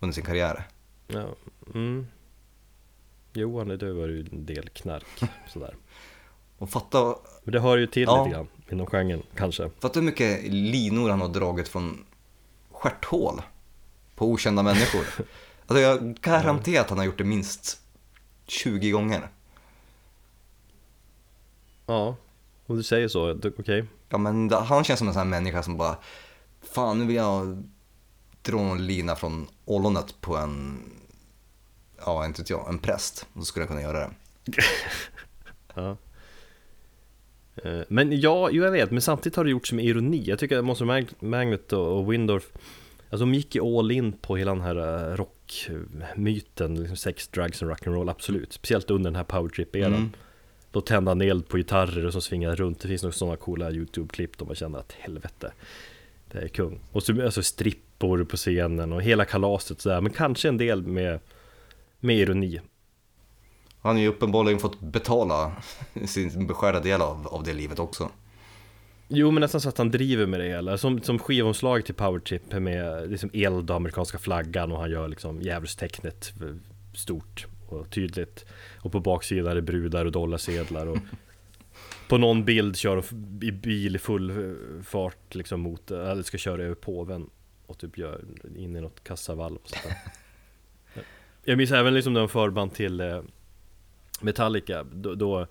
under 0.00 0.14
sin 0.14 0.24
karriär. 0.24 0.68
ja, 1.06 1.26
mm. 1.74 2.06
Johan, 3.32 3.68
det 3.68 3.92
var 3.92 4.08
ju 4.08 4.20
en 4.32 4.46
del 4.46 4.68
knark 4.68 5.06
sådär 5.48 5.74
Och 6.58 6.70
fatta, 6.70 7.16
Men 7.44 7.52
det 7.52 7.60
hör 7.60 7.76
ju 7.76 7.86
till 7.86 8.02
Ja. 8.02 8.24
lite 8.24 8.36
grann 8.36 8.46
inom 8.72 8.86
genren 8.86 9.22
kanske 9.34 9.70
fatta 9.80 10.00
hur 10.00 10.06
mycket 10.06 10.52
linor 10.52 11.10
han 11.10 11.20
har 11.20 11.28
dragit 11.28 11.68
från 11.68 12.04
stjärthål 12.70 13.42
på 14.14 14.26
okända 14.26 14.62
människor. 14.62 15.06
Alltså 15.66 15.82
jag 15.82 16.14
garanterar 16.14 16.80
att 16.80 16.88
han 16.88 16.98
har 16.98 17.04
gjort 17.04 17.18
det 17.18 17.24
minst 17.24 17.80
20 18.46 18.90
gånger. 18.90 19.28
Ja, 21.86 22.16
om 22.66 22.76
du 22.76 22.82
säger 22.82 23.08
så, 23.08 23.38
okej 23.58 23.84
Ja 24.08 24.18
men 24.18 24.50
han 24.52 24.84
känns 24.84 24.98
som 24.98 25.08
en 25.08 25.14
sån 25.14 25.22
här 25.22 25.28
människa 25.28 25.62
som 25.62 25.76
bara 25.76 25.96
Fan 26.62 26.98
nu 26.98 27.06
vill 27.06 27.16
jag 27.16 27.62
dra 28.42 28.56
någon 28.56 28.86
lina 28.86 29.16
från 29.16 29.48
ollonet 29.64 30.20
på 30.20 30.36
en 30.36 30.82
Ja 32.04 32.26
inte 32.26 32.42
vet 32.42 32.50
jag, 32.50 32.68
en 32.68 32.78
präst. 32.78 33.26
Då 33.32 33.42
skulle 33.42 33.62
jag 33.62 33.68
kunna 33.68 33.82
göra 33.82 33.98
det. 33.98 34.10
Ja. 35.74 35.96
Eh, 37.56 37.80
Men 37.88 38.20
ja, 38.20 38.48
jo, 38.52 38.64
jag 38.64 38.70
vet, 38.70 38.90
men 38.90 39.02
samtidigt 39.02 39.36
har 39.36 39.44
det 39.44 39.50
gjorts 39.50 39.72
med 39.72 39.84
ironi. 39.84 40.22
Jag 40.26 40.38
tycker 40.38 40.58
att 40.58 40.64
Monster 40.64 40.84
Mag- 40.84 41.14
Magnet 41.20 41.72
och 41.72 42.12
Windorf 42.12 42.52
Alltså 43.10 43.24
de 43.26 43.34
gick 43.34 43.54
ju 43.54 43.62
all 43.78 43.90
in 43.90 44.12
på 44.12 44.36
hela 44.36 44.50
den 44.54 44.60
här 44.60 44.76
eh, 45.10 45.16
rockmyten, 45.16 46.74
liksom 46.80 46.96
sex, 46.96 47.28
drugs 47.28 47.62
och 47.62 47.68
rock'n'roll, 47.70 48.10
absolut. 48.10 48.52
Speciellt 48.52 48.90
under 48.90 49.10
den 49.10 49.16
här 49.16 49.24
powertrip-eran. 49.24 49.86
Mm. 49.94 50.10
Då 50.70 50.80
tände 50.80 51.10
han 51.10 51.20
eld 51.20 51.48
på 51.48 51.56
gitarrer 51.56 52.06
och 52.06 52.12
så 52.12 52.20
svingade 52.20 52.54
runt. 52.56 52.80
Det 52.80 52.88
finns 52.88 53.02
nog 53.02 53.14
sådana 53.14 53.36
coola 53.36 53.70
YouTube-klipp 53.70 54.38
där 54.38 54.46
man 54.46 54.54
känner 54.54 54.78
att 54.78 54.92
helvete, 54.92 55.52
det 56.30 56.38
är 56.38 56.48
kung. 56.48 56.80
Och 56.92 57.02
så 57.02 57.24
alltså 57.24 57.42
strippor 57.42 58.24
på 58.24 58.36
scenen 58.36 58.92
och 58.92 59.02
hela 59.02 59.24
kalaset 59.24 59.80
sådär, 59.80 60.00
men 60.00 60.12
kanske 60.12 60.48
en 60.48 60.56
del 60.56 60.82
med, 60.82 61.20
med 62.00 62.16
ironi. 62.16 62.60
Han 63.82 63.96
har 63.96 64.02
ju 64.02 64.08
uppenbarligen 64.08 64.60
fått 64.60 64.80
betala 64.80 65.52
sin 66.06 66.46
beskärda 66.46 66.80
del 66.80 67.02
av, 67.02 67.28
av 67.28 67.42
det 67.42 67.52
livet 67.52 67.78
också. 67.78 68.10
Jo 69.08 69.30
men 69.30 69.40
nästan 69.40 69.60
så 69.60 69.68
att 69.68 69.78
han 69.78 69.90
driver 69.90 70.26
med 70.26 70.40
det 70.40 70.46
hela, 70.46 70.78
som, 70.78 71.02
som 71.02 71.18
skivomslag 71.18 71.84
till 71.84 71.94
Powertrip 71.94 72.52
med 72.52 73.10
liksom 73.10 73.30
eld 73.32 73.70
och 73.70 73.76
amerikanska 73.76 74.18
flaggan 74.18 74.72
och 74.72 74.80
han 74.80 74.90
gör 74.90 75.08
liksom 75.08 75.42
djävulstecknet 75.42 76.32
stort 76.94 77.46
och 77.68 77.90
tydligt 77.90 78.44
Och 78.80 78.92
på 78.92 79.00
baksidan 79.00 79.50
är 79.50 79.54
det 79.54 79.62
brudar 79.62 80.04
och 80.04 80.12
dollarsedlar 80.12 80.86
och 80.86 80.98
På 82.08 82.18
någon 82.18 82.44
bild 82.44 82.76
kör 82.76 82.96
de 82.96 83.46
i 83.46 83.52
bil 83.52 83.96
i 83.96 83.98
full 83.98 84.30
eh, 84.30 84.82
fart 84.82 85.34
liksom 85.34 85.60
mot, 85.60 85.90
eller 85.90 86.22
ska 86.22 86.38
köra 86.38 86.62
över 86.62 86.74
påven 86.74 87.30
Och 87.66 87.78
typ 87.78 87.98
gör 87.98 88.24
in 88.56 88.76
i 88.76 88.80
något 88.80 89.04
kassavalv 89.04 89.58
och. 89.62 89.70
Jag 91.44 91.58
minns 91.58 91.72
även 91.72 91.94
liksom 91.94 92.12
när 92.12 92.20
de 92.20 92.28
förband 92.28 92.74
till 92.74 93.00
eh, 93.00 93.22
Metallica, 94.22 94.84
då, 94.92 95.14
då 95.14 95.46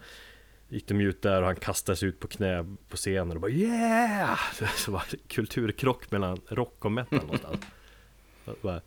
gick 0.69 0.87
de 0.87 1.01
ut 1.01 1.21
där 1.21 1.39
och 1.41 1.45
han 1.47 1.55
kastade 1.55 1.95
sig 1.95 2.09
ut 2.09 2.19
på 2.19 2.27
knä 2.27 2.65
på 2.89 2.97
scenen 2.97 3.31
och 3.31 3.41
bara 3.41 3.51
yeah! 3.51 4.39
Så 4.77 4.91
var 4.91 5.03
det 5.11 5.17
kulturkrock 5.27 6.11
mellan 6.11 6.37
rock 6.47 6.85
och 6.85 6.91
metal 6.91 7.19
någonstans. 7.19 7.59
Det 8.45 8.55
var, 8.61 8.81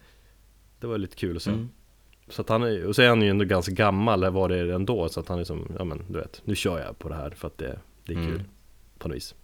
det 0.81 0.87
var 0.87 0.99
lite 0.99 1.17
kul 1.17 1.37
att 1.37 1.43
se. 1.43 1.51
Mm. 1.51 1.69
Så 2.29 2.43
att 2.43 2.49
han 2.49 2.63
är, 2.63 2.87
och 2.87 2.97
så 2.97 3.03
är 3.03 3.09
han 3.09 3.23
ju 3.23 3.29
ändå 3.29 3.45
ganska 3.45 3.73
gammal, 3.73 4.23
eller 4.23 4.31
var 4.31 4.49
det 4.49 4.75
ändå, 4.75 5.09
så 5.09 5.21
att 5.21 5.29
han 5.29 5.39
är 5.39 5.45
som, 5.45 5.73
ja 5.79 5.85
men 5.85 6.03
du 6.09 6.19
vet, 6.19 6.43
nu 6.45 6.55
kör 6.55 6.81
jag 6.81 6.99
på 6.99 7.09
det 7.09 7.15
här 7.15 7.31
för 7.31 7.47
att 7.49 7.59
det, 7.59 7.79
det 8.05 8.13
är 8.13 8.17
kul 8.17 8.29
Mm. 8.35 8.41
på 8.99 9.09
något 9.09 9.17
vis. 9.17 9.35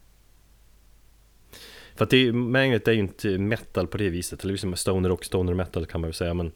För 1.96 2.04
att 2.04 2.10
det, 2.10 2.16
är- 2.28 2.32
Magnet 2.32 2.88
är 2.88 2.92
ju 2.92 2.98
inte 2.98 3.38
metal 3.38 3.86
på 3.86 3.98
det 3.98 4.08
viset, 4.10 4.42
eller 4.42 4.52
liksom 4.52 4.76
stoner 4.76 5.08
rock, 5.08 5.24
stoner 5.24 5.54
metal 5.54 5.86
kan 5.86 6.00
man 6.00 6.08
väl 6.08 6.14
säga, 6.14 6.34
men 6.34 6.52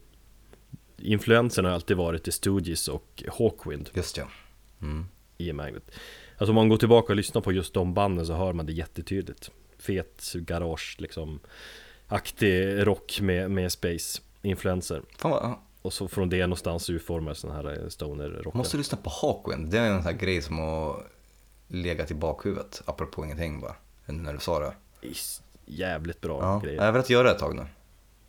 influensen 1.04 1.64
har 1.64 1.72
alltid 1.72 1.96
varit 1.96 2.24
The 2.24 2.32
Stooges 2.32 2.88
och 2.88 3.22
Hawkwind 3.38 3.90
Just 3.94 4.16
ja. 4.16 4.28
Mm. 4.82 5.06
i 5.38 5.52
Magnet. 5.52 5.90
Alltså 6.38 6.50
om 6.50 6.54
man 6.54 6.68
går 6.68 6.76
tillbaka 6.76 7.12
och 7.12 7.16
lyssnar 7.16 7.42
på 7.42 7.52
just 7.52 7.74
de 7.74 7.94
banden 7.94 8.26
så 8.26 8.32
hör 8.34 8.52
man 8.52 8.66
det 8.66 8.72
jättetydligt. 8.72 9.50
Fet 9.78 10.32
garage 10.34 10.96
liksom 10.98 11.40
aktig 12.08 12.86
rock 12.86 13.18
med, 13.20 13.50
med 13.50 13.72
space 13.72 14.22
influenser. 14.42 15.02
Fan 15.18 15.54
Och 15.82 15.92
så 15.92 16.08
från 16.08 16.28
det 16.28 16.40
någonstans 16.46 16.90
utformades 16.90 17.42
den 17.42 17.50
här 17.50 17.82
eh, 17.82 17.88
stoner-rocken. 17.88 18.58
Måste 18.58 18.76
lyssna 18.76 18.98
på 19.02 19.10
Hawkwind, 19.10 19.70
det 19.70 19.78
är 19.78 19.90
en 19.90 20.02
sån 20.02 20.12
här 20.12 20.18
grej 20.20 20.42
som 20.42 20.58
har 20.58 21.06
legat 21.68 22.10
i 22.10 22.14
bakhuvudet, 22.14 22.82
apropå 22.84 23.24
ingenting 23.24 23.60
bara, 23.60 23.74
när 24.06 24.32
du 24.32 24.38
sa 24.38 24.58
det. 24.58 24.74
Jävligt 25.66 26.20
bra 26.20 26.38
Ja, 26.42 26.60
grejer. 26.64 26.76
jag 26.76 26.84
har 26.84 26.92
velat 26.92 27.10
göra 27.10 27.22
det 27.28 27.30
ett 27.34 27.38
tag 27.38 27.56
nu. 27.56 27.66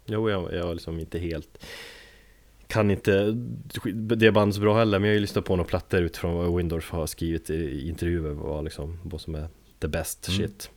Jo, 0.05 0.29
jag, 0.29 0.53
jag 0.53 0.69
är 0.69 0.73
liksom 0.73 0.99
inte 0.99 1.19
helt 1.19 1.65
Kan 2.67 2.91
inte 2.91 3.31
det 4.15 4.31
bandet 4.31 4.55
så 4.55 4.61
bra 4.61 4.77
heller 4.77 4.99
Men 4.99 5.07
jag 5.07 5.13
har 5.13 5.15
ju 5.15 5.21
lyssnat 5.21 5.45
på 5.45 5.55
några 5.55 5.67
plattor 5.69 6.01
utifrån 6.01 6.33
vad 6.35 6.57
Windorf 6.57 6.91
har 6.91 7.07
skrivit 7.07 7.49
i 7.49 7.89
intervjuer 7.89 8.31
Vad 8.31 8.63
liksom, 8.63 8.99
vad 9.03 9.21
som 9.21 9.35
är 9.35 9.47
the 9.79 9.87
best 9.87 10.27
Mm. 10.27 10.37
shit. 10.39 10.69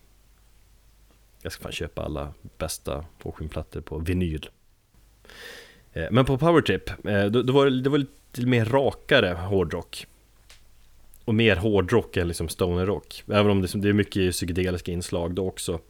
Jag 1.43 1.53
ska 1.53 1.63
fan 1.63 1.73
köpa 1.73 2.03
alla 2.03 2.35
bästa 2.59 3.05
Hawkwind-plattor 3.23 3.81
på 3.81 3.99
vinyl. 3.99 4.49
Eh, 5.93 6.07
Men 6.11 6.25
på 6.25 6.39
Powertrip, 6.39 7.07
eh, 7.07 7.25
då, 7.25 7.43
då 7.43 7.53
var 7.53 7.67
det, 7.67 7.81
det 7.83 7.91
var 7.91 7.99
lite 7.99 8.47
mer 8.47 8.65
rakare 8.65 9.29
hårdrock. 9.35 10.07
Och 11.25 11.35
mer 11.35 11.57
hårdrock 11.57 12.17
än 12.17 12.29
liksom 12.29 12.49
stonerrock 12.49 13.25
Även 13.27 13.51
om 13.51 13.63
det, 13.63 13.69
det 13.75 13.89
är 13.89 13.93
mycket 13.93 14.33
psykedeliska 14.33 14.93
inslag 14.93 15.35
då 15.35 15.49
också 15.49 15.81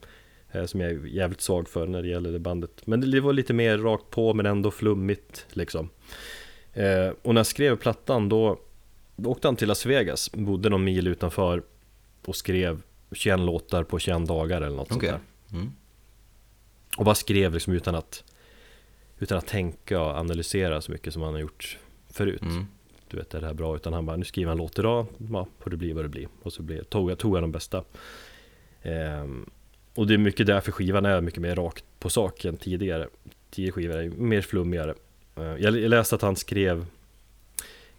Som 0.65 0.81
jag 0.81 0.91
är 0.91 1.05
jävligt 1.05 1.41
svag 1.41 1.69
för 1.69 1.87
när 1.87 2.01
det 2.01 2.07
gäller 2.07 2.31
det 2.31 2.39
bandet 2.39 2.87
Men 2.87 3.11
det 3.11 3.19
var 3.19 3.33
lite 3.33 3.53
mer 3.53 3.77
rakt 3.77 4.09
på 4.09 4.33
men 4.33 4.45
ändå 4.45 4.71
flummigt 4.71 5.45
liksom 5.49 5.89
eh, 6.73 7.09
Och 7.21 7.33
när 7.33 7.39
jag 7.39 7.47
skrev 7.47 7.75
plattan 7.75 8.29
då, 8.29 8.59
då 9.15 9.29
åkte 9.29 9.47
han 9.47 9.55
till 9.55 9.67
Las 9.67 9.85
Vegas 9.85 10.31
Bodde 10.31 10.69
någon 10.69 10.83
mil 10.83 11.07
utanför 11.07 11.63
Och 12.25 12.35
skrev 12.35 12.81
21 13.11 13.39
låtar 13.39 13.83
på 13.83 13.99
21 13.99 14.27
dagar 14.27 14.61
eller 14.61 14.77
något 14.77 14.91
Okej. 14.91 15.09
sånt 15.09 15.21
där 15.49 15.57
Mm. 15.57 15.71
Och 16.97 17.05
bara 17.05 17.15
skrev 17.15 17.53
liksom 17.53 17.73
utan 17.73 17.95
att 17.95 18.23
Utan 19.19 19.37
att 19.37 19.47
tänka 19.47 20.01
och 20.01 20.11
analysera 20.17 20.81
så 20.81 20.91
mycket 20.91 21.13
som 21.13 21.21
han 21.21 21.33
har 21.33 21.41
gjort 21.41 21.77
förut 22.09 22.41
Mm. 22.41 22.65
Du 23.09 23.17
vet, 23.17 23.33
är 23.33 23.41
det 23.41 23.47
här 23.47 23.53
bra? 23.53 23.75
Utan 23.75 23.93
han 23.93 24.05
bara, 24.05 24.17
nu 24.17 24.25
skriver 24.25 24.49
han 24.49 24.57
låt 24.57 24.79
idag 24.79 25.05
Ja, 25.31 25.47
får 25.59 25.69
det 25.69 25.77
bli 25.77 25.93
vad 25.93 26.05
det 26.05 26.09
blir 26.09 26.27
Och 26.43 26.53
så 26.53 26.61
blev, 26.61 26.83
tog, 26.83 27.11
jag, 27.11 27.17
tog 27.17 27.37
jag 27.37 27.43
de 27.43 27.51
bästa 27.51 27.83
Ehm, 28.81 29.49
Och 29.99 30.07
det 30.07 30.13
är 30.13 30.17
mycket 30.17 30.47
därför 30.47 30.71
skivan 30.71 31.05
är 31.05 31.21
mycket 31.21 31.41
mer 31.41 31.55
rakt 31.55 31.85
på 31.99 32.09
sak 32.09 32.45
än 32.45 32.57
tidigare. 32.57 33.07
Tidigare 33.49 33.71
skivor 33.71 33.97
är 33.97 34.09
mer 34.09 34.41
flummigare. 34.41 34.93
Eh, 35.35 35.43
jag, 35.43 35.73
läste 35.73 36.15
att 36.15 36.21
han 36.21 36.35
skrev 36.35 36.85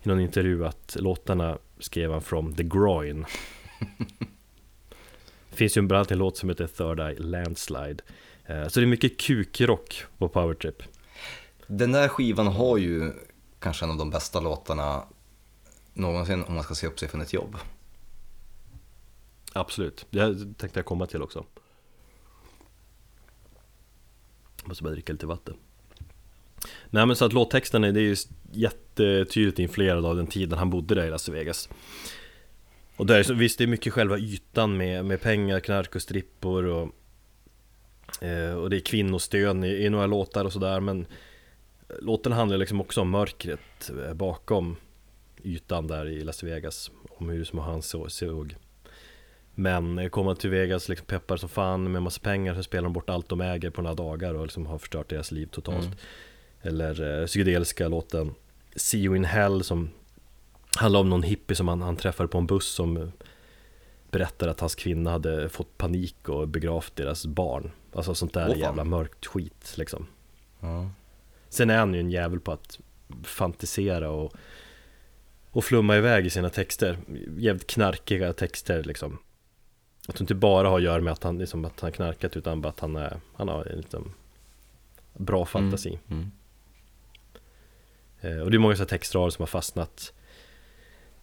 I 0.02 0.08
någon 0.08 0.20
intervju 0.20 0.66
att 0.66 0.96
låtarna 1.00 1.58
skrev 1.78 2.12
han 2.12 2.22
from 2.22 2.54
the 2.54 2.62
groin. 2.62 3.26
Det 5.50 5.56
finns 5.56 5.76
ju 5.76 5.82
bland 5.82 5.98
annat 5.98 6.10
en 6.10 6.18
låt 6.18 6.36
som 6.36 6.48
heter 6.48 6.66
Third 6.66 7.00
Eye 7.00 7.18
Landslide. 7.18 8.02
Eh, 8.46 8.68
Så 8.68 8.80
det 8.80 8.86
är 8.86 8.88
mycket 8.88 9.20
kukrock 9.20 10.04
på 10.18 10.28
Powertrip 10.28 10.82
Den 11.66 11.92
där 11.92 12.08
skivan 12.08 12.46
har 12.46 12.78
ju 12.78 13.12
kanske 13.58 13.84
en 13.84 13.90
av 13.90 13.96
de 13.96 14.10
bästa 14.10 14.40
låtarna 14.40 15.02
någonsin 15.94 16.44
om 16.44 16.54
man 16.54 16.64
ska 16.64 16.74
se 16.74 16.86
upp 16.86 16.98
sig 16.98 17.08
från 17.08 17.20
ett 17.20 17.32
jobb. 17.32 17.56
Absolut, 19.52 20.06
det 20.10 20.34
tänkte 20.34 20.78
jag 20.78 20.84
komma 20.84 21.06
till 21.06 21.22
också 21.22 21.44
Måste 24.64 24.84
bara 24.84 24.92
dricka 24.92 25.12
lite 25.12 25.26
vatten 25.26 25.54
Nej 26.90 27.06
men 27.06 27.16
så 27.16 27.24
att 27.24 27.32
låttexten 27.32 27.84
är, 27.84 27.92
det 27.92 28.00
är 28.00 28.02
ju 28.02 28.16
jättetydligt 28.52 29.58
influerad 29.58 30.06
av 30.06 30.16
den 30.16 30.26
tiden 30.26 30.58
han 30.58 30.70
bodde 30.70 30.94
där 30.94 31.06
i 31.06 31.10
Las 31.10 31.28
Vegas 31.28 31.68
Och 32.96 33.06
där, 33.06 33.22
så, 33.22 33.34
visst 33.34 33.58
det 33.58 33.64
är 33.64 33.68
mycket 33.68 33.92
själva 33.92 34.18
ytan 34.18 34.76
med, 34.76 35.04
med 35.04 35.20
pengar, 35.20 35.60
knark 35.60 35.94
och 35.94 36.02
strippor 36.02 36.64
och 36.64 36.92
eh, 38.24 38.54
Och 38.54 38.70
det 38.70 38.76
är 38.76 38.80
kvinnostön 38.80 39.64
i, 39.64 39.68
i 39.68 39.90
några 39.90 40.06
låtar 40.06 40.44
och 40.44 40.52
sådär 40.52 40.80
men 40.80 41.06
Låten 41.98 42.32
handlar 42.32 42.58
liksom 42.58 42.80
också 42.80 43.00
om 43.00 43.10
mörkret 43.10 43.90
eh, 44.06 44.14
bakom 44.14 44.76
ytan 45.44 45.86
där 45.86 46.08
i 46.08 46.24
Las 46.24 46.42
Vegas 46.42 46.90
Om 47.10 47.28
hur 47.28 47.44
som 47.44 47.58
han 47.58 47.82
såg. 47.82 48.10
såg 48.10 48.56
men 49.60 50.10
kommer 50.10 50.34
till 50.34 50.50
Vegas, 50.50 50.88
liksom 50.88 51.06
peppar 51.06 51.36
som 51.36 51.48
fan 51.48 51.92
med 51.92 52.02
massa 52.02 52.20
pengar 52.20 52.54
Så 52.54 52.62
spelar 52.62 52.82
de 52.82 52.92
bort 52.92 53.10
allt 53.10 53.28
de 53.28 53.40
äger 53.40 53.70
på 53.70 53.82
några 53.82 53.94
dagar 53.94 54.34
och 54.34 54.42
liksom 54.42 54.66
har 54.66 54.78
förstört 54.78 55.08
deras 55.08 55.32
liv 55.32 55.46
totalt 55.46 55.84
Mm. 55.84 55.98
Eller 56.62 57.20
eh, 57.20 57.26
psykedeliska 57.26 57.88
låten 57.88 58.34
See 58.76 58.98
You 58.98 59.16
In 59.16 59.24
Hell 59.24 59.64
som 59.64 59.90
handlar 60.76 61.00
om 61.00 61.08
någon 61.08 61.22
hippie 61.22 61.56
som 61.56 61.68
han, 61.68 61.82
han 61.82 61.96
träffade 61.96 62.28
på 62.28 62.38
en 62.38 62.46
buss 62.46 62.66
som 62.66 63.12
berättar 64.10 64.48
att 64.48 64.60
hans 64.60 64.74
kvinna 64.74 65.10
hade 65.10 65.48
fått 65.48 65.78
panik 65.78 66.28
och 66.28 66.48
begravt 66.48 66.96
deras 66.96 67.26
barn 67.26 67.70
Alltså 67.92 68.14
sånt 68.14 68.34
där 68.34 68.48
fan. 68.48 68.58
jävla 68.58 68.84
mörkt 68.84 69.26
skit 69.26 69.74
liksom 69.76 70.06
Ja. 70.60 70.90
Sen 71.48 71.70
är 71.70 71.78
han 71.78 71.94
ju 71.94 72.00
en 72.00 72.10
jävel 72.10 72.40
på 72.40 72.52
att 72.52 72.78
fantisera 73.24 74.10
och, 74.10 74.32
och 75.50 75.64
flumma 75.64 75.96
iväg 75.96 76.26
i 76.26 76.30
sina 76.30 76.50
texter 76.50 76.98
Jävligt 77.36 77.66
knarkiga 77.66 78.32
texter 78.32 78.84
liksom 78.84 79.18
Att 80.10 80.16
det 80.16 80.20
inte 80.22 80.34
bara 80.34 80.68
har 80.68 80.76
att 80.78 80.82
göra 80.84 81.00
med 81.02 81.12
att 81.12 81.22
han, 81.22 81.38
liksom, 81.38 81.64
att 81.64 81.80
han 81.80 81.92
knarkat 81.92 82.36
utan 82.36 82.60
bara 82.60 82.68
att 82.68 82.80
han, 82.80 82.96
är, 82.96 83.20
han 83.34 83.48
har 83.48 83.64
en 83.64 83.78
liksom 83.80 84.12
bra 85.14 85.44
fantasi. 85.46 85.98
Mm. 86.10 86.30
Eh, 88.20 88.38
Och 88.38 88.50
det 88.50 88.56
är 88.56 88.58
många 88.58 88.76
så 88.76 88.84
textrader 88.84 89.30
som 89.30 89.42
har 89.42 89.46
fastnat 89.46 90.12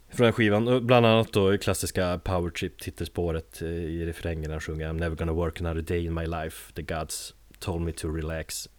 Från 0.10 0.24
den 0.24 0.34
skivan, 0.34 0.88
bland 0.88 1.06
annat 1.06 1.34
då 1.34 1.58
klassiska 1.58 2.20
Power 2.24 2.50
Trip 2.50 2.80
titelspåret 2.82 3.62
eh, 3.62 3.68
i 3.70 4.06
refrängen 4.06 4.52
han 4.52 4.60
sjunger 4.60 4.90
I'm 4.90 5.00
never 5.00 5.16
gonna 5.16 5.34
work 5.34 5.62
another 5.62 5.82
day 5.82 6.06
in 6.06 6.14
my 6.14 6.26
life. 6.26 6.74
The 6.74 6.82
gods 6.82 7.34
told 7.60 7.82
me 7.82 7.92
to 7.92 8.08
relax. 8.16 8.70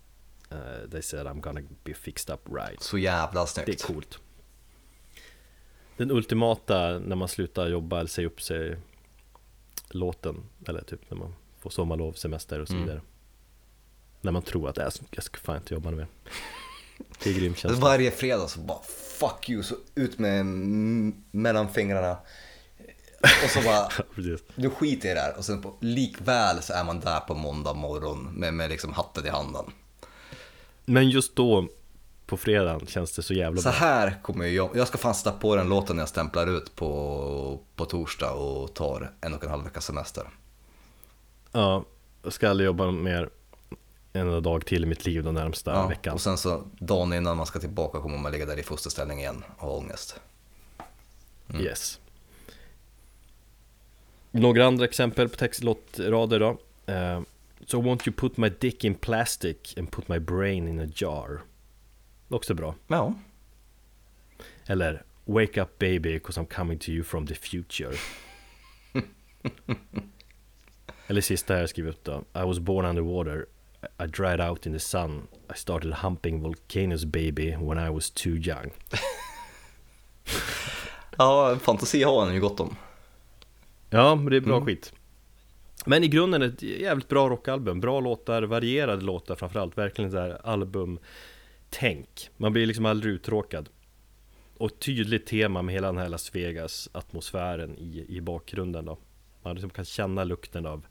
Eh, 0.50 0.90
They 0.90 1.02
said 1.02 1.26
I'm 1.26 1.40
gonna 1.40 1.60
be 1.84 1.94
fixed 1.94 2.34
up 2.34 2.40
right. 2.56 2.82
Så 2.82 2.98
jävla 2.98 3.40
Det 3.40 3.60
är 3.60 3.64
snyggt. 3.64 3.82
coolt. 3.82 4.18
Den 5.96 6.10
ultimata 6.10 6.98
när 6.98 7.16
man 7.16 7.28
slutar 7.28 7.68
jobba 7.68 7.98
eller 7.98 8.08
säger 8.08 8.28
upp 8.28 8.42
sig 8.42 8.76
Låten, 9.90 10.44
eller 10.66 10.82
typ 10.82 11.10
när 11.10 11.18
man 11.18 11.34
får 11.60 11.70
sommarlov, 11.70 12.12
semester 12.12 12.60
och 12.60 12.68
så 12.68 12.74
Mm. 12.74 12.86
vidare 12.86 13.02
När 14.20 14.32
man 14.32 14.42
tror 14.42 14.68
att 14.68 14.76
ska, 14.92 15.04
jag 15.10 15.24
ska 15.24 15.38
fan 15.38 15.56
inte 15.56 15.74
jobba 15.74 15.90
mer 15.90 16.06
Det 17.22 17.30
är 17.30 17.34
grym 17.34 17.54
känsla 17.54 17.80
varje 17.80 18.10
fredag 18.10 18.48
så 18.48 18.60
bara 18.60 18.82
fuck 19.20 19.48
you, 19.50 19.62
så 19.62 19.74
ut 19.94 20.18
med 20.18 20.46
mellan 21.30 21.68
fingrarna. 21.68 22.18
Och 23.44 23.50
så 23.50 23.60
bara, 23.62 23.88
du 24.54 24.70
skiter 24.70 25.10
i 25.10 25.14
det 25.14 25.20
här. 25.20 25.36
Och 25.38 25.44
sen 25.44 25.62
på, 25.62 25.74
likväl 25.80 26.62
så 26.62 26.72
är 26.72 26.84
man 26.84 27.00
där 27.00 27.20
på 27.20 27.34
måndag 27.34 27.74
morgon 27.74 28.24
med, 28.34 28.54
med 28.54 28.70
liksom 28.70 28.92
hatten 28.92 29.26
i 29.26 29.28
handen. 29.28 29.64
Men 30.84 31.10
just 31.10 31.36
då 31.36 31.68
på 32.28 32.36
fredagen 32.36 32.86
känns 32.86 33.12
det 33.16 33.22
så 33.22 33.34
jävla 33.34 33.60
Så 33.60 33.68
bra 33.68 33.78
här 33.78 34.22
kommer 34.22 34.46
jag, 34.46 34.70
jag 34.74 34.88
ska 34.88 34.98
fan 34.98 35.14
sätta 35.14 35.32
på 35.32 35.56
den 35.56 35.68
låten 35.68 35.96
när 35.96 36.02
jag 36.02 36.08
stämplar 36.08 36.46
ut 36.46 36.76
på, 36.76 37.60
på 37.76 37.84
torsdag 37.84 38.32
och 38.32 38.74
tar 38.74 39.12
en 39.20 39.34
och 39.34 39.44
en 39.44 39.50
halv 39.50 39.64
veckas 39.64 39.84
semester. 39.84 40.22
Ja, 41.52 41.84
jag 42.22 42.32
ska 42.32 42.50
aldrig 42.50 42.66
jobba 42.66 42.90
mer 42.90 43.30
en 44.12 44.42
dag 44.42 44.66
till 44.66 44.82
i 44.82 44.86
mitt 44.86 45.06
liv 45.06 45.24
den 45.24 45.34
närmsta 45.34 45.70
Ja, 45.70 45.86
veckan 45.86 46.14
och 46.14 46.20
sen 46.20 46.38
så 46.38 46.62
dagen 46.78 47.12
innan 47.12 47.36
man 47.36 47.46
ska 47.46 47.58
tillbaka 47.58 48.00
kommer 48.00 48.18
man 48.18 48.32
ligga 48.32 48.46
där 48.46 48.58
i 48.58 48.62
fosterställning 48.62 49.18
igen 49.18 49.44
och 49.56 49.66
ha 49.68 49.76
ångest. 49.76 50.20
Mm. 51.50 51.62
Yes 51.62 52.00
Några 54.30 54.66
andra 54.66 54.84
exempel 54.84 55.28
på 55.28 55.36
textlåtrader 55.36 56.40
då 56.40 56.58
Eh, 56.86 57.20
So 57.66 57.82
won't 57.82 58.08
you 58.08 58.12
put 58.16 58.36
my 58.36 58.48
dick 58.48 58.84
in 58.84 58.94
plastic 58.94 59.74
and 59.76 59.90
put 59.90 60.08
my 60.08 60.18
brain 60.18 60.68
in 60.68 60.80
a 60.80 60.86
jar 60.94 61.40
Också 62.28 62.54
bra. 62.54 62.74
Ja, 62.86 63.14
Eller 64.66 65.02
Wake 65.24 65.62
up 65.62 65.78
baby 65.78 66.18
cause 66.20 66.40
I'm 66.40 66.46
coming 66.54 66.78
to 66.78 66.90
you 66.90 67.04
from 67.04 67.26
the 67.26 67.34
future. 67.34 67.94
Eller 71.06 71.20
sista 71.20 71.58
jag 71.60 71.68
skrivit 71.68 71.94
upp 71.94 72.04
då. 72.04 72.24
I 72.40 72.44
was 72.44 72.58
born 72.58 72.86
underwater. 72.86 73.46
I 74.02 74.06
dried 74.06 74.40
out 74.40 74.66
in 74.66 74.72
the 74.72 74.78
sun. 74.78 75.26
I 75.54 75.58
started 75.58 75.92
humping 75.94 76.42
volcanoes 76.42 77.04
baby 77.04 77.56
when 77.56 77.86
I 77.86 77.90
was 77.90 78.10
too 78.10 78.32
young. 78.36 78.70
Ja 81.20 81.56
fantasi 81.62 82.02
har 82.02 82.24
han 82.24 82.34
ju 82.34 82.40
gott 82.40 82.60
om. 82.60 82.76
Ja, 83.90 84.14
men 84.14 84.26
det 84.30 84.36
är 84.36 84.40
bra 84.40 84.54
Mm. 84.56 84.66
skit. 84.66 84.92
Men 85.86 86.04
i 86.04 86.08
grunden 86.08 86.42
ett 86.42 86.62
jävligt 86.62 87.08
bra 87.08 87.28
rockalbum. 87.28 87.80
Bra 87.80 88.00
låtar, 88.00 88.42
varierade 88.42 89.04
låtar 89.04 89.34
framförallt. 89.34 89.78
Verkligen 89.78 90.10
så 90.10 90.18
här 90.18 90.40
albumtänk 91.72 92.30
Man 92.36 92.52
blir 92.52 92.66
liksom 92.66 92.86
aldrig 92.86 93.14
uttråkad 93.14 93.68
Och 94.58 94.78
tydligt 94.78 95.26
tema 95.26 95.62
med 95.62 95.74
hela 95.74 95.86
den 95.86 95.98
här 95.98 96.08
Las 96.08 96.34
Vegas 96.34 96.88
atmosfären 96.92 97.78
i, 97.78 98.04
i 98.08 98.20
bakgrunden 98.20 98.84
då 98.84 98.98
Man 99.42 99.54
liksom 99.54 99.70
kan 99.70 99.84
känna 99.84 100.24
lukten 100.24 100.66
av 100.66 100.86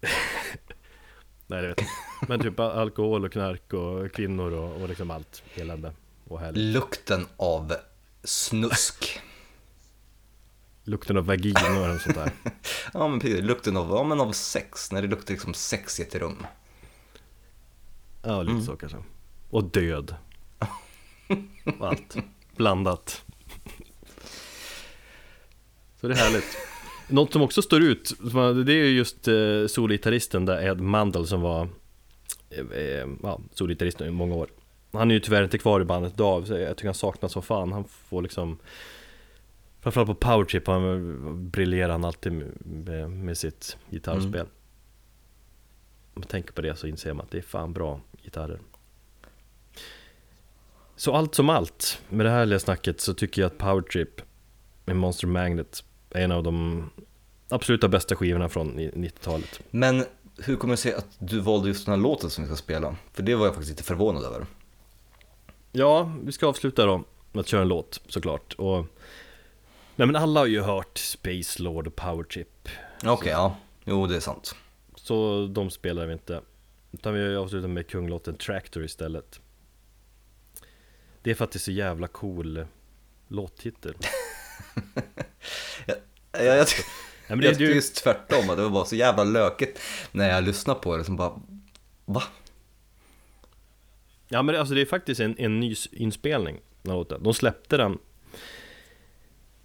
Nej 1.46 1.62
det 1.62 1.68
vet 1.68 1.80
inte. 1.80 1.90
Men 2.28 2.40
typ 2.40 2.60
alkohol 2.60 3.24
och 3.24 3.32
knark 3.32 3.72
och 3.72 4.12
kvinnor 4.12 4.52
och, 4.52 4.82
och 4.82 4.88
liksom 4.88 5.10
allt 5.10 5.42
elände 5.54 5.92
och 6.28 6.40
härligt 6.40 6.74
Lukten 6.74 7.26
av 7.36 7.72
snusk. 8.24 9.20
Lukten 10.84 11.16
av 11.16 11.26
vaginor 11.26 11.94
och 11.94 12.00
sånt 12.00 12.14
där 12.16 12.32
Ja 12.94 13.08
men 13.08 13.20
precis, 13.20 13.40
lukten 13.42 13.76
av, 13.76 13.88
ja, 13.90 14.04
men 14.04 14.20
av 14.20 14.32
sex, 14.32 14.92
när 14.92 15.02
det 15.02 15.08
luktar 15.08 15.32
liksom 15.34 15.54
sex 15.54 16.00
i 16.00 16.02
ett 16.02 16.14
rum. 16.14 16.46
Ja, 18.22 18.42
lite 18.42 18.52
Mm. 18.52 18.64
så 18.64 18.76
kanske 18.76 18.98
Och 19.50 19.64
död 19.64 20.14
och 21.78 21.88
allt 21.88 22.16
blandat. 22.56 23.24
Så 26.00 26.08
det 26.08 26.14
är 26.14 26.18
härligt. 26.18 26.56
Något 27.08 27.32
som 27.32 27.42
också 27.42 27.62
står 27.62 27.82
ut, 27.82 28.12
det 28.66 28.72
är 28.72 28.84
just 28.84 29.28
eh, 29.28 29.66
solgitarristen 29.68 30.46
där 30.46 30.66
Ed 30.66 30.80
Mandel 30.80 31.26
som 31.26 31.40
var 31.40 31.68
eh, 32.50 33.08
ja, 33.22 33.40
solgitarrist 33.52 34.00
i 34.00 34.10
många 34.10 34.34
år. 34.34 34.48
Han 34.92 35.10
är 35.10 35.14
ju 35.14 35.20
tyvärr 35.20 35.44
inte 35.44 35.58
kvar 35.58 35.80
i 35.80 35.84
bandet 35.84 36.12
idag, 36.12 36.46
så 36.46 36.54
jag 36.54 36.76
tycker 36.76 36.88
han 36.88 36.94
saknas 36.94 37.32
som 37.32 37.42
fan. 37.42 37.72
Han 37.72 37.84
får 37.84 38.22
liksom 38.22 38.58
Framförallt 39.80 40.08
på 40.08 40.14
powertrip 40.14 40.66
han 40.66 41.50
briljerar 41.50 41.92
han 41.92 42.04
alltid 42.04 42.32
med, 42.32 43.10
med 43.10 43.38
sitt 43.38 43.76
gitarrspel. 43.90 44.40
Mm. 44.40 44.52
Om 46.14 46.20
man 46.20 46.28
tänker 46.28 46.52
på 46.52 46.62
det 46.62 46.76
så 46.76 46.86
inser 46.86 47.14
man 47.14 47.24
att 47.24 47.30
det 47.30 47.38
är 47.38 47.42
fan 47.42 47.72
bra 47.72 48.00
gitarrer. 48.22 48.60
Så 51.00 51.14
allt 51.14 51.34
som 51.34 51.50
allt, 51.50 52.02
med 52.08 52.26
det 52.26 52.30
här 52.30 52.46
lilla 52.46 52.58
snacket 52.58 53.00
så 53.00 53.14
tycker 53.14 53.42
jag 53.42 53.46
att 53.46 53.58
Powertrip 53.58 54.22
med 54.84 54.96
Monster 54.96 55.26
Magnet 55.26 55.84
är 56.10 56.24
en 56.24 56.32
av 56.32 56.42
de 56.42 56.90
absoluta 57.48 57.88
bästa 57.88 58.16
skivorna 58.16 58.48
från 58.48 58.78
90-talet. 58.78 59.60
Men 59.70 60.04
hur 60.38 60.56
kommer 60.56 60.72
det 60.72 60.76
sig 60.76 60.94
att 60.94 61.06
du 61.18 61.40
valde 61.40 61.68
just 61.68 61.86
den 61.86 61.94
här 61.94 62.02
låten 62.02 62.30
som 62.30 62.44
vi 62.44 62.48
ska 62.48 62.56
spela? 62.56 62.96
För 63.12 63.22
det 63.22 63.34
var 63.34 63.46
jag 63.46 63.54
faktiskt 63.54 63.70
lite 63.70 63.82
förvånad 63.82 64.24
över. 64.24 64.46
Ja, 65.72 66.12
vi 66.22 66.32
ska 66.32 66.46
avsluta 66.46 66.86
då 66.86 67.04
med 67.32 67.40
att 67.40 67.48
köra 67.48 67.62
en 67.62 67.68
låt 67.68 68.00
såklart. 68.08 68.52
Och, 68.52 68.86
nej 69.96 70.06
men 70.06 70.16
alla 70.16 70.40
har 70.40 70.46
ju 70.46 70.60
hört 70.60 70.98
Space 70.98 71.62
Lord 71.62 71.86
och 71.86 71.96
Powertrip. 71.96 72.68
Okej, 72.96 73.10
okay, 73.10 73.32
ja. 73.32 73.56
Jo, 73.84 74.06
det 74.06 74.16
är 74.16 74.20
sant. 74.20 74.54
Så 74.94 75.46
de 75.46 75.70
spelar 75.70 76.06
vi 76.06 76.12
inte. 76.12 76.40
Utan 76.92 77.14
vi 77.14 77.36
avslutar 77.36 77.68
med 77.68 77.88
kunglåten 77.88 78.34
Tractor 78.34 78.84
istället. 78.84 79.40
Det 81.22 81.30
är 81.30 81.34
för 81.34 81.44
att 81.44 81.52
det 81.52 81.56
är 81.56 81.60
så 81.60 81.72
jävla 81.72 82.06
cool 82.06 82.66
låttitel. 83.28 83.94
jag, 85.86 85.96
jag, 86.32 86.58
jag, 86.58 86.66
Ja, 87.30 87.36
det, 87.36 87.44
jag 87.44 87.58
tyckte 87.58 87.74
just 87.74 88.04
tvärtom, 88.04 88.50
att 88.50 88.56
det 88.56 88.62
var 88.62 88.70
bara 88.70 88.84
så 88.84 88.96
jävla 88.96 89.24
lökigt 89.24 89.80
när 90.12 90.28
jag 90.28 90.44
lyssnade 90.44 90.80
på 90.80 90.96
det 90.96 91.04
som 91.04 91.16
bara, 91.16 91.40
va? 92.04 92.22
Ja 94.28 94.42
men 94.42 94.56
alltså 94.56 94.74
det 94.74 94.80
är 94.80 94.86
faktiskt 94.86 95.20
en, 95.20 95.34
en 95.38 95.60
ny 95.60 95.74
inspelning. 95.92 96.60
De 97.20 97.34
släppte 97.34 97.76
den 97.76 97.98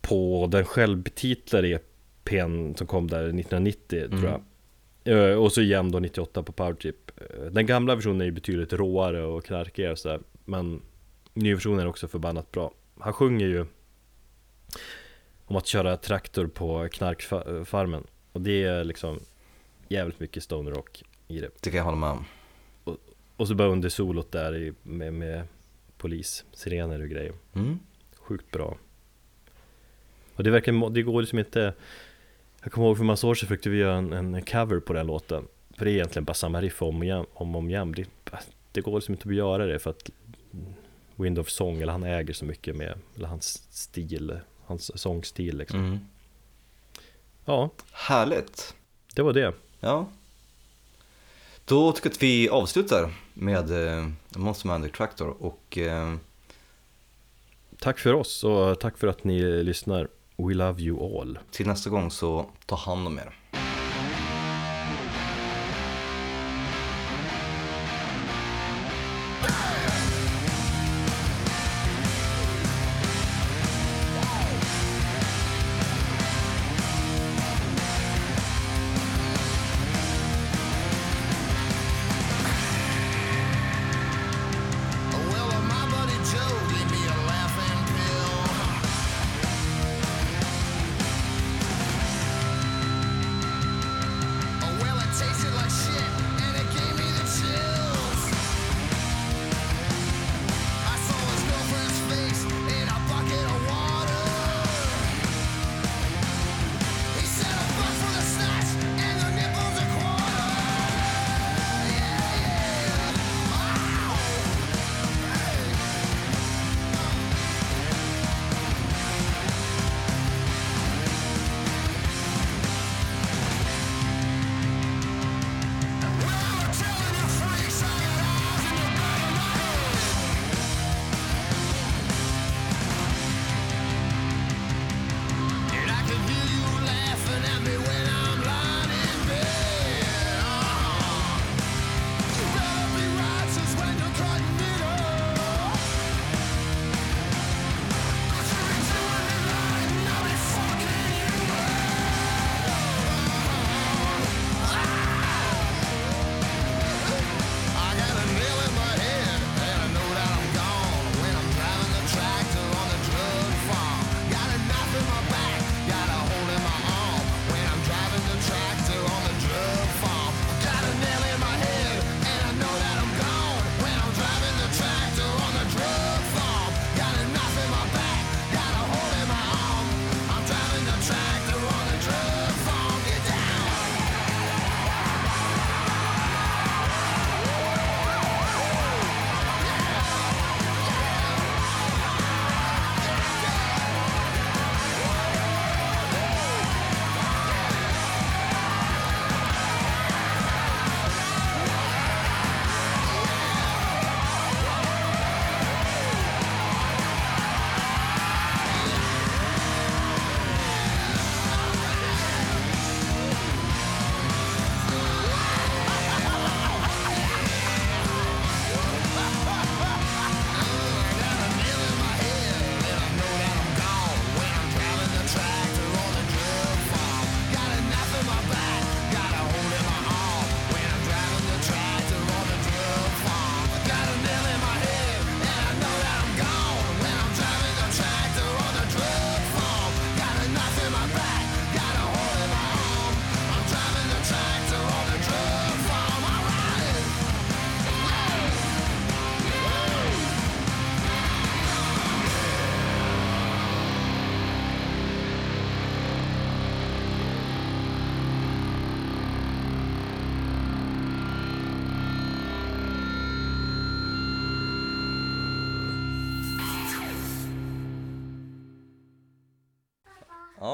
på 0.01 0.47
den 0.51 0.65
självbetitlade 0.65 1.67
EPn 1.67 2.75
som 2.75 2.87
kom 2.87 3.07
där 3.07 3.23
1990 3.23 4.05
mm. 4.05 4.21
tror 4.21 4.31
jag. 4.31 4.41
Eh, 5.17 5.37
och 5.37 5.51
så 5.51 5.61
igen 5.61 5.91
då 5.91 5.99
98 5.99 6.43
på 6.43 6.51
Powerchip. 6.51 7.11
Eh, 7.17 7.45
den 7.51 7.65
gamla 7.65 7.95
versionen 7.95 8.21
är 8.21 8.25
ju 8.25 8.31
betydligt 8.31 8.73
råare 8.73 9.23
och 9.23 9.45
knarkigare 9.45 9.91
och 9.91 9.99
sådär. 9.99 10.19
Men 10.45 10.81
nyversionen 11.35 11.79
är 11.79 11.87
också 11.87 12.07
förbannat 12.07 12.51
bra. 12.51 12.71
Han 12.99 13.13
sjunger 13.13 13.47
ju 13.47 13.65
om 15.45 15.55
att 15.55 15.67
köra 15.67 15.97
traktor 15.97 16.47
på 16.47 16.87
knarkfarmen. 16.91 18.03
Och 18.31 18.41
det 18.41 18.63
är 18.63 18.83
liksom 18.83 19.19
jävligt 19.87 20.19
mycket 20.19 20.43
stoner 20.43 20.71
rock 20.71 21.03
i 21.27 21.39
det. 21.39 21.61
Kan 21.61 21.73
jag 21.73 21.83
hålla 21.83 21.97
med 21.97 22.09
om. 22.09 22.25
Och, 22.83 22.97
och 23.35 23.47
så 23.47 23.55
bara 23.55 23.67
under 23.67 23.89
solot 23.89 24.31
där 24.31 24.55
i, 24.55 24.73
med, 24.83 25.13
med 25.13 25.47
polis, 25.97 26.45
sirener 26.53 27.01
och 27.01 27.09
grejer. 27.09 27.33
Mm. 27.53 27.79
Sjukt 28.15 28.51
bra. 28.51 28.77
Och 30.35 30.43
det 30.43 30.51
verkar, 30.51 30.89
det 30.89 31.01
går 31.01 31.21
liksom 31.21 31.39
inte 31.39 31.73
Jag 32.63 32.71
kommer 32.71 32.87
ihåg 32.87 32.97
för 32.97 33.03
massa 33.03 33.27
år 33.27 33.35
sedan 33.35 33.47
försökte 33.47 33.69
vi 33.69 33.77
göra 33.77 33.95
en, 33.95 34.13
en 34.13 34.41
cover 34.41 34.79
på 34.79 34.93
den 34.93 35.07
låten 35.07 35.47
För 35.77 35.85
det 35.85 35.91
är 35.91 35.93
egentligen 35.93 36.25
bara 36.25 36.33
samma 36.33 36.61
riff 36.61 36.81
om 36.81 37.01
och 37.01 37.41
om, 37.41 37.55
om, 37.55 37.75
om 37.75 37.95
det, 37.95 38.05
det 38.71 38.81
går 38.81 38.95
liksom 38.95 39.13
inte 39.13 39.29
att 39.29 39.35
göra 39.35 39.65
det 39.65 39.79
för 39.79 39.89
att 39.89 40.09
Wind 41.15 41.39
of 41.39 41.49
Song, 41.49 41.81
eller 41.81 41.91
han 41.91 42.03
äger 42.03 42.33
så 42.33 42.45
mycket 42.45 42.75
med, 42.75 42.97
eller 43.15 43.27
hans 43.27 43.63
stil 43.69 44.39
hans 44.65 45.01
sångstil 45.01 45.57
liksom. 45.57 45.79
Mm. 45.79 45.99
Ja. 47.45 47.69
Härligt. 47.91 48.75
Det 49.15 49.21
var 49.21 49.33
det. 49.33 49.53
Ja. 49.79 50.07
Då 51.65 51.91
tycker 51.91 52.09
jag 52.09 52.13
att 52.13 52.23
vi 52.23 52.49
avslutar 52.49 53.13
med 53.33 53.87
eh, 53.87 54.07
Monster 54.35 54.67
Magic 54.67 54.91
Tractor 54.91 55.43
och 55.43 55.77
eh... 55.77 56.15
Tack 57.79 57.99
för 57.99 58.13
oss 58.13 58.43
och 58.43 58.79
tack 58.79 58.97
för 58.97 59.07
att 59.07 59.23
ni 59.23 59.63
lyssnar. 59.63 60.07
We 60.37 60.53
love 60.53 60.81
you 60.81 61.21
all. 61.21 61.39
Till 61.51 61.67
nästa 61.67 61.89
gång 61.89 62.11
så 62.11 62.49
ta 62.65 62.75
hand 62.75 63.07
om 63.07 63.19
er. 63.19 63.39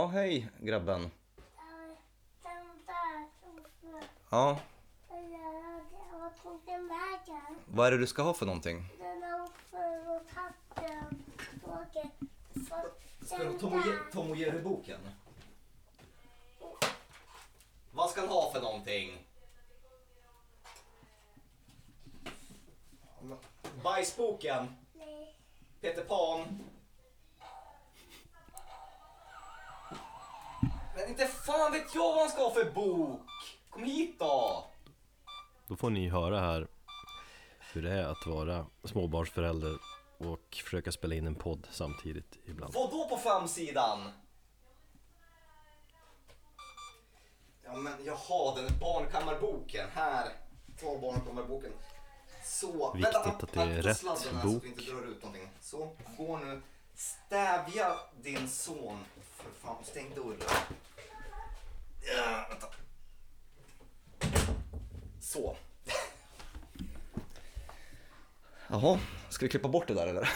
Ja, 0.01 0.07
hej 0.07 0.49
grabben. 0.59 1.11
Ja, 4.29 4.59
vad 7.65 7.87
är 7.87 7.91
det 7.91 7.97
du 7.97 8.07
ska 8.07 8.21
ha 8.21 8.33
för 8.33 8.45
någonting? 8.45 8.85
Och. 11.63 11.97
Ska 13.25 13.43
du 13.43 13.57
Tom 14.11 14.31
och 14.31 14.35
Jerry-boken? 14.35 14.99
Vad 17.91 18.09
ska 18.09 18.21
han 18.21 18.29
ha 18.29 18.51
för 18.51 18.61
någonting? 18.61 19.27
Bajsboken, 23.83 24.75
Nej. 24.93 25.35
Peter 25.81 26.03
Pan. 26.03 26.59
Men 30.95 31.09
inte 31.09 31.25
fan 31.27 31.71
vet 31.71 31.95
jag 31.95 32.13
vad 32.13 32.19
han 32.19 32.29
ska 32.29 32.43
ha 32.43 32.51
för 32.51 32.71
bok! 32.71 33.21
Kom 33.69 33.83
hit 33.83 34.19
då! 34.19 34.65
Då 35.67 35.75
får 35.75 35.89
ni 35.89 36.09
höra 36.09 36.39
här 36.39 36.67
hur 37.73 37.81
det 37.81 37.91
är 37.91 38.03
att 38.03 38.27
vara 38.27 38.65
småbarnsförälder 38.83 39.77
och 40.17 40.57
försöka 40.63 40.91
spela 40.91 41.15
in 41.15 41.27
en 41.27 41.35
podd 41.35 41.67
samtidigt 41.71 42.37
ibland. 42.45 42.73
Vad 42.73 42.91
då 42.91 43.09
på 43.09 43.17
framsidan? 43.17 44.11
Ja 47.63 47.73
men 47.73 47.93
jaha, 48.05 48.55
den 48.55 48.79
barnkammarboken. 48.79 49.89
Här, 49.93 50.27
ta 50.81 50.97
barnkammarboken. 50.97 51.71
Så, 52.43 52.93
Viktigt 52.93 53.15
vänta, 53.15 53.29
att 53.29 53.53
det 53.53 53.61
är 53.61 53.81
rätt 53.81 54.43
bok. 54.43 54.63
Så, 55.61 55.89
gå 56.17 56.37
nu. 56.37 56.61
Stävja 57.01 57.95
din 58.21 58.47
son. 58.49 58.97
För 59.35 59.51
fan, 59.61 59.83
stäng 59.83 60.15
dörren. 60.15 60.39
Ja, 62.15 62.47
vänta. 62.49 62.67
Så. 65.19 65.57
Jaha, 68.67 68.99
ska 69.29 69.45
vi 69.45 69.49
klippa 69.49 69.67
bort 69.67 69.87
det 69.87 69.93
där 69.93 70.07
eller? 70.07 70.29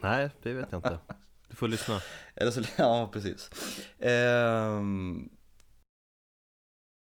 Nej, 0.00 0.30
det 0.42 0.52
vet 0.52 0.68
jag 0.70 0.78
inte. 0.78 0.98
Du 1.48 1.56
får 1.56 1.68
lyssna. 1.68 2.02
Eller 2.34 2.50
så, 2.50 2.62
ja, 2.76 3.08
precis. 3.12 3.50
Ehm, 3.98 5.28